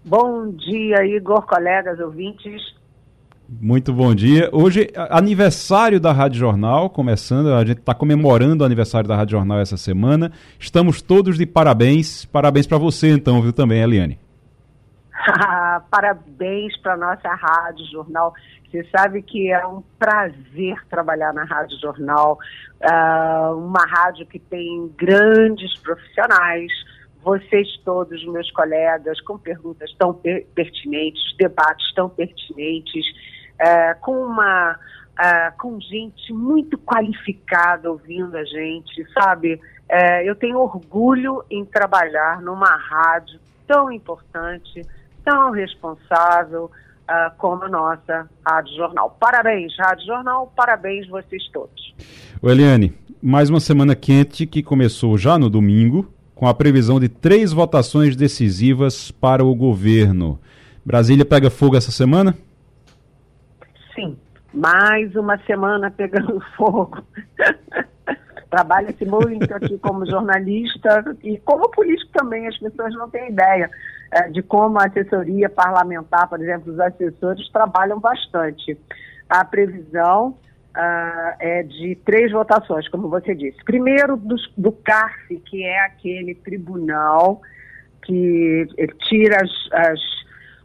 Bom 0.05 0.51
dia, 0.53 1.05
Igor, 1.05 1.42
colegas, 1.46 2.01
ouvintes. 2.01 2.74
Muito 3.48 3.92
bom 3.92 4.14
dia. 4.14 4.48
Hoje, 4.53 4.88
aniversário 5.11 6.01
da 6.01 6.12
Rádio 6.12 6.38
Jornal, 6.38 6.88
começando, 6.88 7.53
a 7.53 7.64
gente 7.64 7.80
está 7.80 7.94
comemorando 7.94 8.62
o 8.62 8.66
aniversário 8.66 9.09
da 9.09 9.16
Rádio 9.16 9.32
Jornal 9.38 9.59
essa 9.59 9.76
semana. 9.76 10.32
Estamos 10.59 11.03
todos 11.03 11.36
de 11.36 11.44
parabéns. 11.44 12.24
Parabéns 12.24 12.66
para 12.66 12.78
você, 12.78 13.11
então, 13.11 13.42
viu, 13.42 13.53
também, 13.53 13.82
Eliane. 13.82 14.18
parabéns 15.90 16.76
para 16.78 16.96
nossa 16.96 17.28
Rádio 17.34 17.84
Jornal. 17.90 18.32
Você 18.70 18.86
sabe 18.96 19.20
que 19.20 19.51
é 19.51 19.66
um 19.66 19.82
prazer 19.98 20.76
trabalhar 20.88 21.34
na 21.34 21.44
Rádio 21.44 21.76
Jornal, 21.80 22.38
uh, 22.82 23.57
uma 23.57 23.84
rádio 23.84 24.24
que 24.26 24.38
tem 24.38 24.88
grandes 24.96 25.76
profissionais, 25.80 26.70
vocês 27.22 27.68
todos, 27.84 28.24
meus 28.26 28.50
colegas, 28.50 29.20
com 29.20 29.38
perguntas 29.38 29.92
tão 29.98 30.14
per 30.14 30.46
pertinentes, 30.54 31.22
debates 31.36 31.92
tão 31.94 32.08
pertinentes, 32.08 33.04
é, 33.58 33.94
com 33.94 34.24
uma 34.24 34.78
é, 35.18 35.50
com 35.52 35.78
gente 35.80 36.32
muito 36.32 36.78
qualificada 36.78 37.90
ouvindo 37.90 38.36
a 38.36 38.44
gente, 38.44 39.06
sabe? 39.12 39.60
É, 39.88 40.28
eu 40.28 40.34
tenho 40.34 40.58
orgulho 40.58 41.44
em 41.50 41.64
trabalhar 41.64 42.40
numa 42.40 42.76
rádio 42.76 43.38
tão 43.66 43.92
importante, 43.92 44.82
tão 45.24 45.50
responsável 45.50 46.70
uh, 47.10 47.36
como 47.36 47.64
a 47.64 47.68
nossa 47.68 48.28
Rádio 48.46 48.76
Jornal. 48.76 49.16
Parabéns, 49.18 49.72
Rádio 49.78 50.06
Jornal, 50.06 50.52
parabéns 50.56 51.08
vocês 51.08 51.48
todos. 51.52 51.94
O 52.40 52.48
Eliane, 52.48 52.92
mais 53.22 53.50
uma 53.50 53.60
semana 53.60 53.94
quente 53.94 54.46
que 54.46 54.62
começou 54.62 55.18
já 55.18 55.38
no 55.38 55.50
domingo, 55.50 56.12
com 56.41 56.49
a 56.49 56.55
previsão 56.55 56.99
de 56.99 57.07
três 57.07 57.53
votações 57.53 58.16
decisivas 58.16 59.11
para 59.11 59.45
o 59.45 59.55
governo. 59.55 60.41
Brasília 60.82 61.22
pega 61.22 61.51
fogo 61.51 61.76
essa 61.76 61.93
semana? 61.93 62.34
Sim, 63.95 64.16
mais 64.55 65.14
uma 65.14 65.36
semana 65.45 65.91
pegando 65.91 66.41
fogo. 66.57 67.05
Trabalha-se 68.49 69.05
muito 69.05 69.55
aqui 69.55 69.76
como 69.80 70.07
jornalista 70.07 71.14
e 71.22 71.36
como 71.41 71.68
político 71.68 72.11
também, 72.14 72.49
as 72.49 72.57
pessoas 72.57 72.95
não 72.95 73.11
têm 73.11 73.28
ideia 73.28 73.70
é, 74.11 74.30
de 74.30 74.43
como 74.43 74.80
a 74.80 74.86
assessoria 74.86 75.51
parlamentar, 75.51 76.26
por 76.26 76.41
exemplo, 76.41 76.72
os 76.72 76.80
assessores 76.80 77.51
trabalham 77.51 78.01
bastante. 78.01 78.78
A 79.28 79.45
previsão 79.45 80.38
uh, 80.76 81.36
é 81.38 81.62
de 81.62 81.96
três 82.04 82.32
votações, 82.32 82.88
como 82.88 83.08
você 83.08 83.34
disse. 83.34 83.58
Primeiro, 83.64 84.16
do, 84.16 84.36
do 84.56 84.72
CARF, 84.72 85.36
que 85.46 85.64
é 85.64 85.80
aquele 85.86 86.34
tribunal 86.34 87.40
que 88.02 88.66
tira 89.08 89.36
as, 89.42 89.50
as 89.72 90.00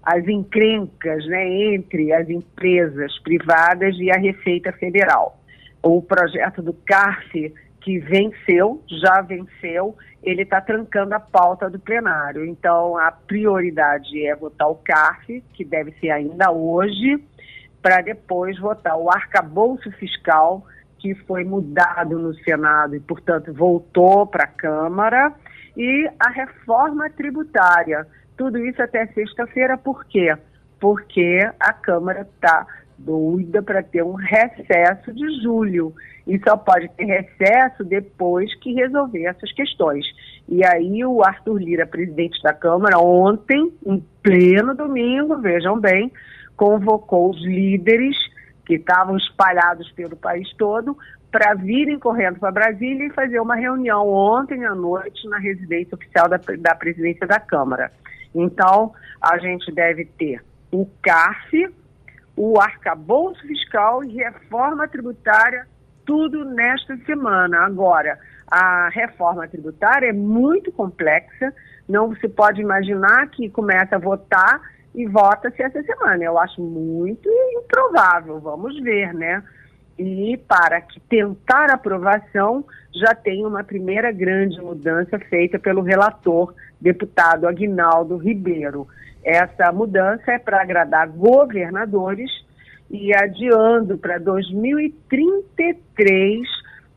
as 0.05 0.27
encrencas 0.27 1.25
né, 1.25 1.73
entre 1.73 2.13
as 2.13 2.29
empresas 2.29 3.17
privadas 3.19 3.95
e 3.97 4.11
a 4.11 4.17
Receita 4.17 4.71
Federal. 4.73 5.39
O 5.81 6.01
projeto 6.01 6.61
do 6.61 6.73
CARF, 6.73 7.53
que 7.81 7.99
venceu, 7.99 8.83
já 8.87 9.21
venceu, 9.21 9.95
ele 10.23 10.43
está 10.43 10.61
trancando 10.61 11.15
a 11.15 11.19
pauta 11.19 11.69
do 11.69 11.79
plenário. 11.79 12.45
Então, 12.45 12.97
a 12.97 13.11
prioridade 13.11 14.25
é 14.25 14.35
votar 14.35 14.69
o 14.69 14.75
CARF, 14.75 15.43
que 15.53 15.65
deve 15.65 15.91
ser 15.99 16.11
ainda 16.11 16.51
hoje, 16.51 17.23
para 17.85 18.01
depois 18.01 18.57
votar 18.57 18.97
o 18.97 19.11
arcabouço 19.11 19.91
fiscal, 19.91 20.65
que 20.97 21.13
foi 21.13 21.43
mudado 21.43 22.17
no 22.17 22.33
Senado 22.33 22.95
e, 22.95 22.99
portanto, 22.99 23.53
voltou 23.53 24.25
para 24.25 24.45
a 24.45 24.47
Câmara, 24.47 25.31
e 25.77 26.09
a 26.19 26.31
reforma 26.31 27.07
tributária 27.11 28.07
tudo 28.35 28.57
isso 28.57 28.81
até 28.81 29.05
sexta-feira, 29.05 29.77
por 29.77 30.03
quê? 30.05 30.35
Porque 30.79 31.47
a 31.59 31.73
Câmara 31.73 32.21
está 32.21 32.65
doida 32.97 33.61
para 33.61 33.83
ter 33.83 34.03
um 34.03 34.15
recesso 34.15 35.13
de 35.13 35.43
julho. 35.43 35.93
E 36.25 36.39
só 36.39 36.57
pode 36.57 36.89
ter 36.97 37.05
recesso 37.05 37.83
depois 37.83 38.51
que 38.55 38.73
resolver 38.73 39.25
essas 39.25 39.51
questões. 39.51 40.03
E 40.49 40.65
aí 40.65 41.05
o 41.05 41.23
Arthur 41.23 41.61
Lira, 41.61 41.85
presidente 41.85 42.41
da 42.41 42.51
Câmara, 42.51 42.97
ontem, 42.97 43.71
em 43.85 44.03
pleno 44.23 44.73
domingo, 44.73 45.37
vejam 45.37 45.79
bem, 45.79 46.11
convocou 46.55 47.31
os 47.31 47.41
líderes 47.43 48.17
que 48.65 48.75
estavam 48.75 49.17
espalhados 49.17 49.91
pelo 49.91 50.15
país 50.15 50.51
todo 50.57 50.97
para 51.31 51.53
virem 51.53 51.99
correndo 51.99 52.39
para 52.39 52.51
Brasília 52.51 53.07
e 53.07 53.13
fazer 53.13 53.39
uma 53.39 53.55
reunião 53.55 54.07
ontem 54.07 54.63
à 54.65 54.73
noite 54.73 55.27
na 55.27 55.37
residência 55.37 55.93
oficial 55.93 56.29
da, 56.29 56.39
da 56.59 56.73
presidência 56.75 57.27
da 57.27 57.39
Câmara. 57.39 57.91
Então, 58.33 58.93
a 59.21 59.37
gente 59.37 59.71
deve 59.71 60.05
ter 60.05 60.41
o 60.71 60.87
CARF, 61.01 61.73
o 62.37 62.59
arcabouço 62.59 63.41
fiscal 63.41 64.03
e 64.03 64.15
reforma 64.15 64.87
tributária, 64.87 65.67
tudo 66.05 66.45
nesta 66.45 66.97
semana. 67.05 67.65
Agora, 67.65 68.17
a 68.49 68.89
reforma 68.89 69.47
tributária 69.47 70.07
é 70.07 70.13
muito 70.13 70.71
complexa, 70.71 71.53
não 71.87 72.15
se 72.15 72.27
pode 72.27 72.61
imaginar 72.61 73.29
que 73.29 73.49
começa 73.49 73.95
a 73.95 73.99
votar 73.99 74.61
e 74.95 75.05
vota-se 75.05 75.61
essa 75.61 75.83
semana. 75.83 76.23
Eu 76.23 76.39
acho 76.39 76.59
muito 76.61 77.29
improvável, 77.59 78.39
vamos 78.39 78.81
ver, 78.81 79.13
né? 79.13 79.43
E 79.99 80.37
para 80.47 80.79
que 80.81 80.99
tentar 81.01 81.69
aprovação, 81.71 82.65
já 82.93 83.13
tem 83.13 83.45
uma 83.45 83.63
primeira 83.63 84.11
grande 84.11 84.59
mudança 84.61 85.19
feita 85.19 85.59
pelo 85.59 85.81
relator 85.81 86.55
deputado 86.79 87.45
Aguinaldo 87.47 88.15
Ribeiro. 88.17 88.87
Essa 89.23 89.71
mudança 89.71 90.31
é 90.31 90.39
para 90.39 90.61
agradar 90.61 91.07
governadores 91.09 92.31
e 92.89 93.13
adiando 93.15 93.97
para 93.97 94.17
2033 94.19 96.47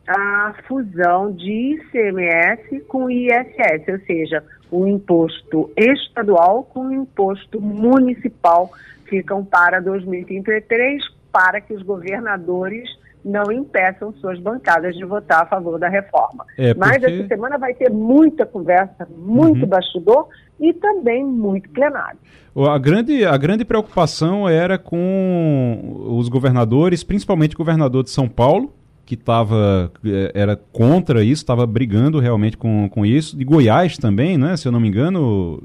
a 0.06 0.54
fusão 0.66 1.32
de 1.32 1.74
ICMS 1.74 2.80
com 2.88 3.10
ISS, 3.10 3.88
ou 3.88 3.98
seja, 4.06 4.44
o 4.70 4.86
imposto 4.86 5.70
estadual 5.76 6.64
com 6.64 6.86
o 6.88 6.92
imposto 6.92 7.60
municipal 7.60 8.70
ficam 9.04 9.44
para 9.44 9.80
2033 9.80 11.02
para 11.32 11.60
que 11.60 11.72
os 11.74 11.82
governadores 11.82 12.88
não 13.24 13.50
impeçam 13.50 14.12
suas 14.14 14.38
bancadas 14.38 14.94
de 14.96 15.04
votar 15.04 15.42
a 15.42 15.46
favor 15.46 15.78
da 15.78 15.88
reforma. 15.88 16.44
É, 16.56 16.72
Mas 16.74 16.98
porque- 16.98 17.06
essa 17.06 17.26
semana 17.28 17.58
vai 17.58 17.74
ter 17.74 17.90
muita 17.90 18.46
conversa, 18.46 19.06
muito 19.16 19.62
Uhum. 19.62 19.68
bastidor 19.68 20.28
e 20.60 20.72
também 20.72 21.24
muito 21.24 21.68
plenário. 21.70 22.18
A 22.56 22.78
grande, 22.78 23.24
a 23.24 23.36
grande 23.36 23.64
preocupação 23.64 24.48
era 24.48 24.78
com 24.78 26.16
os 26.18 26.28
governadores, 26.28 27.04
principalmente 27.04 27.54
o 27.54 27.58
governador 27.58 28.02
de 28.02 28.10
São 28.10 28.28
Paulo, 28.28 28.72
que 29.08 29.16
tava, 29.16 29.90
eh, 30.04 30.32
era 30.34 30.54
contra 30.54 31.24
isso, 31.24 31.42
estava 31.42 31.66
brigando 31.66 32.20
realmente 32.20 32.58
com, 32.58 32.90
com 32.90 33.06
isso. 33.06 33.38
De 33.38 33.42
Goiás 33.42 33.96
também, 33.96 34.36
né? 34.36 34.54
Se 34.54 34.68
eu 34.68 34.72
não 34.72 34.78
me 34.78 34.86
engano, 34.86 35.62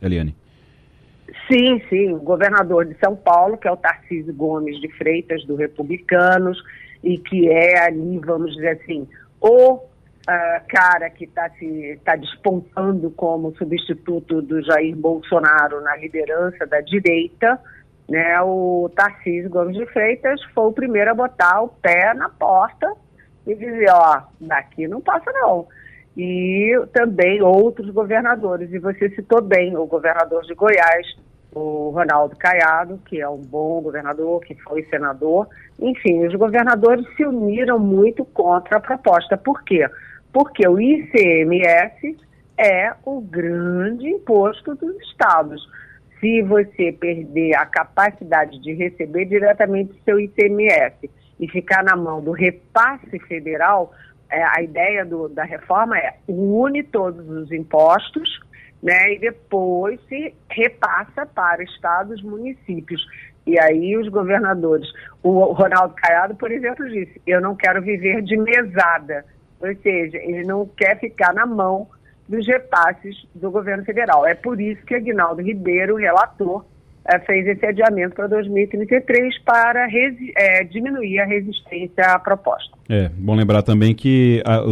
Eliane. 0.00 0.34
Sim, 1.46 1.82
sim, 1.90 2.14
o 2.14 2.18
governador 2.18 2.86
de 2.86 2.96
São 2.98 3.14
Paulo, 3.14 3.58
que 3.58 3.68
é 3.68 3.70
o 3.70 3.76
Tarcísio 3.76 4.32
Gomes 4.32 4.80
de 4.80 4.88
Freitas, 4.96 5.44
do 5.44 5.54
Republicanos, 5.54 6.56
e 7.04 7.18
que 7.18 7.46
é 7.46 7.84
ali, 7.84 8.18
vamos 8.24 8.54
dizer 8.54 8.80
assim, 8.82 9.06
o 9.38 9.78
ah, 10.26 10.62
cara 10.66 11.10
que 11.10 11.24
está 11.24 11.50
tá 12.06 12.16
despontando 12.16 13.10
como 13.10 13.54
substituto 13.58 14.40
do 14.40 14.62
Jair 14.62 14.96
Bolsonaro 14.96 15.82
na 15.82 15.94
liderança 15.98 16.66
da 16.66 16.80
direita, 16.80 17.60
né, 18.08 18.40
o 18.42 18.90
Tarcísio 18.94 19.50
Gomes 19.50 19.76
de 19.76 19.86
Freitas 19.86 20.42
foi 20.54 20.66
o 20.66 20.72
primeiro 20.72 21.10
a 21.10 21.14
botar 21.14 21.62
o 21.62 21.68
pé 21.68 22.12
na 22.14 22.28
porta 22.28 22.92
e 23.46 23.54
dizer, 23.54 23.90
ó, 23.90 24.22
daqui 24.40 24.86
não 24.86 25.00
passa 25.00 25.30
não. 25.32 25.66
E 26.16 26.72
também 26.92 27.42
outros 27.42 27.88
governadores, 27.90 28.70
e 28.72 28.78
você 28.78 29.08
citou 29.10 29.40
bem 29.40 29.76
o 29.76 29.86
governador 29.86 30.42
de 30.42 30.54
Goiás, 30.54 31.06
o 31.54 31.90
Ronaldo 31.90 32.36
Caiado, 32.36 32.98
que 33.06 33.20
é 33.20 33.28
um 33.28 33.38
bom 33.38 33.80
governador, 33.80 34.40
que 34.40 34.54
foi 34.62 34.82
senador. 34.84 35.48
Enfim, 35.78 36.26
os 36.26 36.34
governadores 36.34 37.06
se 37.16 37.24
uniram 37.24 37.78
muito 37.78 38.24
contra 38.24 38.78
a 38.78 38.80
proposta. 38.80 39.36
Por 39.36 39.62
quê? 39.62 39.88
Porque 40.32 40.66
o 40.66 40.80
ICMS 40.80 42.16
é 42.58 42.92
o 43.04 43.20
grande 43.20 44.08
imposto 44.08 44.74
dos 44.74 44.96
estados. 45.02 45.62
Se 46.22 46.40
você 46.42 46.92
perder 46.92 47.56
a 47.56 47.66
capacidade 47.66 48.62
de 48.62 48.72
receber 48.74 49.24
diretamente 49.24 50.00
seu 50.04 50.20
ICMS 50.20 51.10
e 51.40 51.48
ficar 51.48 51.82
na 51.82 51.96
mão 51.96 52.22
do 52.22 52.30
repasse 52.30 53.18
federal, 53.26 53.92
é, 54.30 54.40
a 54.40 54.62
ideia 54.62 55.04
do- 55.04 55.28
da 55.28 55.42
reforma 55.42 55.98
é 55.98 56.14
une 56.28 56.84
todos 56.84 57.28
os 57.28 57.50
impostos 57.50 58.40
né, 58.80 59.14
e 59.14 59.18
depois 59.18 60.00
se 60.08 60.32
repassa 60.48 61.26
para 61.26 61.62
estados, 61.64 62.22
municípios. 62.22 63.04
E 63.44 63.58
aí 63.58 63.96
os 63.96 64.08
governadores, 64.08 64.88
o 65.24 65.52
Ronaldo 65.52 65.94
Caiado, 65.96 66.36
por 66.36 66.52
exemplo, 66.52 66.88
disse, 66.88 67.20
eu 67.26 67.40
não 67.40 67.56
quero 67.56 67.82
viver 67.82 68.22
de 68.22 68.36
mesada, 68.36 69.24
ou 69.60 69.74
seja, 69.82 70.18
ele 70.18 70.44
não 70.44 70.66
quer 70.66 71.00
ficar 71.00 71.34
na 71.34 71.46
mão 71.46 71.88
dos 72.28 72.46
repasses 72.46 73.26
do 73.34 73.50
governo 73.50 73.84
federal. 73.84 74.26
É 74.26 74.34
por 74.34 74.60
isso 74.60 74.80
que 74.86 74.94
Aguinaldo 74.94 75.42
Ribeiro, 75.42 75.96
relator, 75.96 76.64
eh, 77.04 77.18
fez 77.20 77.46
esse 77.46 77.66
adiamento 77.66 78.14
para 78.14 78.26
2033 78.28 79.38
para 79.40 79.86
eh, 79.88 80.64
diminuir 80.64 81.18
a 81.20 81.24
resistência 81.26 82.04
à 82.04 82.18
proposta. 82.18 82.70
É, 82.88 83.08
bom 83.08 83.34
lembrar 83.34 83.62
também 83.62 83.94
que 83.94 84.42
a- 84.46 84.62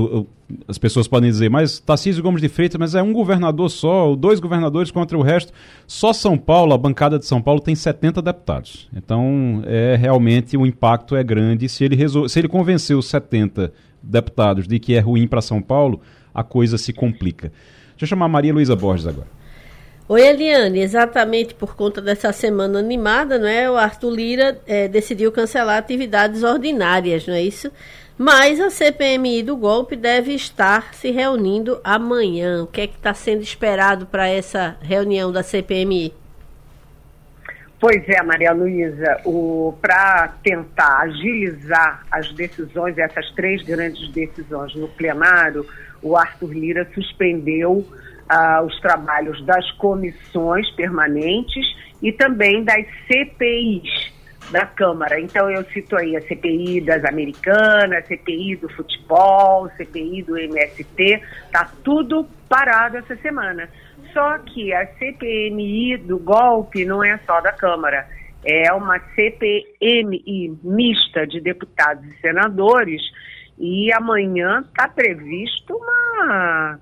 as 0.67 0.79
pessoas 0.79 1.07
podem 1.07 1.31
dizer, 1.31 1.49
mas 1.49 1.79
Tarcísio 1.81 2.23
Gomes 2.23 2.41
de 2.43 2.49
Freitas, 2.49 2.79
mas 2.79 2.95
é 2.95 3.03
um 3.03 3.13
governador 3.13 3.69
só, 3.71 4.15
dois 4.17 4.41
governadores 4.41 4.91
contra 4.91 5.17
o 5.17 5.23
resto. 5.23 5.53
Só 5.87 6.13
São 6.13 6.37
Paulo, 6.37 6.73
a 6.73 6.79
bancada 6.79 7.19
de 7.19 7.27
São 7.27 7.41
Paulo 7.43 7.61
tem 7.61 7.75
70 7.75 8.21
deputados. 8.23 8.89
Então, 8.97 9.63
é 9.67 9.97
realmente 9.97 10.57
o 10.57 10.67
impacto 10.67 11.15
é 11.17 11.23
grande. 11.23 11.69
Se 11.69 11.85
ele, 11.85 11.95
resol... 11.97 12.29
Se 12.29 12.39
ele 12.39 12.49
convenceu 12.49 12.99
os 12.99 13.09
70 13.09 13.73
deputados 14.03 14.67
de 14.67 14.79
que 14.79 14.95
é 14.95 14.99
ruim 15.01 15.27
para 15.29 15.41
São 15.41 15.61
Paulo, 15.63 16.01
a 16.35 16.43
coisa 16.43 16.79
se 16.79 16.93
complica. 16.93 17.53
Deixa 17.91 18.05
eu 18.05 18.09
chamar 18.09 18.27
a 18.27 18.29
Maria 18.29 18.53
Luísa 18.53 18.75
Borges 18.77 19.07
agora. 19.07 19.29
Oi, 20.09 20.27
Eliane, 20.27 20.81
exatamente 20.81 21.55
por 21.55 21.77
conta 21.77 22.01
dessa 22.01 22.33
semana 22.33 22.81
animada, 22.81 23.39
não 23.39 23.47
é? 23.47 23.71
O 23.71 23.77
Arthur 23.77 24.11
Lira 24.11 24.61
eh, 24.67 24.89
decidiu 24.89 25.31
cancelar 25.31 25.79
atividades 25.79 26.43
ordinárias, 26.43 27.27
não 27.29 27.35
é 27.35 27.43
isso? 27.43 27.71
Mas 28.19 28.61
a 28.61 28.71
CPMI 28.71 29.43
do 29.45 29.57
golpe 29.57 29.97
deve 29.97 30.35
estar 30.35 30.93
se 30.93 31.11
reunindo 31.11 31.81
amanhã. 31.85 32.65
O 32.65 32.67
que 32.67 32.81
é 32.83 32.87
que 32.87 32.97
está 32.97 33.15
sendo 33.15 33.43
esperado 33.43 34.05
para 34.05 34.29
essa 34.29 34.77
reunião 34.83 35.31
da 35.31 35.43
CPMI? 35.43 36.13
Pois 37.81 38.07
é, 38.07 38.23
Maria 38.23 38.53
Luísa, 38.53 39.23
para 39.81 40.35
tentar 40.43 40.99
agilizar 41.01 42.05
as 42.11 42.31
decisões, 42.35 42.99
essas 42.99 43.31
três 43.31 43.63
grandes 43.63 44.07
decisões 44.11 44.75
no 44.75 44.87
plenário, 44.89 45.65
o 46.03 46.17
Arthur 46.17 46.53
Lira 46.53 46.89
suspendeu 46.95 47.87
ah, 48.29 48.63
os 48.63 48.79
trabalhos 48.81 49.45
das 49.45 49.71
comissões 49.73 50.71
permanentes 50.73 51.67
e 52.03 52.13
também 52.13 52.65
das 52.65 52.87
CPIs 53.07 54.13
da 54.51 54.67
Câmara. 54.67 55.21
Então 55.21 55.51
eu 55.51 55.65
cito 55.67 55.97
aí 55.97 56.17
a 56.17 56.21
CPI 56.23 56.81
das 56.81 57.05
Americanas, 57.05 58.07
CPI 58.07 58.57
do 58.57 58.69
futebol, 58.69 59.69
CPI 59.77 60.23
do 60.23 60.37
MST, 60.37 61.23
tá 61.53 61.71
tudo 61.85 62.27
parado 62.49 62.97
essa 62.97 63.17
semana. 63.17 63.69
Só 64.13 64.39
que 64.39 64.73
a 64.73 64.87
CPMI 64.87 65.99
do 65.99 66.19
golpe 66.19 66.85
não 66.85 67.03
é 67.03 67.19
só 67.19 67.41
da 67.41 67.53
Câmara, 67.53 68.09
é 68.45 68.73
uma 68.73 68.99
CPMI 69.15 70.59
mista 70.65 71.27
de 71.27 71.41
deputados 71.41 72.05
e 72.05 72.21
senadores 72.21 73.03
e 73.61 73.93
amanhã 73.93 74.65
está 74.67 74.89
previsto 74.89 75.77
uma, 75.77 76.81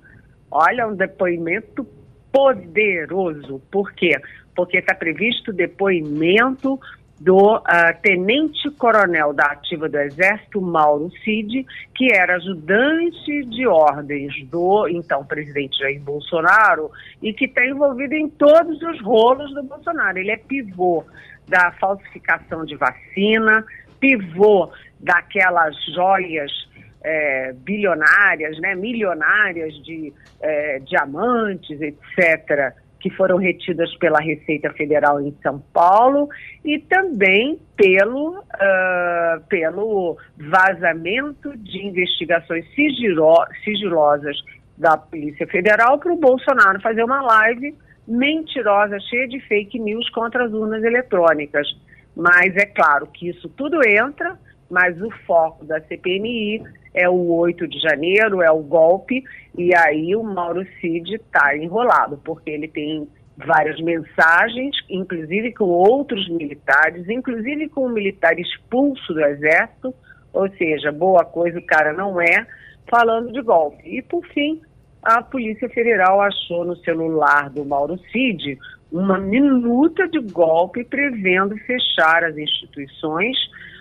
olha, 0.49 0.87
um 0.87 0.95
depoimento 0.95 1.85
poderoso. 2.33 3.61
Por 3.69 3.93
quê? 3.93 4.13
Porque 4.55 4.79
está 4.79 4.95
previsto 4.95 5.51
o 5.51 5.55
depoimento 5.55 6.79
do 7.21 7.61
ah, 7.65 7.93
tenente-coronel 7.95 9.33
da 9.33 9.47
ativa 9.47 9.89
do 9.89 9.99
Exército, 9.99 10.61
Mauro 10.61 11.11
Cid, 11.25 11.67
que 11.97 12.13
era 12.15 12.37
ajudante 12.37 13.45
de 13.47 13.67
ordens 13.67 14.33
do 14.49 14.87
então 14.87 15.25
presidente 15.25 15.81
Jair 15.81 16.01
Bolsonaro 16.01 16.93
e 17.21 17.33
que 17.33 17.47
está 17.47 17.67
envolvido 17.67 18.15
em 18.15 18.29
todos 18.29 18.81
os 18.81 19.03
rolos 19.03 19.53
do 19.53 19.65
Bolsonaro. 19.65 20.17
Ele 20.17 20.31
é 20.31 20.37
pivô 20.37 21.05
da 21.49 21.73
falsificação 21.73 22.65
de 22.65 22.77
vacina, 22.77 23.65
pivô 23.99 24.71
daquelas 25.01 25.75
joias 25.93 26.68
eh, 27.05 27.53
bilionárias, 27.57 28.59
né, 28.61 28.75
milionárias 28.75 29.75
de 29.85 30.13
eh, 30.41 30.81
diamantes, 30.81 31.81
etc., 31.81 32.75
que 33.01 33.11
foram 33.11 33.37
retidas 33.37 33.95
pela 33.99 34.19
Receita 34.19 34.73
Federal 34.73 35.21
em 35.21 35.35
São 35.43 35.61
Paulo 35.73 36.29
e 36.65 36.79
também 36.81 37.59
pelo, 37.77 38.43
ah, 38.55 39.41
pelo 39.49 40.17
vazamento 40.37 41.57
de 41.59 41.87
investigações 41.87 42.67
sigilo- 42.75 43.47
sigilosas 43.63 44.37
da 44.77 44.97
Polícia 44.97 45.47
Federal 45.47 45.99
para 45.99 46.13
o 46.13 46.17
Bolsonaro 46.17 46.81
fazer 46.81 47.05
uma 47.05 47.23
live 47.23 47.75
mentirosa, 48.07 48.99
cheia 49.01 49.29
de 49.29 49.39
fake 49.41 49.79
news 49.79 50.09
contra 50.11 50.47
as 50.47 50.53
urnas 50.53 50.83
eletrônicas. 50.83 51.69
Mas 52.17 52.57
é 52.57 52.67
claro 52.67 53.07
que 53.07 53.29
isso 53.29 53.49
tudo 53.51 53.87
entra, 53.87 54.37
mas 54.71 55.01
o 55.01 55.11
foco 55.27 55.65
da 55.65 55.81
CPMI 55.83 56.63
é 56.99 57.09
o 57.09 57.33
8 57.35 57.69
de 57.69 57.79
janeiro, 57.79 58.43
é 58.43 58.51
o 58.51 58.63
golpe, 58.63 59.23
e 59.57 59.75
aí 59.75 60.17
o 60.17 60.23
Mauro 60.23 60.67
Cid 60.81 61.15
está 61.15 61.57
enrolado, 61.57 62.21
porque 62.25 62.51
ele 62.51 62.69
tem 62.69 63.09
várias 63.37 63.81
mensagens, 63.81 64.77
inclusive 64.91 65.53
com 65.55 65.65
outros 65.67 66.29
militares, 66.29 67.09
inclusive 67.09 67.69
com 67.69 67.87
um 67.87 67.93
militar 67.93 68.39
expulso 68.39 69.15
do 69.15 69.21
exército, 69.21 69.95
ou 70.33 70.49
seja, 70.57 70.91
boa 70.91 71.25
coisa 71.25 71.59
o 71.59 71.67
cara 71.67 71.93
não 71.93 72.21
é, 72.21 72.47
falando 72.91 73.33
de 73.33 73.41
golpe. 73.43 73.83
E 73.85 74.03
por 74.03 74.27
fim, 74.27 74.61
a 75.03 75.23
Polícia 75.23 75.69
Federal 75.69 76.21
achou 76.21 76.65
no 76.65 76.77
celular 76.77 77.49
do 77.51 77.65
Mauro 77.65 77.99
Cid 78.11 78.59
uma 78.91 79.19
minuta 79.19 80.09
de 80.09 80.19
golpe 80.19 80.83
prevendo 80.83 81.57
fechar 81.59 82.25
as 82.25 82.37
instituições, 82.37 83.37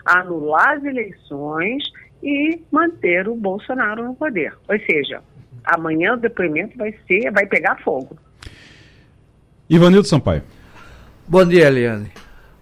anular 0.06 0.78
as 0.78 0.84
eleições 0.84 1.84
e 2.22 2.60
manter 2.72 3.28
o 3.28 3.36
Bolsonaro 3.36 4.04
no 4.04 4.16
poder. 4.16 4.54
Ou 4.68 4.80
seja, 4.80 5.22
amanhã 5.64 6.14
o 6.14 6.18
depoimento 6.18 6.78
vai 6.78 6.94
ser, 7.08 7.32
vai 7.32 7.46
pegar 7.46 7.82
fogo. 7.84 8.18
Ivanildo 9.70 10.08
Sampaio. 10.08 10.44
Bom 11.28 11.46
dia, 11.46 11.68
Eliane. 11.68 12.12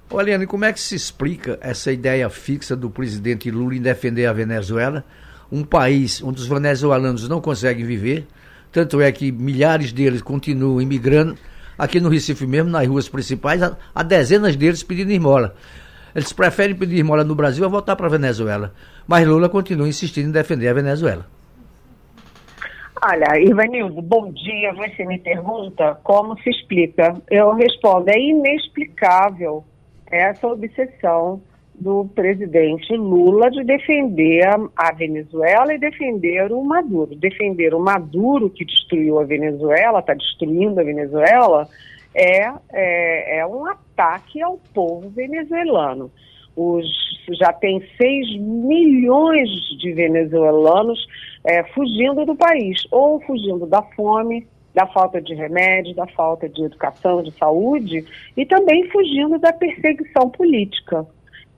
Ô, 0.10 0.20
Eliane, 0.20 0.47
como 0.47 0.66
é 0.66 0.74
que 0.74 0.80
se 0.80 0.95
explica 0.95 1.58
essa 1.62 1.91
ideia 1.91 2.30
fixa 2.30 2.76
do 2.76 2.89
presidente 2.89 3.51
Lula 3.51 3.76
em 3.76 3.82
defender 3.82 4.26
a 4.26 4.34
Venezuela, 4.34 5.03
um 5.51 5.64
país 5.64 6.22
onde 6.24 6.41
os 6.41 6.47
venezuelanos 6.47 7.28
não 7.30 7.39
conseguem 7.39 7.86
viver, 7.86 8.26
tanto 8.72 8.99
é 9.01 9.12
que 9.12 9.32
milhares 9.32 9.93
deles 9.93 10.22
continuam 10.22 10.82
imigrando. 10.82 11.38
Aqui 11.78 11.99
no 11.99 12.10
Recife 12.10 12.47
mesmo, 12.47 12.70
nas 12.70 12.88
ruas 12.88 13.08
principais, 13.08 13.62
há, 13.62 14.03
dezenas 14.03 14.56
deles 14.56 14.84
pedindo 14.84 15.12
esmola. 15.12 15.56
Eles 16.16 16.32
preferem 16.34 16.76
pedir 16.76 16.97
esmola 16.97 17.24
no 17.24 17.36
Brasil 17.36 17.66
a 17.66 17.68
voltar 17.68 17.95
para 17.95 18.08
a 18.08 18.10
Venezuela. 18.10 18.74
Mas 19.08 19.28
Lula 19.28 19.49
continua 19.49 19.88
insistindo 19.88 20.30
em 20.30 20.32
defender 20.32 20.68
a 20.68 20.74
Venezuela. 20.74 21.26
Olha, 23.03 23.39
Ivanildo, 23.39 24.01
bom 24.01 24.32
dia. 24.32 24.74
Você 24.74 25.06
me 25.06 25.20
pergunta 25.20 25.99
como 26.03 26.39
se 26.41 26.49
explica. 26.49 27.16
Eu 27.30 27.53
respondo, 27.53 28.10
é 28.10 28.20
inexplicável 28.20 29.64
essa 30.10 30.47
obsessão 30.47 31.41
do 31.76 32.06
presidente 32.16 32.95
Lula 32.95 33.51
de 33.51 33.64
defender 33.64 34.47
a, 34.76 34.91
Venezuela 34.93 35.74
e 35.74 35.78
defender 35.78 36.51
o 36.51 36.64
Maduro. 36.64 37.16
Defender 37.16 37.74
o 37.74 37.80
Maduro, 37.80 38.49
que 38.49 38.66
destruiu 38.66 39.20
a 39.20 39.26
Venezuela, 39.26 39.99
está 39.99 40.14
destruindo 40.14 40.80
a 40.80 40.84
Venezuela, 40.84 41.68
é, 42.14 42.49
é, 42.72 43.39
é 43.39 43.45
um 43.45 43.66
ataque 43.66 44.41
ao 44.41 44.58
povo 44.74 45.10
venezuelano. 45.10 46.10
Os, 46.56 46.86
já 47.39 47.51
tem 47.51 47.82
6 47.97 48.38
milhões 48.39 49.49
de 49.80 49.91
venezuelanos 49.91 51.06
é, 51.43 51.64
fugindo 51.64 52.26
do 52.26 52.36
país, 52.36 52.88
ou 52.91 53.20
fugindo 53.22 53.66
da 53.66 53.82
fome, 53.82 54.47
da 54.74 54.86
falta 54.88 55.22
de 55.22 55.34
remédio, 55.34 55.95
da 55.95 56.06
falta 56.08 56.49
de 56.49 56.64
educação, 56.64 57.24
de 57.24 57.32
saúde, 57.32 58.06
e 58.36 58.45
também 58.45 58.89
fugindo 58.89 59.39
da 59.39 59.53
perseguição 59.53 60.30
política. 60.30 61.06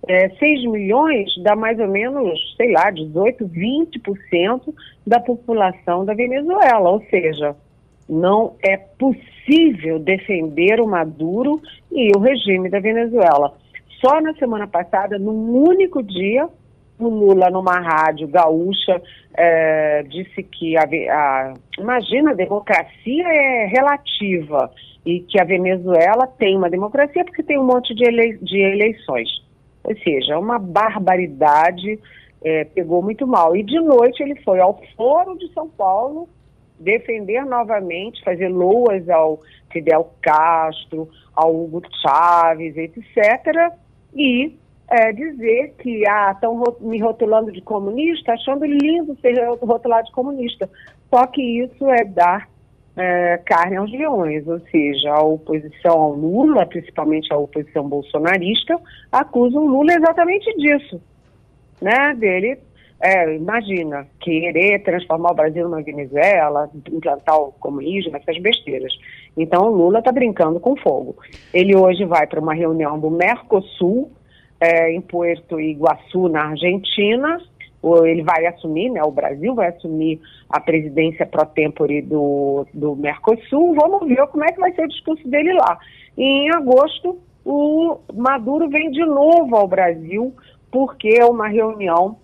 É, 0.08 0.30
6 0.30 0.66
milhões 0.72 1.30
dá 1.43 1.56
mais 1.56 1.80
ou 1.80 1.88
menos, 1.88 2.39
sei 2.56 2.72
lá, 2.72 2.91
18, 2.91 3.45
20% 3.45 4.74
da 5.06 5.20
população 5.20 6.06
da 6.06 6.14
Venezuela. 6.14 6.91
Ou 6.91 7.04
seja, 7.10 7.56
não 8.08 8.56
é 8.64 8.78
possível 8.78 10.00
defender 10.00 10.80
o 10.80 10.88
Maduro 10.88 11.62
e 11.91 12.12
o 12.16 12.20
regime 12.20 12.70
da 12.70 12.80
Venezuela. 12.80 13.54
Só 14.00 14.22
na 14.22 14.34
semana 14.36 14.68
passada, 14.68 15.18
num 15.18 15.68
único 15.68 16.04
dia, 16.04 16.48
o 17.00 17.08
Lula, 17.08 17.50
numa 17.50 17.80
rádio 17.80 18.28
gaúcha, 18.28 19.02
é, 19.36 20.04
disse 20.04 20.43
que 20.43 20.78
a, 20.78 20.84
a, 20.84 21.54
imagina, 21.78 22.32
a 22.32 22.36
democracia 22.36 23.28
é 23.28 23.66
relativa 23.66 24.72
e 25.06 25.22
que 25.22 25.39
a 25.39 25.43
Venezuela 25.43 26.28
tem 26.28 26.58
uma 26.58 26.70
democracia 26.70 27.24
porque 27.24 27.43
tem 27.43 27.58
um 27.58 27.66
monte 27.66 27.93
de, 27.95 28.04
elei 28.06 28.38
de 28.38 28.60
eleições. 28.60 29.30
Ou 29.84 29.95
seja, 29.98 30.38
uma 30.38 30.60
barbaridade, 30.60 32.00
é, 32.43 32.66
pegou 32.66 33.02
muito 33.02 33.26
mal. 33.26 33.56
E 33.56 33.64
de 33.64 33.80
noite 33.80 34.22
ele 34.22 34.36
foi 34.41 34.60
ao 34.60 34.82
Foro 34.95 35.38
de 35.38 35.52
São 35.54 35.70
Paulo 35.70 36.28
defender 36.80 37.43
novamente, 37.45 38.24
fazer 38.24 38.50
loas 38.50 39.10
ao 39.10 39.39
Fidel 39.72 40.12
Castro, 40.22 41.10
ao 41.36 41.56
Hugo 41.56 41.82
Chávez, 42.02 42.76
etc. 42.78 43.74
E 44.18 44.57
é, 44.89 45.11
dizer 45.11 45.76
que 45.80 46.03
estão 46.34 46.63
ah, 46.63 46.74
me 46.82 46.99
rotulando 46.99 47.51
de 47.51 47.61
comunista, 47.61 48.34
achando 48.34 48.65
lindo 48.65 49.18
ser 49.22 49.38
rotulado 49.61 50.07
de 50.07 50.11
comunista. 50.11 50.70
Só 51.09 51.26
que 51.28 51.41
isso 51.41 51.89
é 51.89 52.03
dar 52.03 52.49
é, 52.97 53.38
carne 53.45 53.76
aos 53.76 53.91
leões, 53.91 54.47
ou 54.47 54.59
seja, 54.72 55.11
a 55.11 55.24
oposição 55.24 55.93
ao 55.93 56.11
Lula, 56.13 56.65
principalmente 56.65 57.32
a 57.32 57.38
oposição 57.38 57.88
bolsonarista, 57.88 58.76
acusa 59.11 59.57
o 59.59 59.68
Lula 59.68 59.93
exatamente 59.93 60.51
disso, 60.57 60.99
né? 61.80 62.15
Dele, 62.15 62.57
é, 62.99 63.36
imagina, 63.36 64.07
querer 64.20 64.82
transformar 64.84 65.32
o 65.32 65.36
Brasil 65.36 65.70
numa 65.70 65.84
Venezuela, 65.84 66.70
implantar 66.91 67.39
o 67.39 67.51
comunismo, 67.53 68.18
essas 68.18 68.39
besteiras. 68.39 68.91
Então 69.38 69.66
o 69.66 69.76
Lula 69.76 70.00
está 70.00 70.12
brincando 70.12 70.60
com 70.60 70.76
fogo. 70.76 71.16
Ele 71.54 71.76
hoje 71.76 72.04
vai 72.06 72.26
para 72.26 72.42
uma 72.42 72.54
reunião 72.54 73.00
do 73.00 73.12
Mercosul, 73.12 74.12
é, 74.60 74.92
em 74.92 75.02
Puerto 75.02 75.60
Iguaçu, 75.60 76.28
na 76.28 76.50
Argentina, 76.50 77.40
ele 78.06 78.24
vai 78.24 78.46
assumir, 78.48 78.90
né, 78.90 79.02
o 79.04 79.12
Brasil 79.12 79.54
vai 79.54 79.70
assumir 79.70 80.20
a 80.50 80.60
presidência 80.60 81.26
pro 81.26 81.46
tempore 81.46 82.02
do, 82.02 82.66
do 82.74 82.96
Mercosul. 82.96 83.76
Vamos 83.76 84.08
ver 84.08 84.26
como 84.28 84.44
é 84.44 84.52
que 84.52 84.60
vai 84.60 84.74
ser 84.74 84.86
o 84.86 84.90
discurso 84.90 85.28
dele 85.28 85.54
lá. 85.54 85.78
E 86.18 86.24
em 86.24 86.50
agosto, 86.52 87.20
o 87.46 87.98
Maduro 88.14 88.68
vem 88.70 88.90
de 88.92 89.06
novo 89.06 89.56
ao 89.56 89.68
Brasil, 89.68 90.34
porque 90.72 91.24
uma 91.24 91.48
reunião 91.48 92.18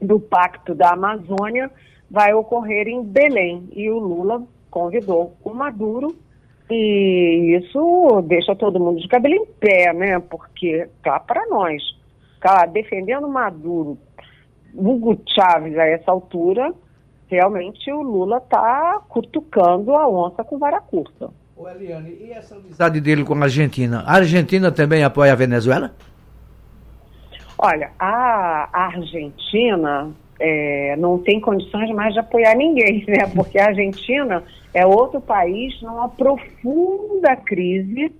do 0.00 0.18
Pacto 0.18 0.74
da 0.74 0.92
Amazônia 0.92 1.70
vai 2.10 2.32
ocorrer 2.32 2.88
em 2.88 3.02
Belém. 3.02 3.68
E 3.72 3.90
o 3.90 3.98
Lula 3.98 4.42
convidou 4.70 5.34
o 5.44 5.52
Maduro 5.52 6.16
e 6.70 7.56
isso 7.56 8.22
deixa 8.26 8.54
todo 8.54 8.80
mundo 8.80 9.00
de 9.00 9.08
cabelo 9.08 9.34
em 9.34 9.46
pé, 9.46 9.92
né? 9.92 10.18
Porque 10.18 10.88
tá 11.02 11.18
para 11.20 11.46
nós. 11.46 11.82
Tá 12.40 12.66
defendendo 12.66 13.28
Maduro 13.28 13.98
Hugo 14.74 15.20
Chávez 15.26 15.76
a 15.78 15.86
essa 15.86 16.10
altura, 16.10 16.72
realmente 17.26 17.90
o 17.92 18.02
Lula 18.02 18.38
está 18.38 19.00
cutucando 19.08 19.94
a 19.94 20.08
onça 20.08 20.44
com 20.44 20.58
vara 20.58 20.80
curta. 20.80 21.30
Ô 21.56 21.68
Eliane, 21.68 22.16
e 22.20 22.30
essa 22.30 22.56
amizade 22.56 23.00
dele 23.00 23.24
com 23.24 23.34
a 23.34 23.44
Argentina? 23.44 24.04
A 24.06 24.16
Argentina 24.16 24.70
também 24.70 25.02
apoia 25.02 25.32
a 25.32 25.36
Venezuela? 25.36 25.92
Olha, 27.58 27.90
a 27.98 28.68
Argentina 28.72 30.12
é, 30.38 30.96
não 30.96 31.18
tem 31.18 31.40
condições 31.40 31.90
mais 31.90 32.14
de 32.14 32.20
apoiar 32.20 32.54
ninguém, 32.54 33.04
né? 33.08 33.26
Porque 33.34 33.58
a 33.58 33.66
Argentina 33.66 34.44
é 34.72 34.86
outro 34.86 35.20
país 35.20 35.80
numa 35.82 36.08
profunda 36.08 37.36
crise, 37.36 38.12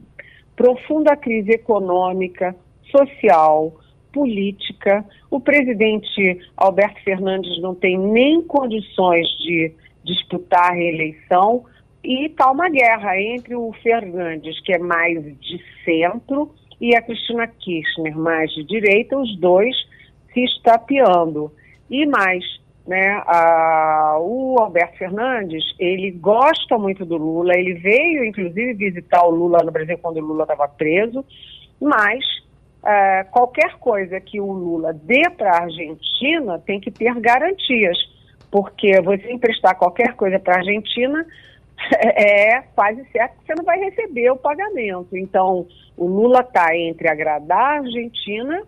profunda 0.57 1.17
crise 1.17 1.53
econômica, 1.53 2.55
social, 2.91 3.73
política. 4.13 5.05
O 5.31 5.41
presidente 5.41 6.41
Alberto 6.57 7.03
Fernandes 7.03 7.61
não 7.61 7.75
tem 7.75 7.99
nem 7.99 8.43
condições 8.43 9.27
de 9.39 9.73
disputar 10.05 10.71
a 10.71 10.75
reeleição 10.75 11.65
e 12.03 12.27
está 12.27 12.51
uma 12.51 12.69
guerra 12.69 13.21
entre 13.21 13.55
o 13.55 13.73
Fernandes, 13.83 14.61
que 14.61 14.73
é 14.73 14.79
mais 14.79 15.23
de 15.41 15.63
centro, 15.85 16.55
e 16.81 16.95
a 16.95 17.03
Cristina 17.03 17.47
Kirchner, 17.47 18.17
mais 18.17 18.51
de 18.53 18.65
direita, 18.65 19.19
os 19.19 19.37
dois 19.39 19.77
se 20.33 20.45
estapeando. 20.45 21.53
E 21.91 22.07
mais, 22.07 22.45
né, 22.87 23.23
a, 23.27 24.17
o 24.21 24.57
Alberto 24.59 24.99
Fernandes, 24.99 25.65
ele 25.79 26.11
gosta 26.11 26.79
muito 26.79 27.05
do 27.05 27.17
Lula, 27.17 27.53
ele 27.55 27.75
veio, 27.75 28.25
inclusive, 28.25 28.75
visitar 28.75 29.25
o 29.25 29.31
Lula 29.31 29.59
no 29.65 29.73
Brasil 29.73 29.99
quando 29.99 30.19
o 30.19 30.25
Lula 30.25 30.45
estava 30.45 30.69
preso, 30.69 31.25
mas 31.81 32.25
é, 32.85 33.25
qualquer 33.25 33.79
coisa 33.79 34.21
que 34.21 34.41
o 34.41 34.51
Lula 34.53 34.93
dê 34.93 35.29
para 35.31 35.51
a 35.53 35.63
Argentina 35.65 36.59
tem 36.65 36.81
que 36.81 36.91
ter 36.91 37.15
garantias, 37.21 37.99
porque 38.51 39.01
você 39.03 39.31
emprestar 39.31 39.77
qualquer 39.77 40.15
coisa 40.15 40.39
para 40.39 40.55
a 40.55 40.59
Argentina 40.59 41.27
é 42.01 42.63
quase 42.75 43.05
certo 43.13 43.39
que 43.39 43.47
você 43.47 43.55
não 43.55 43.65
vai 43.65 43.79
receber 43.79 44.31
o 44.31 44.37
pagamento. 44.37 45.17
Então, 45.17 45.67
o 45.97 46.07
Lula 46.07 46.41
está 46.41 46.77
entre 46.77 47.09
agradar 47.09 47.59
a 47.59 47.79
Argentina 47.81 48.63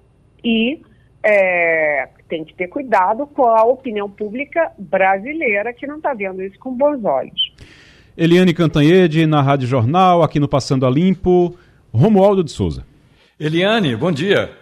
e 0.44 0.82
é, 1.22 2.08
tem 2.30 2.44
que 2.44 2.54
ter 2.54 2.68
cuidado 2.68 3.26
com 3.26 3.44
a 3.44 3.64
opinião 3.64 4.08
pública 4.08 4.70
brasileira 4.78 5.74
que 5.74 5.86
não 5.86 5.96
está 5.96 6.14
vendo 6.14 6.40
isso 6.40 6.58
com 6.60 6.72
bons 6.72 7.04
olhos. 7.04 7.52
Eliane 8.16 8.54
Cantanhede, 8.54 9.26
na 9.26 9.42
Rádio 9.42 9.66
Jornal, 9.66 10.22
aqui 10.22 10.38
no 10.38 10.48
Passando 10.48 10.86
a 10.86 10.90
Limpo, 10.90 11.58
Romualdo 11.92 12.44
de 12.44 12.52
Souza. 12.52 12.86
Eliane, 13.38 13.96
bom 13.96 14.12
dia. 14.12 14.52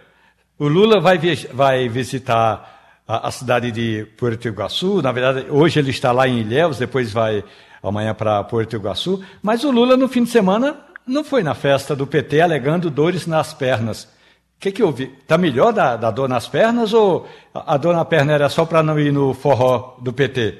O 0.57 0.67
Lula 0.67 0.99
vai, 0.99 1.17
vai 1.53 1.87
visitar 1.87 3.01
a, 3.07 3.27
a, 3.27 3.31
cidade 3.31 3.71
de 3.71 4.07
Porto 4.17 4.47
Iguaçu. 4.47 5.01
Na 5.01 5.11
verdade, 5.11 5.45
hoje 5.49 5.79
ele 5.79 5.91
está 5.91 6.11
lá 6.11 6.27
em 6.27 6.39
Ilhéus, 6.39 6.79
depois 6.79 7.13
vai 7.13 7.43
amanhã 7.83 8.13
para 8.13 8.43
Porto 8.43 8.75
Iguaçu. 8.75 9.23
Mas 9.41 9.63
o 9.63 9.71
Lula, 9.71 9.95
no 9.95 10.07
fim 10.07 10.23
de 10.23 10.29
semana, 10.29 10.77
não 11.05 11.23
foi 11.23 11.43
na 11.43 11.53
festa 11.53 11.95
do 11.95 12.07
PT 12.07 12.41
alegando 12.41 12.89
dores 12.89 13.27
nas 13.27 13.53
pernas. 13.53 14.07
O 14.59 14.61
que, 14.61 14.73
que 14.73 14.83
houve? 14.83 15.05
Está 15.05 15.37
melhor 15.37 15.71
da, 15.71 15.95
da 15.95 16.11
dor 16.11 16.27
nas 16.27 16.45
pernas 16.45 16.93
ou 16.93 17.25
a, 17.53 17.75
a 17.75 17.77
dor 17.77 17.95
na 17.95 18.03
perna 18.03 18.33
era 18.33 18.49
só 18.49 18.65
para 18.65 18.83
não 18.83 18.99
ir 18.99 19.11
no 19.11 19.33
forró 19.33 19.97
do 20.01 20.11
PT? 20.11 20.57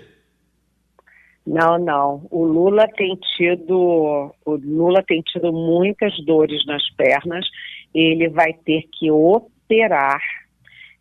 Não, 1.45 1.77
não. 1.77 2.25
O 2.31 2.45
Lula 2.45 2.87
tem 2.95 3.19
tido, 3.35 4.31
o 4.45 4.55
Lula 4.55 5.03
tem 5.05 5.21
tido 5.21 5.51
muitas 5.51 6.13
dores 6.25 6.65
nas 6.65 6.81
pernas 6.95 7.45
ele 7.93 8.29
vai 8.29 8.53
ter 8.53 8.83
que 8.91 9.09
operar, 9.11 10.21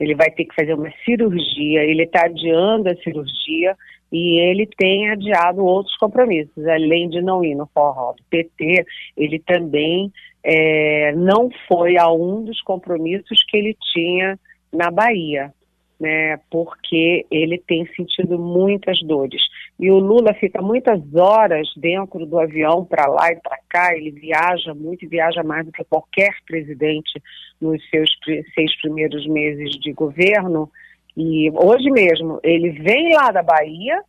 ele 0.00 0.14
vai 0.14 0.30
ter 0.30 0.44
que 0.44 0.54
fazer 0.54 0.74
uma 0.74 0.90
cirurgia, 1.04 1.82
ele 1.82 2.04
está 2.04 2.24
adiando 2.24 2.88
a 2.88 2.96
cirurgia 2.96 3.76
e 4.10 4.40
ele 4.40 4.66
tem 4.66 5.10
adiado 5.10 5.64
outros 5.64 5.96
compromissos, 5.96 6.66
além 6.66 7.10
de 7.10 7.20
não 7.20 7.44
ir 7.44 7.54
no 7.54 7.66
forró 7.74 8.12
do 8.12 8.22
PT, 8.30 8.86
ele 9.16 9.38
também 9.40 10.10
é, 10.50 11.12
não 11.12 11.50
foi 11.68 11.98
a 11.98 12.10
um 12.10 12.42
dos 12.42 12.62
compromissos 12.62 13.44
que 13.46 13.58
ele 13.58 13.76
tinha 13.92 14.38
na 14.72 14.90
Bahia. 14.90 15.52
né, 16.00 16.38
porque 16.48 17.26
ele 17.28 17.58
tem 17.58 17.84
sentido 17.96 18.38
muitas 18.38 19.02
dores. 19.02 19.42
E 19.80 19.90
o 19.90 19.98
Lula 19.98 20.32
fica 20.34 20.62
muitas 20.62 21.02
horas 21.12 21.68
dentro 21.76 22.24
do 22.24 22.38
avião 22.38 22.84
para 22.84 23.08
lá 23.08 23.32
e 23.32 23.40
para 23.40 23.58
cá, 23.68 23.96
ele 23.96 24.12
viaja 24.12 24.72
muito, 24.74 25.08
viaja 25.08 25.42
mais 25.42 25.66
do 25.66 25.72
que 25.72 25.82
qualquer 25.82 26.30
presidente 26.46 27.20
nos 27.60 27.82
seus 27.90 28.08
seis 28.54 28.80
primeiros 28.80 29.26
meses 29.26 29.72
de 29.80 29.92
governo. 29.92 30.70
E 31.16 31.50
hoje 31.50 31.90
mesmo, 31.90 32.38
ele 32.44 32.70
vem 32.70 33.12
lá 33.14 33.32
da 33.32 33.42
Bahia, 33.42 34.00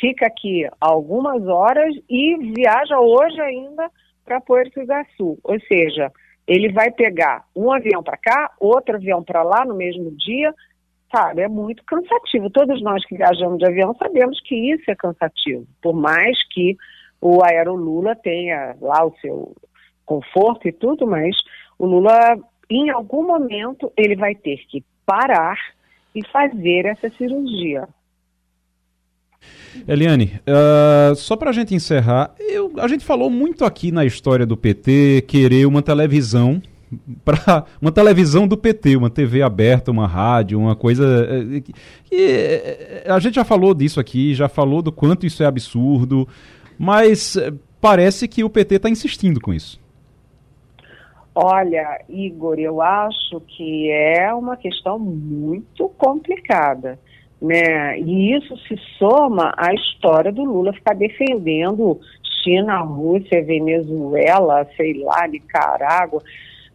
fica 0.00 0.26
aqui 0.26 0.66
algumas 0.80 1.46
horas 1.46 1.94
e 2.08 2.36
viaja 2.56 2.98
hoje 2.98 3.38
ainda 3.38 3.90
para 4.28 4.40
Porto 4.42 4.80
Iguaçu. 4.80 5.38
Ou 5.42 5.60
seja, 5.60 6.12
ele 6.46 6.70
vai 6.70 6.90
pegar 6.90 7.44
um 7.56 7.72
avião 7.72 8.02
para 8.02 8.18
cá, 8.18 8.52
outro 8.60 8.96
avião 8.96 9.24
para 9.24 9.42
lá 9.42 9.64
no 9.64 9.74
mesmo 9.74 10.10
dia, 10.10 10.54
sabe? 11.10 11.40
É 11.40 11.48
muito 11.48 11.82
cansativo. 11.84 12.50
Todos 12.50 12.82
nós 12.82 13.04
que 13.06 13.16
viajamos 13.16 13.58
de 13.58 13.66
avião 13.66 13.94
sabemos 13.94 14.38
que 14.42 14.54
isso 14.54 14.90
é 14.90 14.94
cansativo, 14.94 15.66
por 15.82 15.94
mais 15.94 16.36
que 16.52 16.76
o 17.20 17.42
Aerolula 17.42 18.14
tenha 18.14 18.76
lá 18.80 19.04
o 19.04 19.14
seu 19.20 19.56
conforto 20.04 20.68
e 20.68 20.72
tudo, 20.72 21.06
mas 21.06 21.34
o 21.78 21.86
Lula, 21.86 22.38
em 22.70 22.90
algum 22.90 23.26
momento, 23.26 23.90
ele 23.96 24.14
vai 24.14 24.34
ter 24.34 24.58
que 24.68 24.84
parar 25.04 25.58
e 26.14 26.24
fazer 26.28 26.86
essa 26.86 27.08
cirurgia. 27.10 27.88
Eliane, 29.86 30.40
ah, 30.46 31.12
só 31.16 31.36
para 31.36 31.50
a 31.50 31.52
gente 31.52 31.74
encerrar, 31.74 32.34
eu- 32.38 32.72
a 32.78 32.88
gente 32.88 33.04
falou 33.04 33.30
muito 33.30 33.64
aqui 33.64 33.90
na 33.92 34.04
história 34.04 34.44
do 34.46 34.56
PT 34.56 35.24
querer 35.26 35.66
uma 35.66 35.82
televisão 35.82 36.60
para 37.24 37.64
uma 37.80 37.92
televisão 37.92 38.48
do 38.48 38.56
PT, 38.56 38.96
uma 38.96 39.10
TV 39.10 39.42
aberta, 39.42 39.90
uma 39.90 40.06
rádio, 40.06 40.58
uma 40.58 40.74
coisa 40.74 41.04
eh, 41.30 41.60
que, 41.60 41.72
eh, 42.12 43.04
a 43.06 43.18
gente 43.18 43.34
já 43.34 43.44
falou 43.44 43.74
disso 43.74 44.00
aqui, 44.00 44.34
já 44.34 44.48
falou 44.48 44.80
do 44.80 44.90
quanto 44.90 45.26
isso 45.26 45.42
é 45.42 45.46
absurdo, 45.46 46.26
mas 46.78 47.36
eh, 47.36 47.52
parece 47.80 48.26
que 48.26 48.42
o 48.42 48.48
PT 48.48 48.76
está 48.76 48.88
insistindo 48.88 49.38
com 49.40 49.52
isso. 49.52 49.78
Olha, 51.34 52.00
Igor, 52.08 52.58
eu 52.58 52.82
acho 52.82 53.40
que 53.46 53.90
é 53.92 54.32
uma 54.34 54.56
questão 54.56 54.98
muito 54.98 55.88
complicada, 55.90 56.98
né? 57.40 57.98
E 58.00 58.34
isso 58.36 58.56
se 58.66 58.76
soma 58.98 59.54
à 59.56 59.72
história 59.72 60.32
do 60.32 60.44
Lula 60.44 60.72
ficar 60.72 60.94
defendendo 60.94 62.00
China, 62.42 62.80
Rússia, 62.80 63.44
Venezuela, 63.44 64.66
sei 64.76 65.02
lá, 65.02 65.26
Nicarágua. 65.26 66.22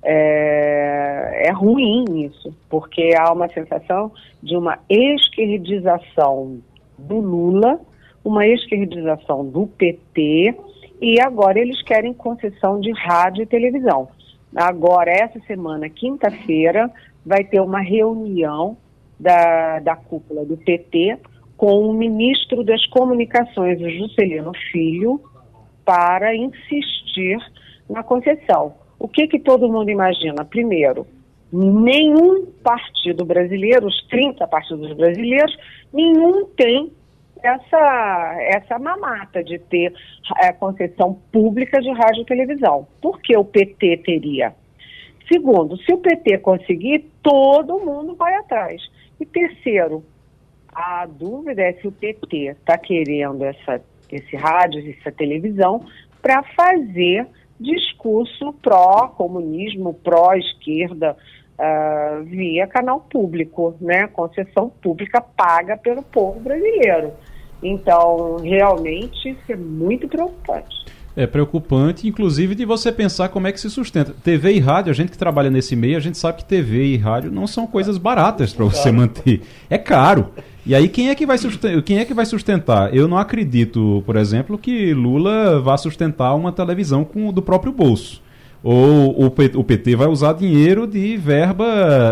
É, 0.05 1.47
é 1.47 1.51
ruim 1.51 2.25
isso, 2.25 2.53
porque 2.69 3.11
há 3.17 3.31
uma 3.31 3.47
sensação 3.47 4.11
de 4.41 4.55
uma 4.57 4.77
esquerdização 4.89 6.59
do 6.97 7.19
Lula, 7.19 7.79
uma 8.23 8.45
esquerdização 8.45 9.45
do 9.45 9.65
PT, 9.65 10.55
e 11.01 11.21
agora 11.21 11.59
eles 11.59 11.81
querem 11.83 12.13
concessão 12.13 12.79
de 12.79 12.91
rádio 12.91 13.43
e 13.43 13.45
televisão. 13.45 14.09
Agora, 14.55 15.09
essa 15.09 15.39
semana, 15.47 15.89
quinta-feira, 15.89 16.91
vai 17.25 17.43
ter 17.43 17.61
uma 17.61 17.79
reunião 17.79 18.77
da, 19.23 19.79
da 19.79 19.95
cúpula 19.95 20.45
do 20.45 20.57
PT 20.57 21.17
com 21.55 21.87
o 21.87 21.93
ministro 21.93 22.63
das 22.63 22.85
Comunicações, 22.87 23.79
o 23.81 23.89
Juscelino 23.89 24.51
Filho, 24.71 25.21
para 25.85 26.35
insistir 26.35 27.37
na 27.89 28.03
concessão. 28.03 28.73
O 28.99 29.07
que, 29.07 29.27
que 29.27 29.39
todo 29.39 29.71
mundo 29.71 29.89
imagina? 29.89 30.43
Primeiro, 30.43 31.07
nenhum 31.51 32.45
partido 32.63 33.23
brasileiro, 33.23 33.87
os 33.87 34.07
30 34.07 34.45
partidos 34.47 34.93
brasileiros, 34.93 35.55
nenhum 35.93 36.45
tem 36.57 36.91
essa, 37.41 38.37
essa 38.39 38.79
mamata 38.79 39.43
de 39.43 39.59
ter 39.59 39.93
é, 40.41 40.51
concessão 40.51 41.19
pública 41.31 41.79
de 41.81 41.91
rádio 41.91 42.23
e 42.23 42.25
televisão. 42.25 42.87
Por 43.01 43.21
que 43.21 43.37
o 43.37 43.45
PT 43.45 43.97
teria? 43.97 44.53
Segundo, 45.31 45.77
se 45.77 45.93
o 45.93 45.97
PT 45.97 46.39
conseguir, 46.39 47.09
todo 47.21 47.79
mundo 47.79 48.15
vai 48.15 48.35
atrás. 48.35 48.81
E 49.23 49.25
terceiro, 49.25 50.03
a 50.75 51.05
dúvida 51.05 51.61
é 51.61 51.71
se 51.75 51.87
o 51.87 51.93
PT 51.93 52.57
está 52.59 52.77
querendo 52.77 53.41
essa, 53.45 53.81
esse 54.11 54.35
rádio, 54.35 54.83
essa 54.99 55.13
televisão, 55.13 55.85
para 56.21 56.43
fazer 56.43 57.25
discurso 57.57 58.51
pró-comunismo, 58.61 59.93
pró-esquerda, 59.93 61.15
ah, 61.57 62.21
via 62.25 62.67
canal 62.67 62.99
público, 62.99 63.73
né? 63.79 64.07
Concessão 64.07 64.69
pública 64.69 65.21
paga 65.21 65.77
pelo 65.77 66.03
povo 66.03 66.41
brasileiro. 66.41 67.13
Então, 67.63 68.39
realmente, 68.39 69.29
isso 69.29 69.53
é 69.53 69.55
muito 69.55 70.05
preocupante. 70.09 70.83
É 71.15 71.27
preocupante, 71.27 72.07
inclusive, 72.07 72.55
de 72.55 72.65
você 72.65 72.91
pensar 72.91 73.29
como 73.29 73.45
é 73.45 73.51
que 73.51 73.59
se 73.59 73.69
sustenta. 73.69 74.15
TV 74.23 74.53
e 74.53 74.59
rádio, 74.59 74.89
a 74.89 74.95
gente 74.95 75.11
que 75.11 75.17
trabalha 75.17 75.49
nesse 75.51 75.75
meio, 75.75 75.95
a 75.95 75.99
gente 75.99 76.17
sabe 76.17 76.39
que 76.39 76.45
TV 76.45 76.85
e 76.85 76.97
rádio 76.97 77.31
não 77.31 77.45
são 77.45 77.67
coisas 77.67 77.99
baratas 77.99 78.51
para 78.51 78.65
você 78.65 78.91
manter. 78.91 79.41
É 79.69 79.77
caro. 79.77 80.29
E 80.65 80.73
aí 80.73 80.87
quem 80.87 81.09
é 81.09 81.15
que 81.15 81.25
vai 81.25 81.37
sustentar? 81.37 81.81
Quem 81.83 81.99
é 81.99 82.05
que 82.05 82.13
vai 82.13 82.25
sustentar? 82.25 82.95
Eu 82.95 83.07
não 83.07 83.17
acredito, 83.17 84.01
por 84.05 84.15
exemplo, 84.15 84.57
que 84.57 84.93
Lula 84.93 85.59
vá 85.59 85.77
sustentar 85.77 86.33
uma 86.33 86.51
televisão 86.51 87.03
com 87.03 87.31
do 87.31 87.41
próprio 87.41 87.71
bolso. 87.71 88.21
Ou 88.63 89.25
o 89.25 89.63
PT 89.63 89.95
vai 89.97 90.07
usar 90.07 90.33
dinheiro 90.33 90.87
de 90.87 91.17
verba 91.17 91.65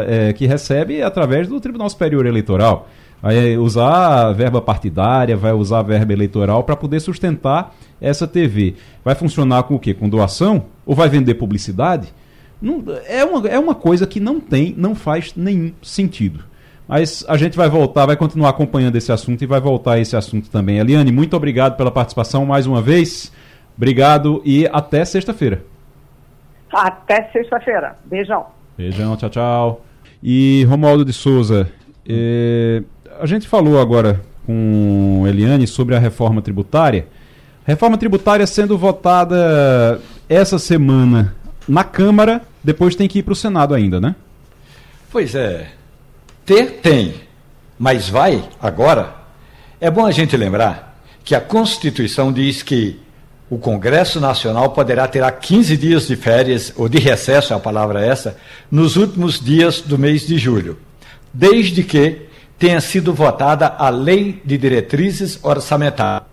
é, 0.06 0.34
que 0.34 0.45
recebe 0.45 1.02
através 1.02 1.47
do 1.47 1.62
Tribunal 1.62 1.89
Superior 1.89 2.26
Eleitoral. 2.26 2.89
Vai 3.22 3.55
usar 3.57 4.32
verba 4.34 4.61
partidária, 4.61 5.38
vai 5.38 5.51
usar 5.53 5.82
verba 5.84 6.11
eleitoral 6.11 6.63
para 6.63 6.76
poder 6.76 6.99
sustentar 6.99 7.76
essa 7.99 8.28
TV. 8.28 8.76
Vai 9.05 9.13
funcionar 9.13 9.63
com 9.63 9.76
o 9.76 9.80
quê? 9.80 9.93
Com 9.93 10.09
doação? 10.09 10.65
Ou 10.86 10.95
vai 10.95 11.07
vender 11.07 11.36
publicidade? 11.36 12.11
Não- 12.61 12.84
é, 13.07 13.24
uma, 13.24 13.47
é 13.47 13.59
uma 13.59 13.76
coisa 13.76 14.07
que 14.07 14.19
não 14.19 14.39
tem, 14.39 14.74
não 14.78 14.95
faz 14.95 15.34
nenhum 15.36 15.72
sentido. 15.84 16.43
Mas 16.88 17.24
a 17.28 17.38
gente 17.38 17.55
vai 17.55 17.69
voltar, 17.69 18.05
vai 18.05 18.15
continuar 18.17 18.49
acompanhando 18.49 18.95
esse 18.95 19.11
assunto 19.11 19.41
e 19.43 19.47
vai 19.47 19.61
voltar 19.61 19.93
a 19.93 19.99
esse 19.99 20.15
assunto 20.15 20.49
também. 20.49 20.80
Eliane, 20.80 21.11
muito 21.11 21.38
obrigado 21.38 21.78
pela 21.78 21.91
participação 21.91 22.45
mais 22.45 22.65
uma 22.65 22.82
vez. 22.82 23.32
Obrigado 23.78 24.41
e 24.43 24.67
até 24.74 25.05
sexta-feira. 25.05 25.63
Até 26.74 27.30
sexta-feira. 27.32 27.97
Beijão. 28.05 28.47
Beijão, 28.78 29.15
tchau, 29.15 29.30
tchau. 29.30 29.86
E 30.24 30.63
Romualdo 30.65 31.05
de 31.05 31.13
Souza, 31.13 31.69
eh, 32.07 32.84
a 33.20 33.26
gente 33.26 33.47
falou 33.47 33.80
agora 33.80 34.22
com 34.45 35.24
Eliane 35.28 35.68
sobre 35.68 35.95
a 35.95 35.99
reforma 35.99 36.41
tributária. 36.41 37.07
Reforma 37.66 37.97
tributária 37.97 38.45
sendo 38.47 38.78
votada 38.78 40.01
essa 40.28 40.57
semana 40.57 41.36
na 41.68 41.84
Câmara, 41.84 42.41
depois 42.64 42.95
tem 42.95 43.07
que 43.07 43.20
ir 43.20 43.24
para 43.24 43.34
o 43.34 43.36
Senado 43.36 43.74
ainda, 43.74 44.01
né? 44.01 44.16
Pois 45.12 45.36
é. 45.36 45.72
Ter 46.45 46.80
tem, 46.82 47.14
mas 47.78 48.09
vai 48.09 48.43
agora. 48.59 49.16
É 49.80 49.91
bom 49.91 50.05
a 50.05 50.12
gente 50.12 50.36
lembrar 50.36 50.99
que 51.24 51.36
a 51.36 51.41
Constituição 51.41 52.32
diz 52.34 52.64
que 52.64 52.99
o 53.49 53.57
Congresso 53.57 54.20
Nacional 54.20 54.72
poderá 54.72 55.07
ter 55.07 55.30
15 55.30 55.78
dias 55.78 56.07
de 56.07 56.16
férias, 56.16 56.74
ou 56.78 56.88
de 56.88 56.97
recesso, 56.97 57.53
a 57.53 57.59
palavra 57.59 58.03
é 58.03 58.07
essa, 58.07 58.38
nos 58.72 58.95
últimos 58.95 59.39
dias 59.39 59.82
do 59.82 59.99
mês 59.99 60.26
de 60.26 60.38
julho, 60.38 60.78
desde 61.34 61.84
que 61.84 62.31
tenha 62.62 62.80
sido 62.80 63.12
votada 63.12 63.74
a 63.76 63.89
Lei 63.89 64.39
de 64.45 64.55
Diretrizes 64.55 65.39
Orçamentárias. 65.41 66.30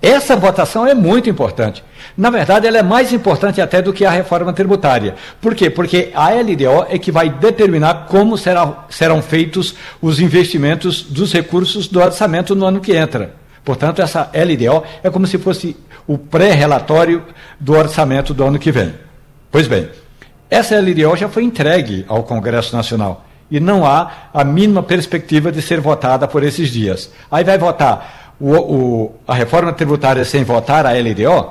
Essa 0.00 0.36
votação 0.36 0.86
é 0.86 0.94
muito 0.94 1.28
importante. 1.28 1.82
Na 2.16 2.30
verdade, 2.30 2.68
ela 2.68 2.78
é 2.78 2.84
mais 2.84 3.12
importante 3.12 3.60
até 3.60 3.82
do 3.82 3.92
que 3.92 4.04
a 4.04 4.12
reforma 4.12 4.52
tributária. 4.52 5.16
Por 5.40 5.56
quê? 5.56 5.68
Porque 5.68 6.12
a 6.14 6.30
LDO 6.30 6.86
é 6.88 6.98
que 7.00 7.10
vai 7.10 7.28
determinar 7.28 8.06
como 8.06 8.38
será, 8.38 8.84
serão 8.88 9.20
feitos 9.20 9.74
os 10.00 10.20
investimentos 10.20 11.02
dos 11.02 11.32
recursos 11.32 11.88
do 11.88 12.00
orçamento 12.00 12.54
no 12.54 12.64
ano 12.64 12.80
que 12.80 12.94
entra. 12.94 13.34
Portanto, 13.64 14.00
essa 14.00 14.30
LDO 14.32 14.84
é 15.02 15.10
como 15.10 15.26
se 15.26 15.36
fosse 15.36 15.76
o 16.06 16.16
pré-relatório 16.16 17.24
do 17.58 17.72
orçamento 17.72 18.32
do 18.32 18.44
ano 18.44 18.58
que 18.58 18.70
vem. 18.70 18.94
Pois 19.50 19.66
bem, 19.66 19.88
essa 20.48 20.78
LDO 20.78 21.16
já 21.16 21.28
foi 21.28 21.42
entregue 21.42 22.04
ao 22.06 22.22
Congresso 22.22 22.76
Nacional 22.76 23.24
e 23.50 23.60
não 23.60 23.84
há 23.86 24.10
a 24.32 24.42
mínima 24.44 24.82
perspectiva 24.82 25.52
de 25.52 25.60
ser 25.62 25.80
votada 25.80 26.26
por 26.26 26.42
esses 26.42 26.68
dias. 26.70 27.10
Aí 27.30 27.44
vai 27.44 27.58
votar 27.58 28.34
o, 28.40 28.52
o- 28.54 29.14
a 29.28 29.34
reforma 29.34 29.72
tributária 29.72 30.24
sem 30.24 30.42
votar 30.44 30.86
a 30.86 30.92
LDO, 30.92 31.50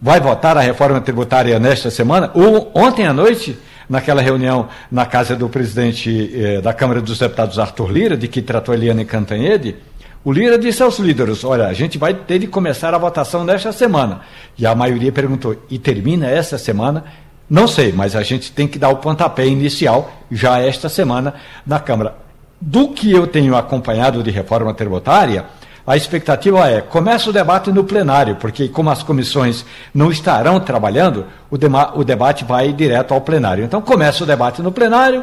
vai 0.00 0.18
votar 0.20 0.56
a 0.56 0.60
reforma 0.60 1.00
tributária 1.00 1.58
nesta 1.58 1.90
semana, 1.90 2.30
ou 2.34 2.70
ontem 2.74 3.06
à 3.06 3.12
noite, 3.12 3.56
naquela 3.88 4.20
reunião 4.22 4.68
na 4.90 5.06
casa 5.06 5.36
do 5.36 5.48
presidente 5.48 6.32
eh, 6.34 6.60
da 6.60 6.72
Câmara 6.72 7.00
dos 7.00 7.18
Deputados, 7.18 7.58
Arthur 7.58 7.90
Lira, 7.92 8.16
de 8.16 8.26
que 8.26 8.42
tratou 8.42 8.74
Eliane 8.74 9.04
Cantanhede, 9.04 9.76
o 10.24 10.32
Lira 10.32 10.58
disse 10.58 10.82
aos 10.82 10.98
líderes: 10.98 11.44
olha, 11.44 11.66
a 11.68 11.72
gente 11.72 11.96
vai 11.98 12.12
ter 12.12 12.40
de 12.40 12.48
começar 12.48 12.92
a 12.94 12.98
votação 12.98 13.44
nesta 13.44 13.70
semana. 13.70 14.22
E 14.58 14.66
a 14.66 14.74
maioria 14.74 15.12
perguntou: 15.12 15.54
e 15.70 15.78
termina 15.78 16.26
essa 16.28 16.58
semana? 16.58 17.04
Não 17.48 17.68
sei, 17.68 17.92
mas 17.92 18.16
a 18.16 18.22
gente 18.22 18.50
tem 18.50 18.66
que 18.66 18.78
dar 18.78 18.88
o 18.88 18.96
pontapé 18.96 19.46
inicial 19.46 20.10
já 20.30 20.58
esta 20.58 20.88
semana 20.88 21.34
na 21.64 21.78
Câmara. 21.78 22.14
do 22.58 22.88
que 22.88 23.12
eu 23.12 23.26
tenho 23.26 23.54
acompanhado 23.54 24.22
de 24.22 24.30
reforma 24.30 24.72
tributária, 24.72 25.44
a 25.86 25.96
expectativa 25.96 26.68
é, 26.68 26.80
começa 26.80 27.30
o 27.30 27.32
debate 27.32 27.70
no 27.70 27.84
plenário, 27.84 28.36
porque 28.36 28.66
como 28.66 28.90
as 28.90 29.02
comissões 29.04 29.64
não 29.94 30.10
estarão 30.10 30.58
trabalhando, 30.58 31.26
o, 31.50 31.56
o 31.94 32.02
debate 32.02 32.44
vai 32.44 32.72
direto 32.72 33.14
ao 33.14 33.20
plenário. 33.20 33.62
Então 33.62 33.80
começa 33.80 34.24
o 34.24 34.26
debate 34.26 34.62
no 34.62 34.72
plenário, 34.72 35.22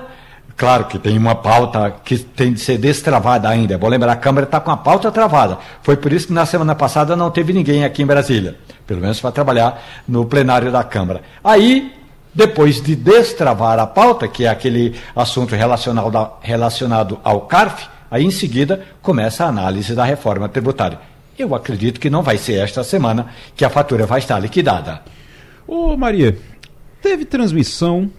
claro 0.55 0.85
que 0.85 0.97
tem 0.97 1.17
uma 1.17 1.35
pauta 1.35 1.93
que 2.05 2.17
tem 2.17 2.53
de 2.53 2.61
ser 2.61 2.77
destravada 2.77 3.49
ainda. 3.49 3.73
É 3.73 3.77
bom 3.77 3.89
lembrar, 3.89 4.13
a 4.13 4.15
Câmara 4.15 4.45
está 4.45 4.59
com 4.61 4.71
a 4.71 4.77
pauta 4.77 5.11
travada. 5.11 5.57
Foi 5.81 5.97
por 5.97 6.13
isso 6.13 6.27
que 6.27 6.33
na 6.33 6.45
semana 6.45 6.75
passada 6.75 7.13
não 7.15 7.29
teve 7.29 7.51
ninguém 7.51 7.83
aqui 7.83 8.01
em 8.01 8.05
Brasília, 8.05 8.55
pelo 8.87 9.01
menos 9.01 9.19
para 9.19 9.31
trabalhar 9.31 9.83
no 10.07 10.23
plenário 10.23 10.71
da 10.71 10.83
Câmara. 10.83 11.23
Aí 11.43 12.02
depois 12.33 12.81
de 12.81 12.95
destravar 12.95 13.79
a 13.79 13.85
pauta, 13.85 14.27
que 14.27 14.45
é 14.45 14.49
aquele 14.49 14.95
assunto 15.15 15.55
relacionado, 16.41 17.19
ao 17.23 17.41
CARF, 17.41 17.87
aí 18.09 18.23
em 18.23 18.31
seguida 18.31 18.83
começa 19.01 19.45
a 19.45 19.49
análise 19.49 19.93
da 19.93 20.03
reforma 20.03 20.49
tributária. 20.49 20.99
Eu 21.37 21.53
acredito 21.55 21.99
que 21.99 22.09
não 22.09 22.21
vai 22.23 22.37
ser 22.37 22.59
esta 22.63 22.83
semana 22.83 23.27
que 23.55 23.65
a 23.65 23.69
fatura 23.69 24.05
vai 24.05 24.19
estar 24.19 24.39
liquidada. 24.39 25.01
Ô 25.67 25.95
Maria, 25.97 26.37
teve 27.01 27.25
transmissão 27.25 28.09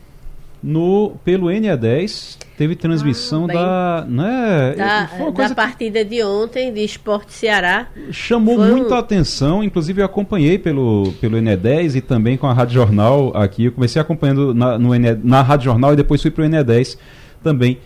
no 0.63 1.17
pelo 1.25 1.49
NE10, 1.49 2.39
teve 2.57 2.77
transmissão 2.77 3.47
Ah, 3.51 3.53
da, 3.53 4.07
né, 4.09 4.75
Da, 4.77 5.49
da 5.49 5.55
partida 5.55 6.05
de 6.05 6.23
ontem 6.23 6.73
de 6.73 6.85
Esporte 6.85 7.33
Ceará. 7.33 7.89
chamou 8.11 8.57
Foi 8.57 8.71
um- 8.73 8.77
muita 8.77 8.99
atenção, 8.99 9.63
inclusive 9.65 10.01
eu 10.01 10.07
acompanhei 10.07 10.59
pelo 10.59 11.13
pelo 11.21 11.37
NE10 11.37 11.97
e 11.97 12.01
também 12.01 12.37
com 12.37 12.47
a 12.47 12.53
Rádio 12.53 12.75
Jornal 12.75 13.33
aqui, 13.37 13.65
eu 13.67 13.73
comecei 13.73 14.01
acompanhando 14.01 14.55
na, 14.55 14.79
no 14.79 14.95
NE, 14.95 15.15
na 15.23 15.43
Rádio 15.43 15.65
Jornal 15.67 15.93
e 15.93 15.97
depois 15.97 16.23
fui 16.23 16.31
pro 16.31 16.45
NE10 16.45 16.97
também. 17.43 17.79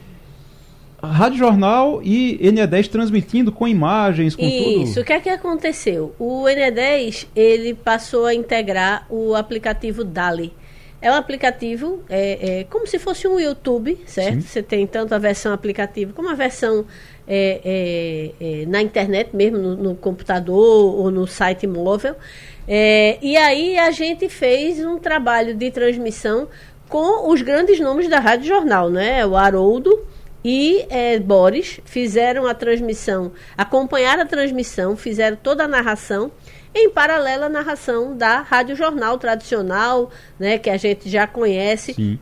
A 1.00 1.06
Rádio 1.06 1.38
Jornal 1.38 2.00
e 2.02 2.38
NE10 2.42 2.88
transmitindo 2.88 3.52
com 3.52 3.68
imagens, 3.68 4.34
com 4.34 4.42
Isso, 4.44 4.94
tudo. 4.94 5.02
o 5.02 5.04
que 5.04 5.12
é 5.12 5.20
que 5.20 5.28
aconteceu? 5.28 6.12
O 6.18 6.42
N10 6.44 7.26
ele 7.36 7.72
passou 7.72 8.26
a 8.26 8.34
integrar 8.34 9.06
o 9.08 9.34
aplicativo 9.36 10.02
Dali. 10.02 10.52
É 11.00 11.10
um 11.10 11.14
aplicativo, 11.14 12.02
é, 12.08 12.60
é 12.60 12.64
como 12.64 12.86
se 12.86 12.98
fosse 12.98 13.28
um 13.28 13.38
YouTube, 13.38 14.00
certo? 14.04 14.42
Você 14.42 14.62
tem 14.62 14.86
tanto 14.86 15.14
a 15.14 15.18
versão 15.18 15.52
aplicativo 15.52 16.12
como 16.12 16.28
a 16.28 16.34
versão 16.34 16.84
é, 17.26 17.60
é, 18.40 18.62
é, 18.62 18.66
na 18.66 18.82
internet 18.82 19.34
mesmo, 19.34 19.58
no, 19.58 19.76
no 19.76 19.94
computador 19.94 20.96
ou 20.98 21.10
no 21.10 21.26
site 21.26 21.66
móvel. 21.66 22.16
É, 22.66 23.16
e 23.22 23.36
aí 23.36 23.78
a 23.78 23.90
gente 23.92 24.28
fez 24.28 24.84
um 24.84 24.98
trabalho 24.98 25.54
de 25.54 25.70
transmissão 25.70 26.48
com 26.88 27.30
os 27.30 27.42
grandes 27.42 27.78
nomes 27.78 28.08
da 28.08 28.18
Rádio 28.18 28.46
Jornal, 28.46 28.90
né? 28.90 29.24
O 29.24 29.36
Haroldo, 29.36 30.04
e 30.44 30.86
eh, 30.88 31.18
Boris 31.18 31.80
fizeram 31.84 32.46
a 32.46 32.54
transmissão, 32.54 33.32
acompanharam 33.56 34.22
a 34.22 34.26
transmissão, 34.26 34.96
fizeram 34.96 35.36
toda 35.36 35.64
a 35.64 35.68
narração, 35.68 36.30
em 36.74 36.90
paralelo 36.90 37.44
à 37.44 37.48
narração 37.48 38.16
da 38.16 38.40
Rádio 38.40 38.76
Jornal 38.76 39.18
tradicional, 39.18 40.10
né, 40.38 40.58
que 40.58 40.70
a 40.70 40.76
gente 40.76 41.08
já 41.08 41.26
conhece. 41.26 41.94
Sim. 41.94 42.18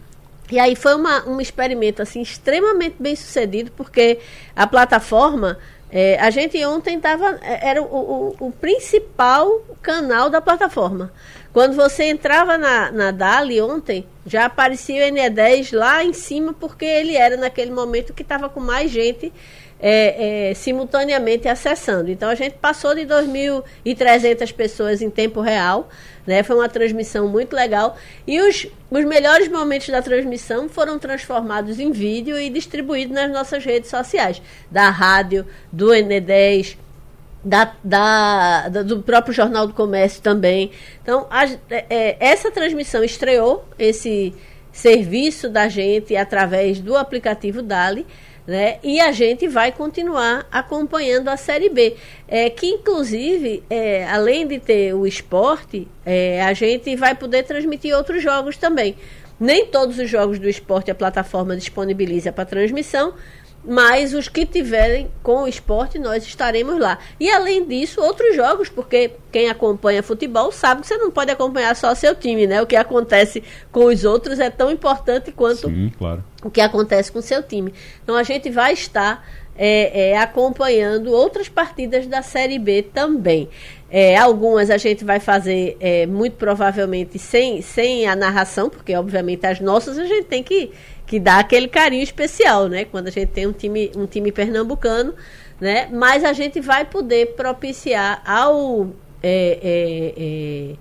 E 0.50 0.58
aí 0.58 0.76
foi 0.76 0.94
uma, 0.94 1.28
um 1.28 1.40
experimento 1.40 2.00
assim 2.00 2.22
extremamente 2.22 2.96
bem 2.98 3.16
sucedido, 3.16 3.72
porque 3.76 4.20
a 4.54 4.66
plataforma, 4.66 5.58
eh, 5.90 6.16
a 6.20 6.30
gente 6.30 6.64
ontem 6.64 6.96
estava, 6.96 7.38
era 7.42 7.82
o, 7.82 7.86
o, 8.38 8.46
o 8.46 8.52
principal 8.52 9.60
canal 9.82 10.30
da 10.30 10.40
plataforma. 10.40 11.12
Quando 11.52 11.74
você 11.74 12.04
entrava 12.04 12.56
na, 12.58 12.92
na 12.92 13.10
Dali 13.10 13.60
ontem, 13.60 14.06
já 14.26 14.44
aparecia 14.44 15.06
o 15.06 15.08
NE10 15.08 15.74
lá 15.74 16.04
em 16.04 16.12
cima, 16.12 16.52
porque 16.52 16.84
ele 16.84 17.16
era 17.16 17.36
naquele 17.36 17.70
momento 17.70 18.12
que 18.12 18.22
estava 18.22 18.48
com 18.48 18.60
mais 18.60 18.90
gente 18.90 19.32
é, 19.80 20.50
é, 20.50 20.54
simultaneamente 20.54 21.48
acessando. 21.48 22.10
Então 22.10 22.28
a 22.28 22.34
gente 22.34 22.54
passou 22.54 22.94
de 22.94 23.02
2.300 23.84 24.52
pessoas 24.52 25.02
em 25.02 25.10
tempo 25.10 25.40
real, 25.40 25.88
né? 26.26 26.42
Foi 26.42 26.56
uma 26.56 26.68
transmissão 26.68 27.28
muito 27.28 27.54
legal. 27.54 27.96
E 28.26 28.40
os, 28.40 28.66
os 28.90 29.04
melhores 29.04 29.48
momentos 29.48 29.88
da 29.88 30.02
transmissão 30.02 30.68
foram 30.68 30.98
transformados 30.98 31.78
em 31.78 31.90
vídeo 31.92 32.38
e 32.38 32.48
distribuídos 32.50 33.14
nas 33.14 33.30
nossas 33.30 33.64
redes 33.64 33.90
sociais, 33.90 34.40
da 34.70 34.88
rádio, 34.90 35.46
do 35.70 35.88
NE10, 35.88 36.76
da, 37.44 37.72
da- 37.84 38.68
da- 38.68 38.82
do 38.82 39.02
próprio 39.02 39.32
Jornal 39.32 39.66
do 39.68 39.74
Comércio 39.74 40.20
também. 40.20 40.70
Então, 41.02 41.26
a- 41.30 41.44
é, 41.70 41.84
é, 41.88 42.16
essa 42.18 42.50
transmissão 42.50 43.04
estreou 43.04 43.64
esse 43.78 44.34
serviço 44.72 45.48
da 45.48 45.68
gente 45.68 46.16
através 46.16 46.80
do 46.80 46.96
aplicativo 46.96 47.62
Dali. 47.62 48.04
Né? 48.46 48.78
E 48.82 49.00
a 49.00 49.10
gente 49.10 49.48
vai 49.48 49.72
continuar 49.72 50.46
acompanhando 50.52 51.28
a 51.28 51.36
Série 51.36 51.68
B. 51.68 51.96
É, 52.28 52.48
que, 52.48 52.66
inclusive, 52.66 53.62
é, 53.68 54.06
além 54.08 54.46
de 54.46 54.60
ter 54.60 54.94
o 54.94 55.06
esporte, 55.06 55.88
é, 56.04 56.42
a 56.42 56.52
gente 56.52 56.94
vai 56.94 57.14
poder 57.14 57.42
transmitir 57.42 57.94
outros 57.96 58.22
jogos 58.22 58.56
também. 58.56 58.96
Nem 59.38 59.66
todos 59.66 59.98
os 59.98 60.08
jogos 60.08 60.38
do 60.38 60.48
esporte 60.48 60.90
a 60.90 60.94
plataforma 60.94 61.56
disponibiliza 61.56 62.32
para 62.32 62.44
transmissão, 62.44 63.14
mas 63.66 64.14
os 64.14 64.28
que 64.28 64.46
tiverem 64.46 65.10
com 65.22 65.42
o 65.42 65.48
esporte, 65.48 65.98
nós 65.98 66.24
estaremos 66.24 66.78
lá. 66.78 66.98
E 67.18 67.30
além 67.30 67.66
disso, 67.66 68.00
outros 68.00 68.34
jogos, 68.36 68.68
porque 68.68 69.12
quem 69.32 69.48
acompanha 69.48 70.02
futebol 70.02 70.52
sabe 70.52 70.82
que 70.82 70.86
você 70.86 70.96
não 70.96 71.10
pode 71.10 71.30
acompanhar 71.30 71.74
só 71.74 71.94
seu 71.94 72.14
time, 72.14 72.46
né? 72.46 72.62
O 72.62 72.66
que 72.66 72.76
acontece 72.76 73.42
com 73.72 73.86
os 73.86 74.04
outros 74.04 74.38
é 74.38 74.50
tão 74.50 74.70
importante 74.70 75.32
quanto 75.32 75.68
Sim, 75.68 75.92
claro. 75.98 76.22
o 76.44 76.50
que 76.50 76.60
acontece 76.60 77.10
com 77.10 77.18
o 77.18 77.22
seu 77.22 77.42
time. 77.42 77.74
Então 78.02 78.14
a 78.14 78.22
gente 78.22 78.48
vai 78.50 78.72
estar 78.72 79.26
é, 79.58 80.10
é, 80.10 80.18
acompanhando 80.18 81.12
outras 81.12 81.48
partidas 81.48 82.06
da 82.06 82.22
Série 82.22 82.58
B 82.58 82.82
também. 82.82 83.48
É, 83.88 84.16
algumas 84.16 84.68
a 84.68 84.76
gente 84.76 85.04
vai 85.04 85.20
fazer 85.20 85.76
é, 85.78 86.06
muito 86.06 86.34
provavelmente 86.34 87.18
sem, 87.18 87.62
sem 87.62 88.06
a 88.06 88.16
narração, 88.16 88.68
porque 88.68 88.94
obviamente 88.96 89.46
as 89.46 89.60
nossas 89.60 89.96
a 89.96 90.04
gente 90.04 90.24
tem 90.24 90.42
que, 90.42 90.72
que 91.06 91.20
dar 91.20 91.38
aquele 91.38 91.68
carinho 91.68 92.02
especial, 92.02 92.68
né? 92.68 92.84
Quando 92.84 93.08
a 93.08 93.10
gente 93.10 93.28
tem 93.28 93.46
um 93.46 93.52
time, 93.52 93.92
um 93.96 94.06
time 94.06 94.32
pernambucano, 94.32 95.14
né? 95.60 95.88
Mas 95.92 96.24
a 96.24 96.32
gente 96.32 96.60
vai 96.60 96.84
poder 96.84 97.34
propiciar 97.34 98.22
ao 98.26 98.90
é, 99.22 99.58
é, 99.62 100.14
é, 100.16 100.74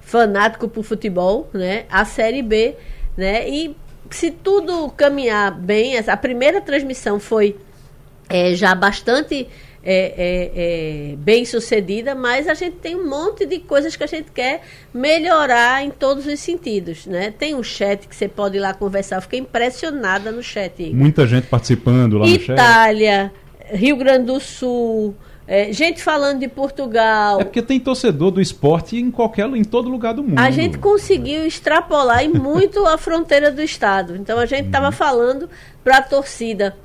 fanático 0.00 0.68
por 0.68 0.84
futebol, 0.84 1.48
né? 1.52 1.86
A 1.90 2.04
Série 2.04 2.42
B, 2.42 2.76
né? 3.16 3.48
E 3.48 3.74
se 4.10 4.30
tudo 4.30 4.90
caminhar 4.90 5.52
bem, 5.52 5.96
a 5.98 6.16
primeira 6.16 6.60
transmissão 6.60 7.18
foi 7.18 7.56
é, 8.28 8.54
já 8.54 8.74
bastante 8.74 9.48
é, 9.82 10.14
é, 10.16 11.12
é, 11.12 11.16
bem 11.16 11.44
sucedida, 11.44 12.14
mas 12.14 12.46
a 12.46 12.54
gente 12.54 12.76
tem 12.76 12.94
um 12.94 13.08
monte 13.08 13.46
de 13.46 13.58
coisas 13.60 13.96
que 13.96 14.04
a 14.04 14.06
gente 14.06 14.30
quer 14.30 14.62
melhorar 14.92 15.84
em 15.84 15.90
todos 15.90 16.26
os 16.26 16.38
sentidos, 16.38 17.06
né? 17.06 17.32
Tem 17.36 17.54
um 17.54 17.62
chat 17.62 18.06
que 18.06 18.14
você 18.14 18.28
pode 18.28 18.58
ir 18.58 18.60
lá 18.60 18.74
conversar. 18.74 19.16
Eu 19.16 19.22
fiquei 19.22 19.40
impressionada 19.40 20.30
no 20.30 20.42
chat. 20.42 20.92
Muita 20.92 21.26
gente 21.26 21.46
participando 21.46 22.18
lá 22.18 22.26
no 22.26 22.40
chat. 22.40 22.52
Itália, 22.52 23.32
Rio 23.72 23.96
Grande 23.96 24.26
do 24.26 24.38
Sul, 24.38 25.14
é, 25.46 25.72
gente 25.72 26.02
falando 26.02 26.38
de 26.38 26.46
Portugal. 26.46 27.40
É 27.40 27.44
porque 27.44 27.62
tem 27.62 27.80
torcedor 27.80 28.30
do 28.30 28.40
esporte 28.40 28.96
em 28.96 29.10
qualquer 29.10 29.48
em 29.48 29.64
todo 29.64 29.88
lugar 29.88 30.12
do 30.14 30.22
mundo. 30.22 30.38
A 30.38 30.50
gente 30.50 30.78
conseguiu 30.78 31.44
extrapolar 31.46 32.22
em 32.22 32.28
muito 32.28 32.86
a 32.86 32.98
fronteira 32.98 33.50
do 33.50 33.62
estado. 33.62 34.14
Então 34.14 34.38
a 34.38 34.46
gente 34.46 34.66
estava 34.66 34.92
falando 34.92 35.48
para 35.82 35.96
a 35.96 36.02
torcida 36.02 36.76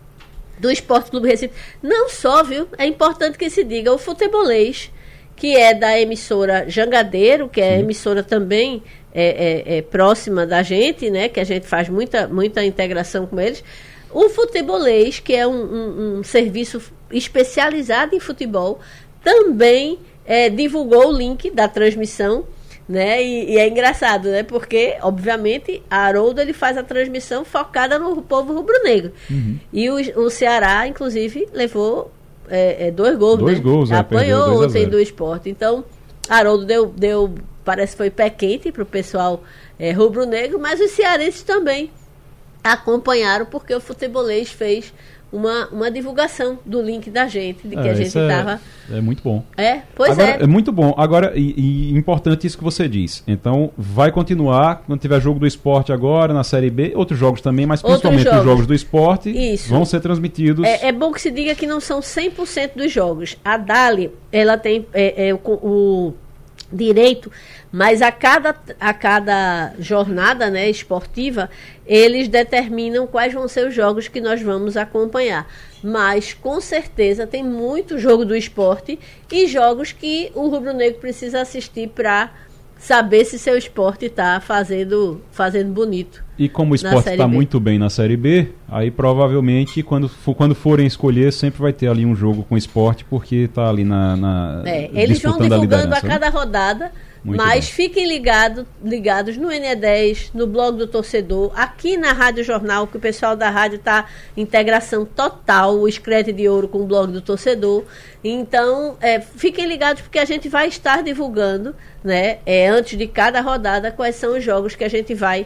do 0.60 0.72
Esporte 0.72 1.12
Clube 1.12 1.28
Recife. 1.30 1.54
Não 1.82 2.10
só, 2.10 2.44
viu? 2.44 2.68
É 2.78 2.86
importante 2.86 3.38
que 3.38 3.50
se 3.50 3.64
diga 3.64 3.92
o 3.94 3.98
futebolês, 3.98 4.92
que 5.36 5.56
é 5.56 5.74
da 5.74 6.00
emissora 6.00 6.70
Jangadeiro, 6.70 7.50
que 7.50 7.60
é 7.62 7.80
emissora 7.80 8.24
também 8.24 8.82
é, 9.14 9.74
é, 9.74 9.78
é 9.78 9.82
próxima 9.82 10.46
da 10.46 10.64
gente, 10.64 11.10
né? 11.10 11.28
Que 11.30 11.40
a 11.40 11.44
gente 11.44 11.68
faz 11.68 11.90
muita, 11.90 12.28
muita 12.28 12.64
integração 12.64 13.26
com 13.28 13.40
eles. 13.40 13.64
O 14.12 14.30
futebolês, 14.30 15.20
que 15.20 15.34
é 15.34 15.46
um, 15.46 15.52
um- 15.54 16.20
um 16.20 16.24
serviço 16.24 16.82
especializado 17.12 18.16
em 18.16 18.20
futebol, 18.20 18.80
também 19.24 20.00
é, 20.26 20.50
divulgou 20.50 21.10
o 21.10 21.18
link 21.18 21.50
da 21.52 21.68
transmissão, 21.68 22.46
né? 22.88 23.24
E, 23.24 23.54
e 23.54 23.58
é 23.58 23.68
engraçado, 23.68 24.30
né? 24.30 24.44
Porque, 24.44 24.98
obviamente, 25.02 25.82
a 25.90 26.06
Haroldo 26.06 26.40
ele 26.40 26.54
faz 26.54 26.78
a 26.78 26.84
transmissão 26.84 27.44
focada 27.44 27.98
no 27.98 28.22
povo 28.22 28.54
rubro-negro. 28.54 29.12
E 29.74 29.90
o, 29.90 29.96
o 30.22 30.30
Ceará, 30.30 30.88
inclusive, 30.88 31.48
levou 31.54 32.12
é, 32.50 32.88
é, 32.88 32.92
dois 32.92 33.18
gols, 33.18 33.40
Dois 33.40 33.58
né? 33.58 33.64
gols, 33.64 33.92
é, 33.92 33.96
Apanhou 33.96 34.46
2 34.46 34.62
a 34.62 34.66
ontem 34.66 34.80
0. 34.82 34.92
do 34.92 35.00
esporte. 35.00 35.50
Então, 35.50 35.84
Haroldo 36.30 36.66
deu, 36.66 36.88
deu, 36.88 37.34
parece 37.64 37.94
que 37.94 37.98
foi 37.98 38.10
pé 38.10 38.30
quente 38.30 38.72
para 38.72 38.84
o 38.84 38.86
pessoal 38.86 39.44
é, 39.80 39.92
rubro-negro, 39.92 40.60
mas 40.60 40.80
os 40.80 40.92
cearenses 40.92 41.44
também 41.44 41.92
acompanharam 42.64 43.46
porque 43.46 43.74
o 43.76 43.80
futebolês 43.80 44.50
fez 44.52 44.92
uma, 45.36 45.68
uma 45.68 45.92
divulgação 45.92 46.58
do 46.66 46.82
link 46.82 47.10
da 47.10 47.28
gente, 47.28 47.68
de 47.68 47.76
que 47.76 47.88
É, 47.88 47.92
a 47.92 47.94
gente 47.94 48.08
isso 48.08 48.20
é- 48.20 48.28
estava. 48.28 48.62
É 48.92 49.02
muito 49.02 49.22
bom. 49.24 49.44
É, 49.58 49.82
pois 49.96 50.12
Agora, 50.12 50.30
é. 50.40 50.44
é 50.44 50.48
muito 50.48 50.72
bom. 50.72 50.94
Agora, 50.98 51.34
e, 51.36 51.54
e 51.92 51.98
importante 51.98 52.46
isso 52.48 52.58
que 52.58 52.64
você 52.64 52.88
diz. 52.88 53.24
Então, 53.28 53.72
vai 53.78 54.12
continuar, 54.12 54.84
quando 54.86 55.00
tiver 55.00 55.20
jogo 55.20 55.40
do 55.40 55.48
esporte 55.48 55.92
agora, 55.92 56.34
na 56.34 56.44
Série 56.44 56.70
B, 56.70 56.94
outros 56.96 57.20
jogos 57.20 57.42
também, 57.42 57.66
mas 57.66 57.84
Outros 57.84 58.02
principalmente 58.02 58.28
os 58.28 58.34
jogos. 58.34 58.46
jogos 58.50 58.68
do 58.68 58.74
esporte 58.74 59.30
Isso. 59.54 59.70
vão 59.70 59.84
ser 59.86 60.00
transmitidos. 60.02 60.66
É, 60.66 60.88
é 60.88 60.92
bom 60.92 61.12
que 61.12 61.20
se 61.22 61.32
diga 61.32 61.56
que 61.56 61.66
não 61.68 61.80
são 61.80 62.00
100% 62.00 62.72
dos 62.76 62.92
jogos. 62.92 63.36
A 63.44 63.58
Dali, 63.58 64.12
ela 64.32 64.58
tem 64.58 64.86
é, 64.94 65.30
é, 65.30 65.34
o, 65.34 65.40
o 65.44 66.14
direito, 66.72 67.32
mas 67.72 68.02
a 68.02 68.12
cada, 68.12 68.56
a 68.80 68.94
cada 68.94 69.74
jornada 69.80 70.50
né, 70.50 70.70
esportiva, 70.70 71.50
eles 71.86 72.28
determinam 72.28 73.06
quais 73.06 73.34
vão 73.34 73.48
ser 73.48 73.68
os 73.68 73.74
jogos 73.74 74.08
que 74.08 74.20
nós 74.20 74.42
vamos 74.42 74.76
acompanhar. 74.76 75.48
Mas, 75.84 76.34
com 76.34 76.60
certeza, 76.60 77.28
tem 77.28 77.44
muito 77.44 78.00
jogo 78.00 78.26
do 78.26 78.36
esporte 78.36 79.00
e 79.32 79.48
jogos 79.48 79.92
que 79.92 80.32
o 80.34 80.48
rubro-negro 80.48 81.00
precisa 81.00 81.42
assistir 81.42 81.90
para 81.90 82.32
saber 82.80 83.26
se 83.26 83.38
seu 83.38 83.58
esporte 83.58 84.06
está 84.06 84.40
fazendo, 84.40 85.22
fazendo 85.32 85.72
bonito. 85.72 86.25
E 86.38 86.50
como 86.50 86.74
o 86.74 86.76
esporte 86.76 87.10
está 87.10 87.28
muito 87.28 87.60
bem 87.62 87.80
na 87.80 87.90
Série 87.90 88.18
B, 88.18 88.50
aí 88.68 88.92
provavelmente 88.92 89.82
quando, 89.82 90.10
for- 90.10 90.36
quando 90.36 90.54
forem 90.54 90.86
escolher, 90.86 91.32
sempre 91.32 91.62
vai 91.62 91.72
ter 91.72 91.88
ali 91.88 92.06
um 92.06 92.14
jogo 92.16 92.44
com 92.44 92.58
esporte, 92.58 93.06
porque 93.06 93.36
está 93.36 93.70
ali 93.70 93.86
na. 93.86 94.18
na 94.18 94.62
É, 94.66 94.90
eles 94.94 95.22
vão 95.22 95.36
a 95.36 95.38
divulgando 95.38 95.54
a, 95.56 95.58
liderança, 95.80 96.06
né? 96.06 96.14
cada 96.14 96.30
rodada, 96.30 96.92
Muito 97.24 97.38
mas 97.42 97.66
bem. 97.66 97.74
fiquem 97.74 98.06
ligado, 98.06 98.68
ligados 98.84 99.38
no 99.38 99.48
NE10, 99.48 100.32
no 100.34 100.46
blog 100.46 100.78
do 100.78 100.88
torcedor, 100.88 101.54
aqui 101.56 101.96
na 101.96 102.12
Rádio 102.12 102.44
Jornal, 102.44 102.86
que 102.86 102.98
o 102.98 103.00
pessoal 103.00 103.38
da 103.38 103.50
rádio 103.50 103.78
está 103.78 104.06
integração 104.36 105.06
total, 105.06 105.78
o 105.80 105.88
Escrete 105.88 106.34
de 106.34 106.50
Ouro 106.50 106.68
com 106.68 106.80
o 106.80 106.86
blog 106.86 107.14
do 107.14 107.22
torcedor. 107.22 107.86
Então, 108.22 108.98
é, 109.00 109.22
fiquem 109.22 109.68
ligados 109.68 110.02
porque 110.02 110.20
a 110.20 110.26
gente 110.26 110.50
vai 110.50 110.68
estar 110.68 111.02
divulgando, 111.02 111.74
né, 112.04 112.40
é, 112.46 112.68
antes 112.68 112.98
de 112.98 113.08
cada 113.08 113.40
rodada, 113.40 113.90
quais 113.92 114.16
são 114.16 114.38
os 114.38 114.44
jogos 114.44 114.76
que 114.76 114.84
a 114.84 114.90
gente 114.90 115.14
vai 115.14 115.46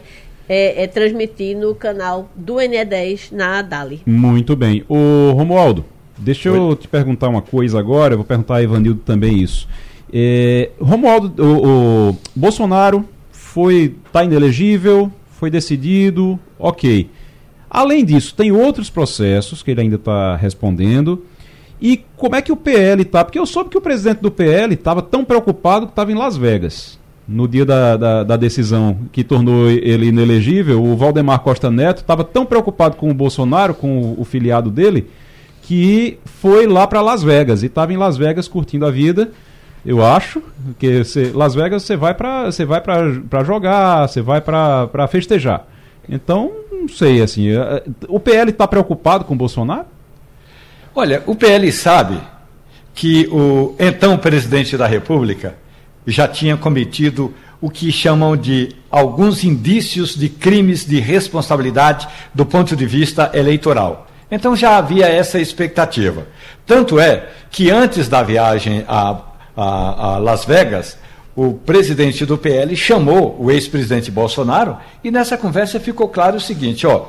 é, 0.52 0.82
é, 0.82 0.86
transmitir 0.88 1.56
no 1.56 1.76
canal 1.76 2.28
do 2.34 2.54
NE10 2.54 3.30
na 3.30 3.62
Dali. 3.62 4.02
Muito 4.04 4.56
bem. 4.56 4.82
Ô 4.88 5.30
Romualdo, 5.30 5.84
deixa 6.18 6.48
eu 6.48 6.74
te 6.74 6.88
perguntar 6.88 7.28
uma 7.28 7.40
coisa 7.40 7.78
agora, 7.78 8.14
eu 8.14 8.18
vou 8.18 8.26
perguntar 8.26 8.56
a 8.56 8.62
Ivanildo 8.62 9.00
também 9.04 9.38
isso. 9.38 9.68
É, 10.12 10.70
Romualdo, 10.80 11.40
o, 11.40 12.08
o 12.08 12.16
Bolsonaro 12.34 13.08
foi 13.30 13.94
tá 14.12 14.24
inelegível, 14.24 15.08
foi 15.38 15.50
decidido, 15.50 16.36
ok. 16.58 17.08
Além 17.70 18.04
disso, 18.04 18.34
tem 18.34 18.50
outros 18.50 18.90
processos 18.90 19.62
que 19.62 19.70
ele 19.70 19.82
ainda 19.82 19.94
está 19.94 20.34
respondendo. 20.34 21.24
E 21.80 22.04
como 22.16 22.34
é 22.34 22.42
que 22.42 22.50
o 22.50 22.56
PL 22.56 23.04
tá? 23.04 23.24
Porque 23.24 23.38
eu 23.38 23.46
soube 23.46 23.70
que 23.70 23.78
o 23.78 23.80
presidente 23.80 24.18
do 24.18 24.32
PL 24.32 24.74
estava 24.74 25.00
tão 25.00 25.24
preocupado 25.24 25.86
que 25.86 25.92
estava 25.92 26.10
em 26.10 26.16
Las 26.16 26.36
Vegas. 26.36 26.99
No 27.32 27.46
dia 27.46 27.64
da, 27.64 27.96
da, 27.96 28.24
da 28.24 28.36
decisão 28.36 28.98
que 29.12 29.22
tornou 29.22 29.68
ele 29.70 30.06
inelegível, 30.06 30.82
o 30.82 30.96
Valdemar 30.96 31.38
Costa 31.40 31.70
Neto 31.70 31.98
estava 31.98 32.24
tão 32.24 32.44
preocupado 32.44 32.96
com 32.96 33.08
o 33.08 33.14
Bolsonaro, 33.14 33.72
com 33.72 34.00
o, 34.02 34.20
o 34.20 34.24
filiado 34.24 34.68
dele, 34.70 35.08
que 35.62 36.18
foi 36.24 36.66
lá 36.66 36.86
para 36.88 37.00
Las 37.00 37.22
Vegas 37.22 37.62
e 37.62 37.66
estava 37.66 37.92
em 37.92 37.96
Las 37.96 38.16
Vegas 38.16 38.48
curtindo 38.48 38.84
a 38.84 38.90
vida. 38.90 39.30
Eu 39.86 40.04
acho 40.04 40.42
que 40.78 41.04
cê- 41.04 41.30
Las 41.32 41.54
Vegas 41.54 41.84
você 41.84 41.96
vai 41.96 42.14
para 42.14 42.46
você 42.50 42.64
vai 42.64 42.80
para 42.80 43.44
jogar, 43.44 44.08
você 44.08 44.20
vai 44.20 44.40
para 44.40 45.06
festejar. 45.08 45.66
Então, 46.08 46.50
não 46.72 46.88
sei 46.88 47.22
assim, 47.22 47.48
eh, 47.50 47.84
o 48.08 48.18
PL 48.18 48.50
está 48.50 48.66
preocupado 48.66 49.24
com 49.24 49.34
o 49.34 49.36
Bolsonaro? 49.36 49.84
Olha, 50.94 51.22
o 51.26 51.36
PL 51.36 51.70
sabe 51.70 52.18
que 52.94 53.28
o 53.30 53.74
então 53.78 54.18
presidente 54.18 54.76
da 54.76 54.86
República 54.88 55.54
já 56.06 56.26
tinha 56.28 56.56
cometido 56.56 57.34
o 57.60 57.68
que 57.70 57.92
chamam 57.92 58.36
de 58.36 58.70
alguns 58.90 59.44
indícios 59.44 60.14
de 60.16 60.28
crimes 60.28 60.84
de 60.86 60.98
responsabilidade 60.98 62.08
do 62.34 62.46
ponto 62.46 62.74
de 62.74 62.86
vista 62.86 63.30
eleitoral. 63.34 64.06
Então 64.30 64.54
já 64.56 64.76
havia 64.78 65.06
essa 65.06 65.38
expectativa. 65.40 66.26
Tanto 66.64 66.98
é 66.98 67.28
que 67.50 67.70
antes 67.70 68.08
da 68.08 68.22
viagem 68.22 68.84
a, 68.88 69.20
a- 69.56 70.14
a 70.14 70.18
Las 70.18 70.44
Vegas, 70.44 70.96
o 71.36 71.52
presidente 71.54 72.24
do 72.24 72.38
PL 72.38 72.74
chamou 72.76 73.36
o 73.38 73.50
ex-presidente 73.50 74.10
Bolsonaro 74.10 74.76
e 75.02 75.10
nessa 75.10 75.36
conversa 75.36 75.78
ficou 75.80 76.08
claro 76.08 76.36
o 76.36 76.40
seguinte, 76.40 76.86
ó, 76.86 77.06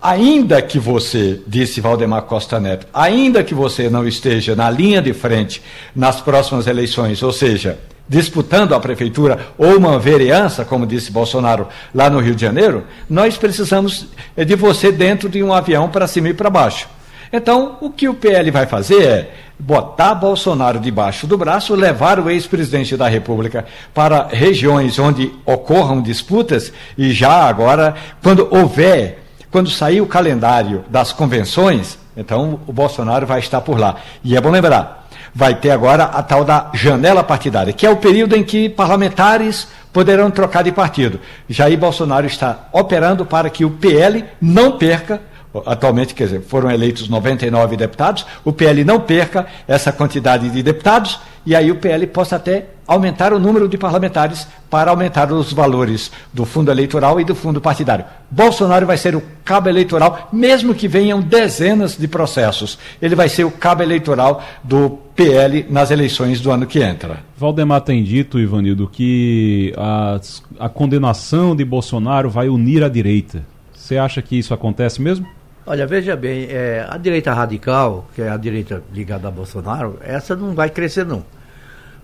Ainda 0.00 0.62
que 0.62 0.78
você, 0.78 1.40
disse 1.44 1.80
Valdemar 1.80 2.22
Costa 2.22 2.60
Neto, 2.60 2.86
ainda 2.94 3.42
que 3.42 3.52
você 3.52 3.90
não 3.90 4.06
esteja 4.06 4.54
na 4.54 4.70
linha 4.70 5.02
de 5.02 5.12
frente 5.12 5.60
nas 5.94 6.20
próximas 6.20 6.68
eleições, 6.68 7.20
ou 7.20 7.32
seja, 7.32 7.80
disputando 8.08 8.74
a 8.74 8.80
prefeitura 8.80 9.38
ou 9.58 9.76
uma 9.76 9.98
vereança, 9.98 10.64
como 10.64 10.86
disse 10.86 11.10
Bolsonaro 11.10 11.66
lá 11.92 12.08
no 12.08 12.20
Rio 12.20 12.36
de 12.36 12.42
Janeiro, 12.42 12.84
nós 13.10 13.36
precisamos 13.36 14.06
eh, 14.36 14.44
de 14.44 14.54
você 14.54 14.92
dentro 14.92 15.28
de 15.28 15.42
um 15.42 15.52
avião 15.52 15.88
para 15.88 16.06
cima 16.06 16.28
e 16.28 16.34
para 16.34 16.48
baixo. 16.48 16.88
Então, 17.32 17.76
o 17.80 17.90
que 17.90 18.08
o 18.08 18.14
PL 18.14 18.50
vai 18.52 18.66
fazer 18.66 19.02
é 19.02 19.30
botar 19.58 20.14
Bolsonaro 20.14 20.78
debaixo 20.78 21.26
do 21.26 21.36
braço, 21.36 21.74
levar 21.74 22.20
o 22.20 22.30
ex-presidente 22.30 22.96
da 22.96 23.08
República 23.08 23.66
para 23.92 24.28
regiões 24.28 24.96
onde 24.98 25.32
ocorram 25.44 26.00
disputas 26.00 26.72
e 26.96 27.12
já 27.12 27.32
agora, 27.48 27.94
quando 28.22 28.48
houver 28.50 29.27
quando 29.50 29.70
sair 29.70 30.00
o 30.00 30.06
calendário 30.06 30.84
das 30.88 31.12
convenções, 31.12 31.98
então 32.16 32.60
o 32.66 32.72
Bolsonaro 32.72 33.26
vai 33.26 33.40
estar 33.40 33.60
por 33.60 33.78
lá. 33.78 33.96
E 34.22 34.36
é 34.36 34.40
bom 34.40 34.50
lembrar, 34.50 35.08
vai 35.34 35.54
ter 35.54 35.70
agora 35.70 36.04
a 36.04 36.22
tal 36.22 36.44
da 36.44 36.70
janela 36.74 37.22
partidária, 37.22 37.72
que 37.72 37.86
é 37.86 37.90
o 37.90 37.96
período 37.96 38.36
em 38.36 38.44
que 38.44 38.68
parlamentares 38.68 39.68
poderão 39.92 40.30
trocar 40.30 40.62
de 40.62 40.72
partido. 40.72 41.20
Jair 41.48 41.78
Bolsonaro 41.78 42.26
está 42.26 42.68
operando 42.72 43.24
para 43.24 43.48
que 43.50 43.64
o 43.64 43.70
PL 43.70 44.24
não 44.40 44.72
perca 44.72 45.20
atualmente, 45.64 46.14
quer 46.14 46.24
dizer, 46.24 46.42
foram 46.42 46.70
eleitos 46.70 47.08
99 47.08 47.76
deputados, 47.76 48.26
o 48.44 48.52
PL 48.52 48.84
não 48.84 49.00
perca 49.00 49.46
essa 49.66 49.90
quantidade 49.90 50.48
de 50.50 50.62
deputados 50.62 51.18
e 51.48 51.56
aí 51.56 51.70
o 51.70 51.76
PL 51.76 52.06
possa 52.08 52.36
até 52.36 52.66
aumentar 52.86 53.32
o 53.32 53.38
número 53.38 53.68
de 53.68 53.78
parlamentares 53.78 54.46
para 54.68 54.90
aumentar 54.90 55.32
os 55.32 55.50
valores 55.52 56.10
do 56.32 56.44
fundo 56.44 56.70
eleitoral 56.70 57.18
e 57.20 57.24
do 57.24 57.34
fundo 57.34 57.58
partidário. 57.60 58.04
Bolsonaro 58.30 58.86
vai 58.86 58.96
ser 58.98 59.16
o 59.16 59.22
cabo 59.44 59.68
eleitoral, 59.68 60.28
mesmo 60.30 60.74
que 60.74 60.86
venham 60.86 61.20
dezenas 61.22 61.96
de 61.96 62.06
processos. 62.06 62.78
Ele 63.00 63.14
vai 63.14 63.28
ser 63.30 63.44
o 63.44 63.50
cabo 63.50 63.82
eleitoral 63.82 64.42
do 64.62 64.98
PL 65.16 65.64
nas 65.70 65.90
eleições 65.90 66.40
do 66.40 66.50
ano 66.50 66.66
que 66.66 66.82
entra. 66.82 67.20
Valdemar 67.36 67.80
tem 67.80 68.02
dito, 68.04 68.38
Ivanildo, 68.38 68.86
que 68.86 69.72
as- 69.76 70.42
a 70.58 70.68
condenação 70.68 71.56
de 71.56 71.64
Bolsonaro 71.64 72.28
vai 72.28 72.48
unir 72.48 72.84
a 72.84 72.88
direita. 72.90 73.42
Você 73.72 73.96
acha 73.96 74.20
que 74.20 74.38
isso 74.38 74.52
acontece 74.52 75.00
mesmo? 75.00 75.26
Olha, 75.66 75.86
veja 75.86 76.16
bem, 76.16 76.46
é, 76.50 76.86
a 76.88 76.96
direita 76.96 77.32
radical, 77.32 78.06
que 78.14 78.22
é 78.22 78.28
a 78.30 78.36
direita 78.38 78.82
ligada 78.94 79.28
a 79.28 79.30
Bolsonaro, 79.30 79.98
essa 80.02 80.34
não 80.34 80.54
vai 80.54 80.70
crescer 80.70 81.04
não. 81.04 81.22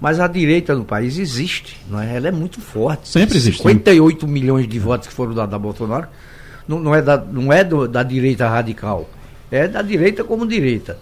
Mas 0.04 0.20
a 0.20 0.26
direita 0.28 0.74
no 0.74 0.84
país 0.84 1.16
existe, 1.18 1.80
não 1.88 1.98
é? 1.98 2.14
ela 2.14 2.28
é 2.28 2.30
muito 2.30 2.60
forte. 2.60 3.08
Sempre 3.08 3.38
existiu. 3.38 3.62
58 3.62 4.28
milhões 4.28 4.68
de 4.68 4.78
votos 4.78 5.08
que 5.08 5.14
foram 5.14 5.32
dados 5.32 5.54
a 5.54 5.58
Bolsonaro 5.58 6.08
não, 6.68 6.78
não 6.78 6.94
é, 6.94 7.00
da, 7.00 7.16
não 7.16 7.50
é 7.50 7.64
do- 7.64 7.88
da 7.88 8.02
direita 8.02 8.46
radical, 8.46 9.08
é 9.50 9.66
da 9.66 9.80
direita 9.80 10.22
como 10.22 10.46
direita. 10.46 10.98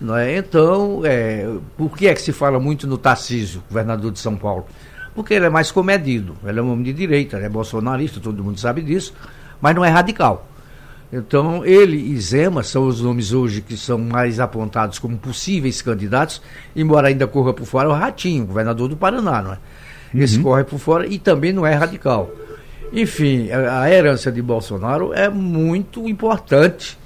Não 0.00 0.16
é? 0.16 0.36
Então, 0.36 1.00
é, 1.04 1.48
por 1.76 1.96
que 1.98 2.06
é 2.06 2.14
que 2.14 2.22
se 2.22 2.30
fala 2.32 2.60
muito 2.60 2.86
no 2.86 2.96
Tarcísio, 2.96 3.60
governador 3.68 4.12
de 4.12 4.20
São 4.20 4.36
Paulo? 4.36 4.66
Porque 5.16 5.34
ele 5.34 5.46
é 5.46 5.50
mais 5.50 5.72
comedido, 5.72 6.36
ele 6.46 6.60
é 6.60 6.62
um 6.62 6.70
homem 6.70 6.84
de 6.84 6.92
direita, 6.92 7.36
ele 7.36 7.46
é 7.46 7.48
bolsonarista, 7.48 8.20
todo 8.20 8.44
mundo 8.44 8.60
sabe 8.60 8.82
disso, 8.82 9.12
mas 9.60 9.74
não 9.74 9.84
é 9.84 9.88
radical. 9.88 10.46
Então, 11.12 11.64
ele 11.64 11.96
e 11.96 12.20
Zema 12.20 12.62
são 12.62 12.86
os 12.86 13.00
nomes 13.00 13.32
hoje 13.32 13.60
que 13.60 13.76
são 13.76 13.98
mais 13.98 14.40
apontados 14.40 14.98
como 14.98 15.16
possíveis 15.16 15.80
candidatos, 15.80 16.42
embora 16.74 17.08
ainda 17.08 17.26
corra 17.26 17.52
por 17.52 17.66
fora 17.66 17.88
o 17.88 17.92
Ratinho, 17.92 18.46
governador 18.46 18.88
do 18.88 18.96
Paraná, 18.96 19.42
não 19.42 19.52
é? 19.52 19.58
Esse 20.14 20.38
corre 20.38 20.64
por 20.64 20.78
fora 20.78 21.06
e 21.06 21.18
também 21.18 21.52
não 21.52 21.66
é 21.66 21.74
radical. 21.74 22.30
Enfim, 22.92 23.50
a, 23.50 23.82
a 23.82 23.90
herança 23.90 24.30
de 24.30 24.40
Bolsonaro 24.40 25.12
é 25.12 25.28
muito 25.28 26.08
importante, 26.08 26.96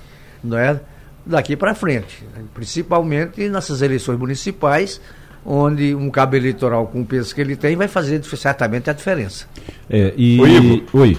não 0.44 0.58
é? 0.58 0.78
Daqui 1.24 1.56
para 1.56 1.74
frente, 1.74 2.24
principalmente 2.54 3.48
nessas 3.48 3.82
eleições 3.82 4.18
municipais, 4.18 5.00
onde 5.44 5.94
um 5.94 6.10
cabo 6.10 6.36
eleitoral 6.36 6.86
com 6.86 7.00
o 7.00 7.06
peso 7.06 7.34
que 7.34 7.40
ele 7.40 7.56
tem 7.56 7.76
vai 7.76 7.88
fazer 7.88 8.22
certamente 8.24 8.90
a 8.90 8.92
diferença. 8.92 9.46
É, 9.88 10.12
e... 10.16 10.40
Ô, 10.40 10.46
Ivo. 10.46 10.82
Oi. 10.92 11.18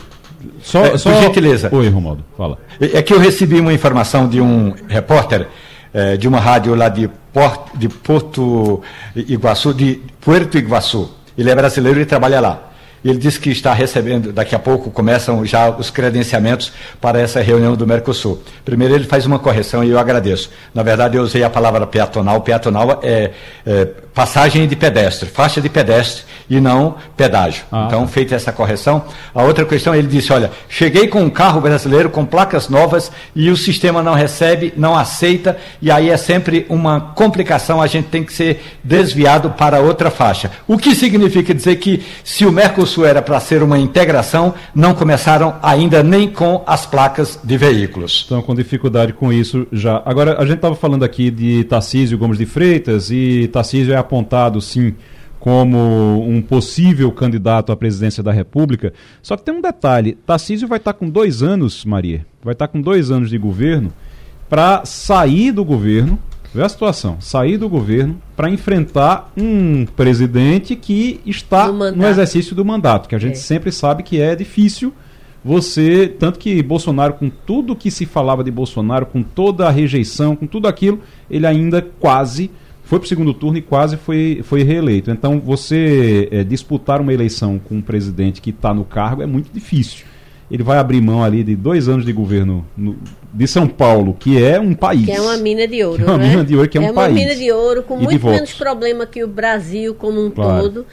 Só, 0.62 0.86
É, 0.86 0.98
só... 0.98 1.12
por 1.12 1.22
gentileza. 1.22 1.70
Oi, 1.72 1.90
Romualdo, 1.90 2.24
fala. 2.38 2.58
É 2.80 3.02
que 3.02 3.14
eu 3.14 3.20
recebi 3.20 3.60
uma 3.60 3.74
informação 3.74 4.28
de 4.28 4.40
um 4.40 4.74
repórter 4.88 5.48
eh, 5.94 6.18
de 6.18 6.28
uma 6.28 6.40
rádio 6.40 6.76
lá 6.76 6.88
de, 6.90 7.10
Port, 7.34 7.70
de 7.76 7.90
Porto 7.90 8.82
Iguaçu, 9.16 9.74
de 9.74 10.02
Puerto 10.22 10.58
Iguaçu. 10.58 11.10
Ele 11.38 11.50
é 11.50 11.56
brasileiro 11.56 12.00
e 12.00 12.06
trabalha 12.06 12.40
lá. 12.40 12.69
Ele 13.04 13.18
disse 13.18 13.40
que 13.40 13.50
está 13.50 13.74
recebendo, 13.74 14.34
daqui 14.34 14.56
a 14.56 14.60
pouco 14.60 14.92
começam 14.92 15.46
já 15.46 15.70
os 15.70 15.90
credenciamentos 15.90 16.72
para 17.00 17.20
essa 17.20 17.42
reunião 17.42 17.76
do 17.76 17.88
Mercosul. 17.88 18.42
Primeiro, 18.66 18.94
ele 18.96 19.06
faz 19.06 19.26
uma 19.26 19.40
correção 19.40 19.84
e 19.84 19.90
eu 19.90 20.00
agradeço. 20.00 20.50
Na 20.74 20.84
verdade, 20.84 21.18
eu 21.18 21.24
usei 21.24 21.44
a 21.44 21.50
palavra 21.50 21.88
peatonal. 21.88 22.42
Peatonal 22.42 23.00
é, 23.04 23.32
é 23.66 23.88
passagem 24.14 24.68
de 24.68 24.76
pedestre, 24.76 25.30
faixa 25.30 25.62
de 25.62 25.70
pedestre 25.70 26.24
e 26.50 26.60
não 26.60 26.96
pedágio. 27.16 27.64
Ah, 27.72 27.86
então, 27.88 28.02
tá. 28.02 28.08
feita 28.08 28.36
essa 28.36 28.52
correção. 28.52 29.06
A 29.34 29.44
outra 29.44 29.64
questão, 29.64 29.96
ele 29.96 30.08
disse: 30.08 30.34
olha, 30.34 30.52
cheguei 30.68 31.08
com 31.08 31.22
um 31.22 31.30
carro 31.30 31.62
brasileiro 31.62 32.10
com 32.10 32.26
placas 32.26 32.68
novas 32.68 33.12
e 33.34 33.50
o 33.50 33.56
sistema 33.56 34.04
não 34.04 34.14
recebe, 34.14 34.74
não 34.76 34.94
aceita, 34.96 35.58
e 35.82 35.90
aí 35.90 36.10
é 36.10 36.18
sempre 36.18 36.66
uma 36.68 37.00
complicação, 37.00 37.82
a 37.82 37.88
gente 37.88 38.10
tem 38.10 38.24
que 38.24 38.34
ser 38.34 38.62
desviado 38.84 39.52
para 39.52 39.80
outra 39.80 40.12
faixa. 40.12 40.52
O 40.68 40.78
que 40.78 40.94
significa 40.96 41.54
dizer 41.54 41.78
que 41.78 42.04
se 42.24 42.46
o 42.46 42.52
Mercosul 42.52 42.89
era 42.98 43.22
para 43.22 43.40
ser 43.40 43.64
uma 43.64 43.78
integração, 43.78 44.54
não 44.74 44.94
começaram 44.94 45.56
ainda 45.62 46.02
nem 46.04 46.30
com 46.30 46.64
as 46.66 46.86
placas 46.86 47.40
de 47.44 47.58
veículos. 47.58 48.12
Estão 48.22 48.42
com 48.42 48.56
dificuldade 48.56 49.14
com 49.14 49.32
isso 49.32 49.68
já. 49.72 50.02
Agora, 50.06 50.42
a 50.42 50.46
gente 50.46 50.56
estava 50.56 50.76
falando 50.76 51.04
aqui 51.04 51.30
de 51.30 51.64
Tarcísio 51.66 52.18
Gomes 52.18 52.38
de 52.38 52.46
Freitas 52.46 53.12
e 53.12 53.50
Tarcísio 53.52 53.94
é 53.94 53.98
apontado, 53.98 54.60
sim, 54.62 54.96
como 55.40 56.24
um 56.28 56.42
possível 56.42 57.12
candidato 57.12 57.72
à 57.72 57.78
presidência 57.78 58.22
da 58.22 58.32
República. 58.32 58.94
Só 59.22 59.38
que 59.38 59.44
tem 59.44 59.54
um 59.54 59.62
detalhe: 59.62 60.18
Tarcísio 60.26 60.68
vai 60.68 60.78
estar 60.78 60.94
com 60.94 61.10
dois 61.10 61.42
anos, 61.42 61.86
Maria, 61.86 62.26
vai 62.44 62.54
estar 62.54 62.68
com 62.68 62.82
dois 62.82 63.10
anos 63.10 63.30
de 63.30 63.38
governo 63.38 63.94
para 64.50 64.84
sair 64.84 65.52
do 65.52 65.64
governo. 65.64 66.20
Vê 66.54 66.64
a 66.64 66.70
situação, 66.70 67.18
sair 67.20 67.58
do 67.58 67.70
governo 67.70 68.20
para 68.36 68.50
enfrentar 68.50 69.32
um 69.38 69.86
presidente 69.86 70.76
que 70.76 71.20
está 71.26 71.68
No 71.72 72.08
exercício 72.08 72.56
do 72.56 72.66
mandato, 72.66 73.08
que 73.08 73.16
a 73.16 73.20
gente 73.20 73.34
É. 73.34 73.36
sempre 73.36 73.72
sabe 73.72 74.02
que 74.02 74.20
é 74.20 74.36
difícil 74.36 74.92
você, 75.46 76.08
tanto 76.20 76.38
que 76.40 76.62
Bolsonaro, 76.62 77.14
com 77.14 77.30
tudo 77.30 77.76
que 77.76 77.90
se 77.90 78.06
falava 78.06 78.44
de 78.44 78.52
Bolsonaro, 78.52 79.06
com 79.06 79.24
toda 79.24 79.68
a 79.68 79.72
rejeição, 79.72 80.36
com 80.36 80.46
tudo 80.46 80.68
aquilo, 80.68 81.00
ele 81.30 81.46
ainda 81.46 81.82
quase 81.82 82.52
foi 82.84 82.98
para 82.98 83.06
o 83.06 83.08
segundo 83.10 83.36
turno 83.36 83.60
e 83.60 83.62
quase 83.62 83.96
foi, 83.98 84.42
foi 84.44 84.64
reeleito. 84.64 85.12
Então, 85.12 85.40
você 85.40 86.28
eh, 86.32 86.44
disputar 86.44 87.00
uma 87.00 87.14
eleição 87.14 87.60
com 87.60 87.76
um 87.76 87.82
presidente 87.82 88.42
que 88.42 88.50
está 88.50 88.74
no 88.74 88.84
cargo 88.84 89.22
é 89.22 89.28
muito 89.28 89.52
difícil. 89.54 90.08
Ele 90.52 90.64
vai 90.64 90.78
abrir 90.80 91.00
mão 91.02 91.24
ali 91.24 91.44
de 91.44 91.56
dois 91.56 91.88
anos 91.88 92.04
de 92.06 92.12
governo 92.12 92.66
no- 92.76 92.98
de 93.32 93.48
São 93.48 93.68
Paulo, 93.68 94.16
que 94.20 94.44
é 94.44 94.60
um 94.60 94.74
país. 94.74 95.06
Que 95.06 95.12
é 95.12 95.22
uma 95.22 95.38
mina 95.38 95.68
de 95.68 95.84
ouro, 95.84 95.98
Que 96.04 96.10
é 96.10 96.12
uma 96.12 96.18
né? 96.18 96.30
mina 96.30 96.44
de 96.44 96.56
ouro, 96.56 96.70
que 96.70 96.78
é 96.78 96.82
um 96.82 96.86
uma 96.86 96.94
país. 96.94 97.14
mina 97.14 97.36
de 97.36 97.52
ouro 97.52 97.84
com 97.84 98.00
E 98.00 98.04
muito 98.04 98.26
menos 98.28 98.54
problema 98.54 99.06
que 99.06 99.24
o 99.24 99.28
Brasil 99.28 99.94
como 99.94 100.26
um 100.26 100.32
Claro. 100.32 100.64
todo. 100.64 100.86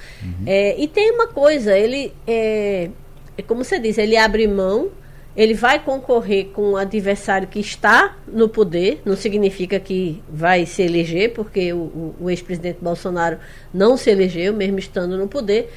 É, 0.45 0.79
e 0.79 0.87
tem 0.87 1.11
uma 1.13 1.27
coisa, 1.27 1.77
ele 1.77 2.13
é, 2.27 2.91
é 3.39 3.43
como 3.43 3.65
você 3.65 3.79
diz, 3.79 3.97
ele 3.97 4.15
abre 4.19 4.47
mão, 4.47 4.89
ele 5.35 5.55
vai 5.55 5.79
concorrer 5.83 6.49
com 6.53 6.73
um 6.73 6.77
adversário 6.77 7.49
que 7.49 7.59
está 7.61 8.15
no 8.31 8.51
poder, 8.51 9.01
não 9.07 9.17
significa 9.17 9.81
que 9.81 10.23
vai 10.31 10.67
se 10.67 10.83
eleger, 10.83 11.33
porque 11.33 11.73
o, 11.73 11.77
o- 11.79 12.15
o 12.21 12.31
ex-presidente 12.31 12.79
Bolsonaro 12.83 13.39
não 13.73 13.97
se 13.97 14.11
elegeu, 14.11 14.53
mesmo 14.53 14.79
estando 14.79 15.17
no 15.17 15.27
poder. 15.29 15.73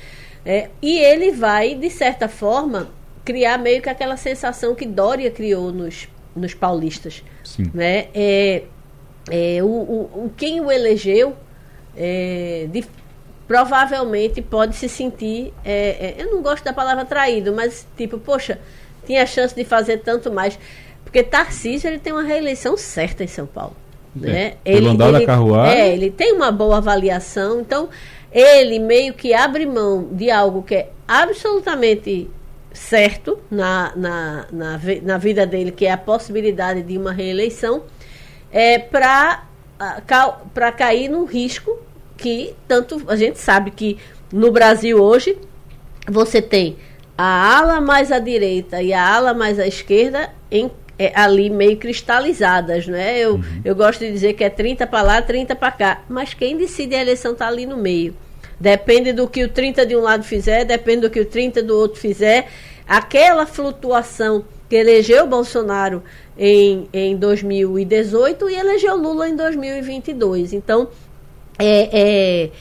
É, 0.45 0.69
e 0.81 0.97
ele 0.99 1.31
vai, 1.31 1.75
de 1.75 1.89
certa 1.89 2.27
forma, 2.29 2.89
criar 3.25 3.57
meio 3.57 3.81
que 3.81 3.89
aquela 3.89 4.17
sensação 4.17 4.73
que 4.75 4.85
Dória 4.85 5.29
criou 5.29 5.71
nos, 5.71 6.07
nos 6.35 6.53
paulistas 6.53 7.23
Sim. 7.43 7.69
né? 7.73 8.07
É, 8.13 8.63
é, 9.29 9.59
o, 9.61 9.67
o, 9.67 10.31
quem 10.37 10.59
o 10.61 10.71
elegeu 10.71 11.35
é, 11.95 12.67
de- 12.71 12.85
provavelmente 13.47 14.41
pode 14.41 14.75
se 14.75 14.87
sentir, 14.87 15.53
é, 15.65 16.15
é, 16.19 16.23
eu 16.23 16.31
não 16.31 16.41
gosto 16.41 16.63
da 16.63 16.71
palavra 16.71 17.03
traído, 17.03 17.51
mas 17.53 17.85
tipo, 17.97 18.19
poxa, 18.19 18.59
tinha 19.05 19.25
chance 19.25 19.55
de 19.55 19.63
fazer 19.63 19.97
tanto 19.97 20.31
mais, 20.31 20.57
porque 21.03 21.23
Tarcísio 21.23 21.87
ele 21.89 21.97
tem 21.99 22.13
uma 22.13 22.23
reeleição 22.23 22.77
certa 22.77 23.23
em 23.23 23.27
São 23.27 23.47
Paulo, 23.47 23.75
né? 24.15 24.53
É, 24.63 24.73
pelo 24.73 24.89
andar 24.89 25.11
da 25.11 25.25
carruagem. 25.25 25.79
é, 25.79 25.93
ele 25.93 26.11
tem 26.11 26.33
uma 26.33 26.51
boa 26.51 26.77
avaliação, 26.77 27.61
então 27.61 27.89
ele 28.31 28.77
meio 28.77 29.13
que 29.15 29.33
abre 29.33 29.65
mão 29.65 30.07
de 30.11 30.29
algo 30.29 30.61
que 30.61 30.75
é 30.75 30.89
absolutamente 31.07 32.29
certo 32.79 33.37
na, 33.51 33.93
na, 33.95 34.45
na, 34.51 34.79
na 35.03 35.17
vida 35.17 35.45
dele, 35.45 35.71
que 35.71 35.85
é 35.85 35.91
a 35.91 35.97
possibilidade 35.97 36.81
de 36.81 36.97
uma 36.97 37.11
reeleição, 37.11 37.83
é, 38.51 38.79
para 38.79 40.71
cair 40.75 41.09
num 41.09 41.25
risco 41.25 41.77
que 42.17 42.55
tanto 42.67 43.03
a 43.07 43.15
gente 43.15 43.37
sabe 43.37 43.71
que 43.71 43.97
no 44.31 44.51
Brasil 44.51 44.97
hoje 44.97 45.37
você 46.07 46.41
tem 46.41 46.77
a 47.17 47.57
ala 47.57 47.81
mais 47.81 48.11
à 48.11 48.19
direita 48.19 48.81
e 48.81 48.93
a 48.93 49.15
ala 49.15 49.33
mais 49.33 49.59
à 49.59 49.67
esquerda 49.67 50.29
em, 50.49 50.71
é, 50.97 51.11
ali 51.15 51.49
meio 51.49 51.77
cristalizadas, 51.77 52.87
né? 52.87 53.19
Eu, 53.19 53.41
eu 53.63 53.75
gosto 53.75 53.99
de 53.99 54.11
dizer 54.11 54.33
que 54.33 54.43
é 54.43 54.49
30 54.49 54.87
para 54.87 55.01
lá, 55.01 55.21
30 55.21 55.55
para 55.55 55.71
cá, 55.71 56.01
mas 56.09 56.33
quem 56.33 56.57
decide 56.57 56.95
a 56.95 57.01
eleição 57.01 57.33
está 57.33 57.47
ali 57.47 57.65
no 57.65 57.77
meio. 57.77 58.15
Depende 58.59 59.13
do 59.13 59.27
que 59.27 59.43
o 59.43 59.49
30 59.49 59.85
de 59.85 59.95
um 59.95 60.01
lado 60.01 60.23
fizer, 60.23 60.65
depende 60.65 61.01
do 61.01 61.09
que 61.09 61.19
o 61.19 61.25
30 61.25 61.63
do 61.63 61.77
outro 61.77 61.99
fizer. 61.99 62.47
Aquela 62.87 63.45
flutuação 63.45 64.43
que 64.67 64.75
elegeu 64.75 65.25
Bolsonaro 65.25 66.03
em, 66.37 66.87
em 66.93 67.15
2018 67.15 68.49
e 68.49 68.55
elegeu 68.55 68.95
Lula 68.95 69.29
em 69.29 69.35
2022. 69.35 70.53
Então, 70.53 70.89
é, 71.57 71.89
é, 71.91 72.51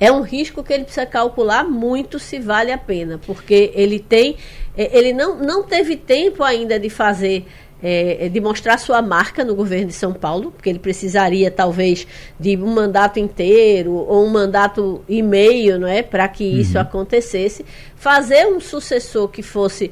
é 0.00 0.12
um 0.12 0.22
risco 0.22 0.62
que 0.62 0.72
ele 0.72 0.84
precisa 0.84 1.06
calcular 1.06 1.64
muito 1.64 2.18
se 2.18 2.38
vale 2.38 2.72
a 2.72 2.78
pena, 2.78 3.20
porque 3.26 3.70
ele 3.74 3.98
tem, 3.98 4.36
é, 4.76 4.96
ele 4.96 5.12
não, 5.12 5.36
não 5.36 5.62
teve 5.62 5.96
tempo 5.96 6.42
ainda 6.42 6.78
de 6.78 6.88
fazer, 6.88 7.46
é, 7.82 8.28
de 8.28 8.40
mostrar 8.40 8.78
sua 8.78 9.00
marca 9.00 9.44
no 9.44 9.54
governo 9.54 9.86
de 9.86 9.92
São 9.92 10.12
Paulo, 10.12 10.50
porque 10.50 10.68
ele 10.68 10.78
precisaria 10.78 11.50
talvez 11.50 12.06
de 12.38 12.56
um 12.56 12.72
mandato 12.72 13.18
inteiro 13.18 13.92
ou 13.92 14.24
um 14.24 14.30
mandato 14.30 15.02
e 15.08 15.22
meio, 15.22 15.78
não 15.78 15.88
é, 15.88 16.02
para 16.02 16.26
que 16.28 16.44
isso 16.44 16.78
acontecesse, 16.78 17.64
fazer 17.96 18.46
um 18.46 18.60
sucessor 18.60 19.28
que 19.28 19.42
fosse 19.42 19.90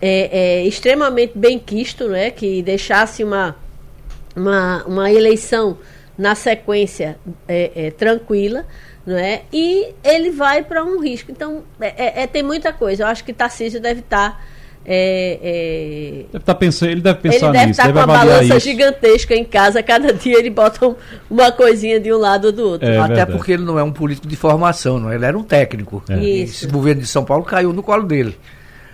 é, 0.00 0.60
é, 0.60 0.66
extremamente 0.66 1.36
bem 1.36 1.58
quisto, 1.58 2.08
não 2.08 2.14
é, 2.14 2.30
que 2.30 2.62
deixasse 2.62 3.22
uma 3.22 3.56
uma, 4.36 4.84
uma 4.84 5.10
eleição 5.10 5.78
na 6.16 6.34
sequência 6.34 7.18
é, 7.48 7.86
é, 7.86 7.90
tranquila, 7.90 8.66
não 9.04 9.16
é? 9.16 9.42
E 9.52 9.94
ele 10.04 10.30
vai 10.30 10.62
para 10.62 10.84
um 10.84 11.00
risco. 11.00 11.32
Então, 11.32 11.64
é, 11.80 12.22
é, 12.22 12.26
tem 12.26 12.42
muita 12.42 12.72
coisa. 12.72 13.02
Eu 13.02 13.06
acho 13.06 13.24
que 13.24 13.32
Tarcísio 13.32 13.80
deve 13.80 14.00
estar. 14.00 14.44
É, 14.88 16.24
Deve 16.32 16.44
tá 16.44 16.54
pensando, 16.54 16.90
ele 16.90 17.00
deve 17.00 17.18
ele 17.24 17.32
pensar 17.34 17.50
deve 17.52 17.66
nisso, 17.66 17.80
estar 17.80 17.92
deve 17.92 18.04
com 18.04 18.10
a 18.12 18.14
avaliar 18.14 18.36
balança 18.38 18.56
isso. 18.56 18.66
gigantesca 18.68 19.34
em 19.34 19.44
casa. 19.44 19.82
Cada 19.82 20.12
dia 20.12 20.38
ele 20.38 20.50
bota 20.50 20.86
um- 20.86 20.94
uma 21.30 21.50
coisinha 21.52 21.98
de 21.98 22.12
um 22.12 22.18
lado 22.18 22.46
ou 22.46 22.52
do 22.52 22.68
outro. 22.68 22.88
É 22.88 22.96
Até 22.98 23.08
verdade. 23.08 23.32
porque 23.32 23.52
ele 23.52 23.64
não 23.64 23.78
é 23.78 23.82
um 23.82 23.92
político 23.92 24.26
de 24.28 24.36
formação, 24.36 24.98
não. 24.98 25.12
ele 25.12 25.24
era 25.24 25.36
um 25.36 25.42
técnico. 25.42 26.02
É. 26.08 26.16
E 26.18 26.42
Isso. 26.44 26.64
Esse 26.64 26.72
governo 26.72 27.00
de 27.02 27.06
São 27.08 27.24
Paulo 27.24 27.44
caiu 27.44 27.72
no 27.72 27.82
colo 27.82 28.04
dele. 28.04 28.36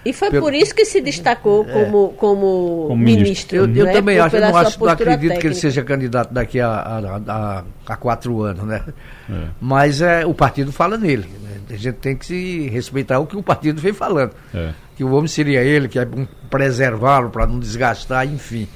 E 0.05 0.12
foi 0.12 0.30
Pelo- 0.30 0.42
por 0.42 0.53
isso 0.55 0.74
que 0.74 0.84
se 0.84 1.00
destacou 1.00 1.64
como, 1.64 2.09
como, 2.14 2.86
Como 2.88 2.96
ministro. 2.96 3.57
Eu, 3.59 3.74
eu 3.74 3.84
né? 3.84 3.92
também 3.92 4.18
acho, 4.18 4.34
eu 4.36 4.40
não, 4.40 4.57
acho, 4.57 4.80
não 4.80 4.88
acredito 4.88 5.20
que 5.20 5.26
ele 5.26 5.34
técnica. 5.36 5.55
seja 5.55 5.82
candidato 5.84 6.34
daqui 6.34 6.59
a, 6.59 6.68
a, 6.68 7.20
a, 7.28 7.64
a 7.86 7.96
quatro 7.96 8.42
anos, 8.42 8.64
né? 8.64 8.82
É. 9.30 9.44
Mas 9.61 10.00
é, 10.03 10.26
o 10.26 10.34
partido 10.34 10.72
fala 10.72 10.98
nele. 10.98 11.28
né? 11.42 11.50
A 11.70 11.76
gente 11.76 11.94
tem 11.98 12.16
que 12.16 12.26
se 12.26 12.68
respeitar 12.68 13.20
o 13.20 13.26
que 13.26 13.36
o 13.36 13.42
partido 13.44 13.80
vem 13.80 13.92
falando. 13.92 14.32
É. 14.53 14.70
Que 14.96 15.05
o 15.05 15.12
homem 15.12 15.28
seria 15.28 15.61
ele, 15.62 15.86
que 15.86 15.98
é 16.00 16.05
bom 16.05 16.26
preservá-lo 16.50 17.30
para 17.30 17.46
não 17.46 17.61
desgastar, 17.61 18.26
enfim. 18.26 18.66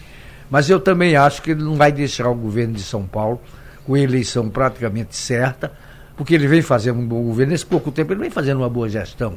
Mas 0.49 0.70
eu 0.70 0.79
também 0.79 1.16
acho 1.16 1.43
que 1.43 1.51
ele 1.51 1.64
não 1.64 1.74
vai 1.74 1.91
deixar 1.91 2.29
o 2.29 2.35
governo 2.37 2.74
de 2.74 2.83
São 2.83 3.05
Paulo 3.05 3.41
com 3.85 3.95
a 3.95 3.99
eleição 4.01 4.49
praticamente 4.49 5.16
certa, 5.16 5.72
porque 6.16 6.35
ele 6.35 6.47
vem 6.47 6.62
fazendo 6.62 7.01
um 7.01 7.07
bom 7.07 7.22
governo. 7.24 7.51
Nesse 7.51 7.66
pouco 7.66 7.90
tempo 7.90 8.12
ele 8.12 8.20
vem 8.20 8.31
fazendo 8.31 8.59
uma 8.59 8.70
boa 8.70 8.89
gestão. 8.89 9.36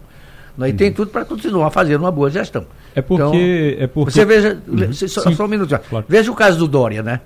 Né? 0.59 0.69
E 0.69 0.73
tem 0.73 0.91
tudo 0.91 1.09
para 1.09 1.23
continuar 1.25 1.71
fazendo 1.71 2.01
uma 2.01 2.11
boa 2.11 2.29
gestão. 2.29 2.65
É 2.93 3.01
porque- 3.01 3.77
é 3.79 3.87
porque- 3.87 4.11
Você 4.11 4.25
veja, 4.25 4.61
Uhum. 4.67 4.91
só, 4.93 5.21
Sim. 5.21 5.33
só 5.33 5.45
um 5.45 5.47
minuto. 5.47 5.79
Claro. 5.89 6.05
Veja 6.07 6.29
o 6.31 6.35
caso 6.35 6.59
do 6.59 6.67
Dória, 6.67 7.01
né? 7.01 7.21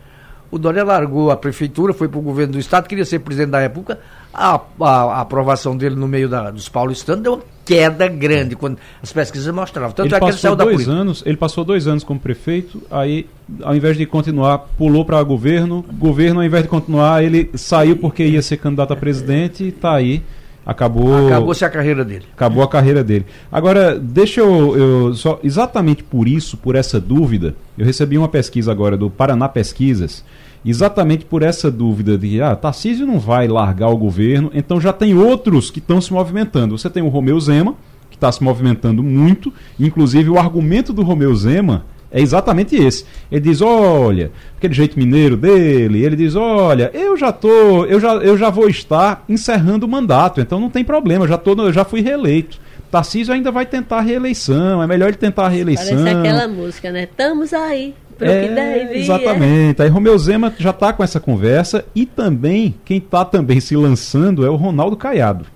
O 0.51 0.59
Dória 0.59 0.83
largou 0.83 1.31
a 1.31 1.35
prefeitura, 1.35 1.93
foi 1.95 2.07
para 2.07 2.19
o 2.19 2.21
governo 2.21 2.53
do 2.53 2.59
estado, 2.59 2.87
queria 2.87 3.03
ser 3.05 3.17
presidente 3.19 3.49
da 3.49 3.59
República. 3.59 3.97
A, 4.31 4.59
a- 4.81 4.87
a 5.15 5.21
aprovação 5.21 5.75
dele 5.75 5.95
no 5.95 6.07
meio 6.07 6.29
da- 6.29 6.51
dos 6.51 6.69
paulistanos 6.69 7.23
deu 7.23 7.33
uma 7.33 7.41
queda 7.65 8.07
grande, 8.07 8.55
quando 8.55 8.77
as 9.01 9.11
pesquisas 9.11 9.51
mostravam. 9.51 9.91
Tanto 9.93 10.07
Ele 10.07 10.15
é 10.15 10.19
que 10.19 10.25
ele 10.25 10.31
passou 10.31 10.41
saiu 10.41 10.55
da 10.55 10.63
dois 10.63 10.75
política. 10.75 10.95
anos, 10.95 11.23
ele 11.25 11.37
passou 11.37 11.63
dois 11.65 11.87
anos 11.87 12.03
como 12.03 12.19
prefeito, 12.19 12.83
aí 12.91 13.25
ao 13.63 13.75
invés 13.75 13.97
de 13.97 14.05
continuar, 14.05 14.59
pulou 14.77 15.03
para 15.03 15.21
governo, 15.23 15.83
governo 15.97 16.39
ao 16.41 16.45
invés 16.45 16.61
de 16.63 16.69
continuar, 16.69 17.23
ele 17.23 17.49
saiu 17.55 17.97
porque 17.97 18.23
ia 18.23 18.41
ser 18.43 18.57
candidato 18.57 18.93
a 18.93 18.95
presidente 18.95 19.63
e 19.63 19.71
tá 19.71 19.93
aí, 19.95 20.21
acabou 20.65 21.27
Acabou-se 21.27 21.63
a 21.65 21.69
carreira 21.69 22.03
dele. 22.05 22.25
acabou 22.33 22.63
a 22.63 22.67
carreira 22.67 23.03
dele. 23.03 23.25
Agora, 23.51 23.99
deixa 23.99 24.41
eu, 24.41 24.77
eu 24.77 25.15
só 25.15 25.39
exatamente 25.43 26.03
por 26.03 26.27
isso, 26.27 26.57
por 26.57 26.75
essa 26.75 26.99
dúvida, 26.99 27.55
eu 27.77 27.85
recebi 27.85 28.17
uma 28.17 28.27
pesquisa 28.27 28.71
agora 28.71 28.95
do 28.97 29.09
Paraná 29.09 29.49
Pesquisas, 29.49 30.23
exatamente 30.65 31.25
por 31.25 31.43
essa 31.43 31.69
dúvida 31.69 32.17
de 32.17 32.41
ah, 32.41 32.55
Tarcísio 32.55 33.05
não 33.05 33.19
vai 33.19 33.47
largar 33.47 33.89
o 33.89 33.97
governo, 33.97 34.49
então 34.53 34.79
já 34.79 34.93
tem 34.93 35.13
outros 35.13 35.69
que 35.69 35.79
estão 35.79 35.99
se 35.99 36.13
movimentando. 36.13 36.77
Você 36.77 36.89
tem 36.89 37.03
o 37.03 37.09
Romeu 37.09 37.39
Zema, 37.39 37.75
que 38.09 38.15
está 38.15 38.31
se 38.31 38.43
movimentando 38.43 39.03
muito. 39.03 39.51
Inclusive, 39.79 40.29
o 40.29 40.39
argumento 40.39 40.93
do 40.93 41.03
Romeu 41.03 41.35
Zema 41.35 41.85
é 42.13 42.21
exatamente 42.21 42.75
esse. 42.75 43.05
Ele 43.31 43.41
diz: 43.41 43.59
olha, 43.61 44.31
aquele 44.55 44.73
jeito 44.73 44.97
mineiro 44.97 45.35
dele, 45.35 46.05
ele 46.05 46.15
diz: 46.15 46.35
olha, 46.35 46.91
eu 46.93 47.17
já 47.17 47.31
tô, 47.31 47.85
eu 47.85 47.99
já, 47.99 48.13
eu 48.17 48.37
já 48.37 48.51
vou 48.51 48.69
estar 48.69 49.25
encerrando 49.27 49.87
o 49.87 49.89
mandato, 49.89 50.39
então 50.39 50.59
não 50.59 50.69
tem 50.69 50.83
problema, 50.83 51.25
eu 51.25 51.29
já, 51.29 51.37
tô, 51.37 51.53
eu 51.53 51.73
já 51.73 51.83
fui 51.83 52.01
reeleito. 52.01 52.61
Tarcísio 52.91 53.33
ainda 53.33 53.51
vai 53.51 53.65
tentar 53.65 53.97
a 53.97 54.01
reeleição, 54.01 54.83
é 54.83 54.85
melhor 54.85 55.07
ele 55.07 55.17
tentar 55.17 55.47
a 55.47 55.49
reeleição. 55.49 55.97
Parece 55.97 56.15
aquela 56.15 56.47
música, 56.47 56.91
né? 56.91 57.03
Estamos 57.05 57.51
aí, 57.51 57.95
pro 58.15 58.27
que 58.27 58.47
der 58.49 58.83
e 58.83 58.87
vier. 58.89 58.97
Exatamente. 58.97 59.81
Aí 59.81 59.89
Romeu 59.89 60.15
Zema 60.19 60.53
já 60.59 60.69
está 60.69 60.93
com 60.93 61.03
essa 61.03 61.19
conversa 61.19 61.83
e 61.95 62.05
também 62.05 62.75
quem 62.85 62.99
está 62.99 63.25
também 63.25 63.59
se 63.59 63.75
lançando 63.75 64.45
é 64.45 64.49
o 64.49 64.55
Ronaldo 64.55 64.95
Caiado. 64.95 65.47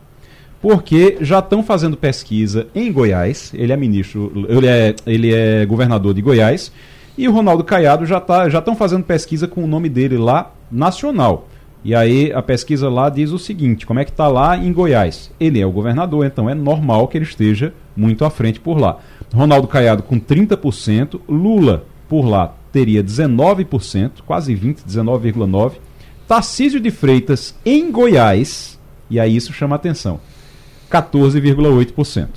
Porque 0.67 1.19
já 1.21 1.39
estão 1.39 1.63
fazendo 1.63 1.95
pesquisa 1.95 2.67
em 2.75 2.91
Goiás, 2.91 3.53
ele 3.53 3.71
é 3.71 3.77
ministro, 3.77 4.45
ele 4.49 4.67
é, 4.67 4.93
ele 5.05 5.33
é 5.33 5.65
governador 5.65 6.13
de 6.13 6.21
Goiás, 6.21 6.73
e 7.17 7.25
o 7.25 7.31
Ronaldo 7.31 7.63
Caiado 7.63 8.05
já 8.05 8.19
tá, 8.19 8.49
já 8.49 8.59
estão 8.59 8.75
fazendo 8.75 9.05
pesquisa 9.05 9.47
com 9.47 9.63
o 9.63 9.67
nome 9.67 9.87
dele 9.87 10.17
lá 10.17 10.51
nacional. 10.69 11.47
E 11.85 11.95
aí 11.95 12.33
a 12.33 12.41
pesquisa 12.41 12.89
lá 12.89 13.09
diz 13.09 13.31
o 13.31 13.39
seguinte: 13.39 13.85
como 13.85 14.01
é 14.01 14.03
que 14.03 14.11
está 14.11 14.27
lá 14.27 14.57
em 14.57 14.73
Goiás? 14.73 15.31
Ele 15.39 15.61
é 15.61 15.65
o 15.65 15.71
governador, 15.71 16.25
então 16.25 16.49
é 16.49 16.53
normal 16.53 17.07
que 17.07 17.17
ele 17.17 17.23
esteja 17.23 17.73
muito 17.95 18.25
à 18.25 18.29
frente 18.29 18.59
por 18.59 18.77
lá. 18.77 18.97
Ronaldo 19.33 19.69
Caiado 19.69 20.03
com 20.03 20.19
30%, 20.19 21.21
Lula 21.29 21.85
por 22.09 22.27
lá 22.27 22.53
teria 22.73 23.01
19%, 23.01 24.11
quase 24.25 24.53
20, 24.53 24.81
19,9%. 24.81 25.75
Tarcísio 26.27 26.81
de 26.81 26.91
Freitas 26.91 27.55
em 27.65 27.89
Goiás, 27.89 28.77
e 29.09 29.17
aí 29.17 29.33
isso 29.33 29.53
chama 29.53 29.77
atenção, 29.77 30.19
14,8%. 30.91 32.27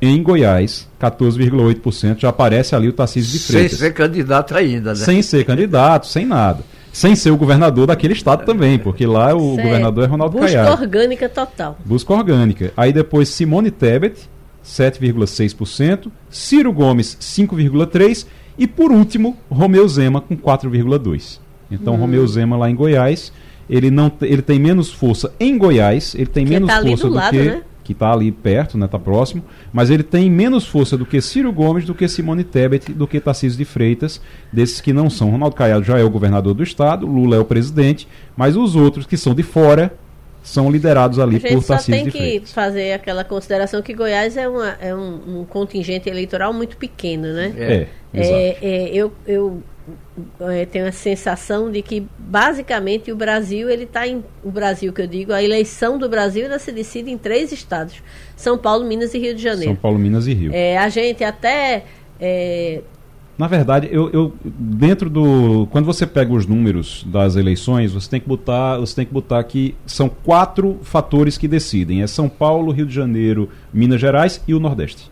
Em 0.00 0.22
Goiás, 0.22 0.86
14,8%, 1.00 2.20
já 2.20 2.28
aparece 2.28 2.74
ali 2.76 2.88
o 2.88 2.92
Tarcísio 2.92 3.32
de 3.32 3.38
Sem 3.38 3.56
Freitas. 3.56 3.78
ser 3.78 3.92
candidato 3.92 4.56
ainda, 4.56 4.90
né? 4.90 4.96
Sem 4.96 5.20
ser 5.22 5.44
candidato, 5.44 6.06
sem 6.06 6.24
nada. 6.24 6.62
Sem 6.92 7.16
ser 7.16 7.30
o 7.32 7.36
governador 7.36 7.86
daquele 7.88 8.12
estado 8.12 8.44
também, 8.44 8.78
porque 8.78 9.04
lá 9.06 9.34
o 9.34 9.56
governador 9.56 10.04
é 10.04 10.06
Ronaldo 10.06 10.38
Busca 10.38 10.52
Caiado. 10.56 10.80
orgânica 10.82 11.28
total. 11.28 11.76
Busca 11.84 12.12
orgânica. 12.12 12.72
Aí 12.76 12.92
depois 12.92 13.28
Simone 13.28 13.70
Tebet, 13.70 14.28
7,6%, 14.64 16.10
Ciro 16.30 16.72
Gomes, 16.72 17.16
5,3% 17.20 18.26
e 18.56 18.66
por 18.66 18.90
último 18.90 19.36
Romeu 19.50 19.86
Zema 19.88 20.20
com 20.20 20.36
4,2%. 20.36 21.38
Então 21.70 21.94
Hum. 21.94 21.98
Romeu 21.98 22.26
Zema 22.26 22.56
lá 22.56 22.70
em 22.70 22.74
Goiás, 22.74 23.32
ele 23.68 23.90
não 23.90 24.10
ele 24.22 24.42
tem 24.42 24.58
menos 24.58 24.90
força 24.90 25.32
em 25.38 25.58
Goiás, 25.58 26.14
ele 26.14 26.26
tem 26.26 26.44
Que 26.44 26.50
menos 26.52 26.68
tá 26.68 26.76
ali 26.78 26.90
força 26.90 27.04
do 27.04 27.10
do, 27.10 27.16
lado, 27.16 27.30
que 27.32 27.42
né? 27.42 27.62
Que 27.88 27.94
está 27.94 28.12
ali 28.12 28.30
perto, 28.30 28.76
né, 28.76 28.86
tá 28.86 28.98
próximo, 28.98 29.42
mas 29.72 29.88
ele 29.88 30.02
tem 30.02 30.30
menos 30.30 30.66
força 30.66 30.94
do 30.94 31.06
que 31.06 31.22
Ciro 31.22 31.50
Gomes, 31.50 31.86
do 31.86 31.94
que 31.94 32.06
Simone 32.06 32.44
Tebet, 32.44 32.92
do 32.92 33.06
que 33.06 33.18
Tarcísio 33.18 33.56
de 33.56 33.64
Freitas, 33.64 34.20
desses 34.52 34.78
que 34.78 34.92
não 34.92 35.08
são. 35.08 35.30
Ronaldo 35.30 35.56
Caiado 35.56 35.86
já 35.86 35.98
é 35.98 36.04
o 36.04 36.10
governador 36.10 36.52
do 36.52 36.62
estado, 36.62 37.06
Lula 37.06 37.36
é 37.36 37.38
o 37.38 37.46
presidente, 37.46 38.06
mas 38.36 38.58
os 38.58 38.76
outros 38.76 39.06
que 39.06 39.16
são 39.16 39.34
de 39.34 39.42
fora 39.42 39.90
são 40.42 40.70
liderados 40.70 41.18
ali 41.18 41.36
A 41.36 41.40
por 41.40 41.48
gente 41.48 41.62
só 41.62 41.76
Tarcísio 41.76 41.94
tem 41.94 42.04
de 42.04 42.10
que 42.10 42.18
Freitas. 42.18 42.52
fazer 42.52 42.92
aquela 42.92 43.24
consideração 43.24 43.80
que 43.80 43.94
Goiás 43.94 44.36
é, 44.36 44.46
uma, 44.46 44.76
é 44.82 44.94
um, 44.94 45.40
um 45.40 45.44
contingente 45.46 46.10
eleitoral 46.10 46.52
muito 46.52 46.76
pequeno, 46.76 47.32
né? 47.32 47.54
É, 47.56 47.86
exato. 48.12 48.34
É, 48.36 48.56
é, 48.60 48.90
eu 48.94 49.10
eu 49.26 49.62
é, 50.40 50.66
tenho 50.66 50.86
a 50.86 50.92
sensação 50.92 51.70
de 51.70 51.80
que 51.82 52.06
basicamente 52.18 53.10
o 53.12 53.16
Brasil 53.16 53.68
ele 53.70 53.84
está 53.84 54.06
em 54.06 54.22
o 54.44 54.50
Brasil 54.50 54.92
que 54.92 55.00
eu 55.02 55.06
digo 55.06 55.32
a 55.32 55.42
eleição 55.42 55.98
do 55.98 56.08
Brasil 56.08 56.44
ainda 56.44 56.58
se 56.58 56.72
decide 56.72 57.10
em 57.10 57.18
três 57.18 57.52
estados 57.52 58.02
São 58.36 58.56
Paulo 58.58 58.84
Minas 58.84 59.14
e 59.14 59.18
Rio 59.18 59.34
de 59.34 59.42
São 59.42 59.52
Janeiro 59.52 59.76
Paulo, 59.76 59.98
Minas 59.98 60.26
e 60.26 60.34
Rio. 60.34 60.50
é, 60.54 60.76
a 60.78 60.88
gente 60.88 61.22
até 61.24 61.84
é, 62.20 62.80
Na 63.38 63.46
verdade, 63.46 63.88
eu, 63.92 64.10
eu- 64.10 64.32
dentro 64.44 65.08
do 65.08 65.68
quando 65.70 65.84
você 65.84 66.04
pega 66.06 66.32
os 66.32 66.44
números 66.46 67.04
das 67.06 67.36
eleições, 67.36 67.92
você 67.92 68.10
tem 68.10 68.20
que 68.20 68.26
botar, 68.28 68.78
você 68.78 68.96
tem 68.96 69.06
que 69.06 69.12
botar 69.12 69.42
que 69.44 69.76
são 69.86 70.08
quatro 70.08 70.78
fatores 70.82 71.38
que 71.38 71.46
decidem. 71.46 72.02
É 72.02 72.06
São 72.08 72.28
Paulo, 72.28 72.72
Rio 72.72 72.84
de 72.86 72.92
Janeiro, 72.94 73.48
Minas 73.72 74.00
Gerais 74.00 74.42
e 74.48 74.54
o 74.54 74.58
Nordeste. 74.58 75.08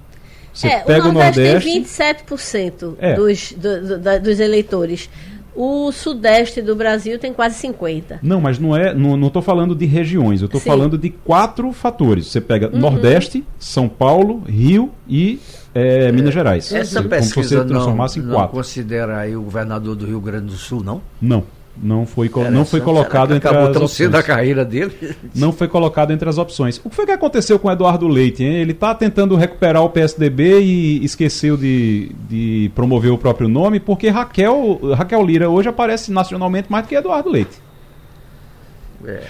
Você 0.56 0.68
é, 0.68 0.78
pega 0.80 1.06
o 1.06 1.10
o 1.10 1.12
Nordeste, 1.12 1.40
Nordeste, 1.40 1.70
tem 1.70 1.82
27% 1.82 2.94
É. 2.98 3.14
dos, 3.14 3.52
do- 3.52 3.98
do- 3.98 4.20
dos 4.20 4.40
eleitores 4.40 5.08
o 5.54 5.90
Sudeste 5.90 6.60
do 6.60 6.76
Brasil 6.76 7.18
tem 7.18 7.32
quase 7.32 7.54
50 7.56 8.18
Não, 8.22 8.40
mas 8.42 8.58
não 8.58 8.76
é. 8.76 8.92
Não, 8.94 9.16
não 9.16 9.30
tô 9.30 9.40
falando 9.40 9.74
de 9.74 9.86
regiões, 9.86 10.42
eu 10.42 10.46
estou 10.46 10.60
falando 10.60 10.98
de 10.98 11.08
quatro 11.08 11.72
fatores. 11.72 12.26
Você 12.26 12.42
pega 12.42 12.68
Uhum. 12.70 12.78
Nordeste, 12.78 13.42
São 13.58 13.88
Paulo, 13.88 14.42
Rio 14.46 14.90
e 15.08 15.38
é, 15.74 16.12
Minas 16.12 16.34
Gerais. 16.34 16.70
Essa 16.72 17.02
Como 17.02 17.14
se 17.14 17.20
pesquisa 17.20 17.48
você 17.48 17.54
não, 17.56 17.66
transformasse 17.66 18.18
em 18.18 18.22
não 18.22 18.34
quatro. 18.34 18.54
considera 18.54 19.18
aí 19.18 19.34
o 19.34 19.40
governador 19.42 19.96
do 19.96 20.04
Rio 20.04 20.20
Grande 20.20 20.46
do 20.46 20.56
Sul, 20.56 20.82
não? 20.84 21.00
Não, 21.22 21.42
não 21.82 22.06
foi, 22.06 22.30
não 22.50 22.64
foi 22.64 22.80
colocado 22.80 23.34
entre 23.34 23.48
acabou 23.48 23.68
as 23.68 23.72
tão 23.72 23.82
opções. 23.82 23.96
cedo 23.96 24.14
a 24.16 24.22
carreira 24.22 24.64
dele? 24.64 24.92
Não 25.34 25.52
foi 25.52 25.68
colocado 25.68 26.10
entre 26.10 26.26
as 26.28 26.38
opções. 26.38 26.80
O 26.82 26.88
que 26.88 26.96
foi 26.96 27.04
que 27.04 27.12
aconteceu 27.12 27.58
com 27.58 27.68
o 27.68 27.70
Eduardo 27.70 28.08
Leite? 28.08 28.42
hein? 28.42 28.54
Ele 28.54 28.72
está 28.72 28.94
tentando 28.94 29.36
recuperar 29.36 29.82
o 29.82 29.90
PSDB 29.90 30.60
e 30.60 31.04
esqueceu 31.04 31.56
de, 31.56 32.12
de 32.28 32.70
promover 32.74 33.12
o 33.12 33.18
próprio 33.18 33.48
nome, 33.48 33.78
porque 33.78 34.08
Raquel, 34.08 34.80
Raquel 34.96 35.24
Lira 35.24 35.50
hoje 35.50 35.68
aparece 35.68 36.10
nacionalmente 36.10 36.70
mais 36.70 36.84
do 36.84 36.88
que 36.88 36.94
Eduardo 36.94 37.28
Leite. 37.28 37.66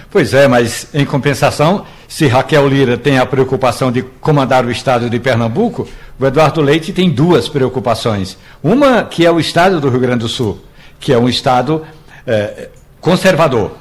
Pois 0.09 0.33
é, 0.33 0.47
mas 0.47 0.87
em 0.93 1.05
compensação, 1.05 1.85
se 2.07 2.25
Raquel 2.27 2.67
Lira 2.67 2.97
tem 2.97 3.19
a 3.19 3.25
preocupação 3.25 3.91
de 3.91 4.01
comandar 4.01 4.65
o 4.65 4.71
estado 4.71 5.09
de 5.09 5.19
Pernambuco, 5.19 5.87
o 6.19 6.25
Eduardo 6.25 6.61
Leite 6.61 6.93
tem 6.93 7.09
duas 7.09 7.47
preocupações. 7.47 8.37
Uma 8.63 9.03
que 9.03 9.25
é 9.25 9.31
o 9.31 9.39
estado 9.39 9.79
do 9.79 9.89
Rio 9.89 9.99
Grande 9.99 10.19
do 10.19 10.27
Sul, 10.29 10.59
que 10.99 11.13
é 11.13 11.17
um 11.17 11.29
estado 11.29 11.83
eh, 12.27 12.69
conservador. 13.01 13.71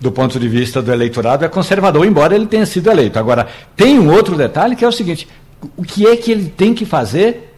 Do 0.00 0.10
ponto 0.10 0.36
de 0.40 0.48
vista 0.48 0.82
do 0.82 0.92
eleitorado, 0.92 1.44
é 1.44 1.48
conservador, 1.48 2.04
embora 2.04 2.34
ele 2.34 2.46
tenha 2.46 2.66
sido 2.66 2.90
eleito. 2.90 3.20
Agora, 3.20 3.46
tem 3.76 4.00
um 4.00 4.10
outro 4.12 4.36
detalhe 4.36 4.74
que 4.74 4.84
é 4.84 4.88
o 4.88 4.90
seguinte: 4.92 5.28
o 5.76 5.84
que 5.84 6.04
é 6.08 6.16
que 6.16 6.32
ele 6.32 6.48
tem 6.48 6.74
que 6.74 6.84
fazer 6.84 7.54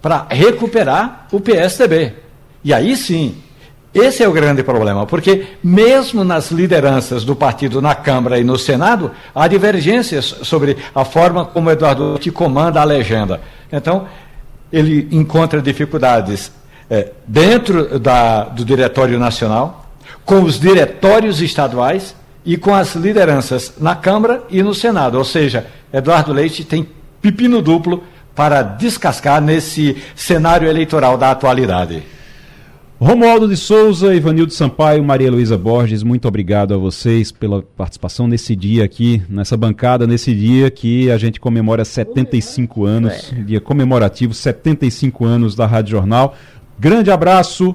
para 0.00 0.24
recuperar 0.30 1.26
o 1.32 1.40
PSDB? 1.40 2.12
E 2.62 2.72
aí 2.72 2.96
sim, 2.96 3.34
esse 3.92 4.22
é 4.22 4.28
o 4.28 4.32
grande 4.32 4.62
problema, 4.62 5.06
porque 5.06 5.46
mesmo 5.62 6.22
nas 6.22 6.52
lideranças 6.52 7.24
do 7.24 7.34
partido 7.34 7.82
na 7.82 7.96
Câmara 7.96 8.38
e 8.38 8.44
no 8.44 8.56
Senado, 8.56 9.10
há 9.34 9.48
divergências 9.48 10.24
sobre 10.42 10.76
a 10.94 11.04
forma 11.04 11.44
como 11.46 11.68
Eduardo 11.68 12.10
Leite 12.12 12.30
comanda 12.30 12.80
a 12.80 12.84
legenda. 12.84 13.40
Então, 13.72 14.06
ele 14.72 15.08
encontra 15.10 15.60
dificuldades 15.60 16.52
eh, 16.88 17.10
dentro 17.26 17.98
da- 17.98 18.44
do 18.44 18.64
Diretório 18.64 19.18
Nacional, 19.18 19.87
com 20.28 20.42
os 20.42 20.60
diretórios 20.60 21.40
estaduais 21.40 22.14
e 22.44 22.58
com 22.58 22.74
as 22.74 22.94
lideranças 22.94 23.72
na 23.80 23.96
Câmara 23.96 24.42
e 24.50 24.62
no 24.62 24.74
Senado. 24.74 25.16
Ou 25.16 25.24
seja, 25.24 25.66
Eduardo 25.90 26.34
Leite 26.34 26.64
tem 26.64 26.86
pepino 27.22 27.62
duplo 27.62 28.04
para 28.34 28.60
descascar 28.60 29.40
nesse 29.40 29.96
cenário 30.14 30.68
eleitoral 30.68 31.16
da 31.16 31.30
atualidade. 31.30 32.02
Romualdo 33.00 33.48
de 33.48 33.56
Souza, 33.56 34.14
Ivanildo 34.14 34.52
Sampaio, 34.52 35.02
Maria 35.02 35.30
Luísa 35.30 35.56
Borges, 35.56 36.02
muito 36.02 36.28
obrigado 36.28 36.74
a 36.74 36.76
vocês 36.76 37.32
pela 37.32 37.62
participação 37.62 38.28
nesse 38.28 38.54
dia 38.54 38.84
aqui, 38.84 39.22
nessa 39.30 39.56
bancada, 39.56 40.06
nesse 40.06 40.34
dia 40.34 40.70
que 40.70 41.10
a 41.10 41.16
gente 41.16 41.40
comemora 41.40 41.86
75 41.86 42.84
anos, 42.84 43.32
dia 43.46 43.62
comemorativo, 43.62 44.34
75 44.34 45.24
anos 45.24 45.54
da 45.54 45.64
Rádio 45.64 45.92
Jornal. 45.92 46.36
Grande 46.78 47.10
abraço. 47.10 47.74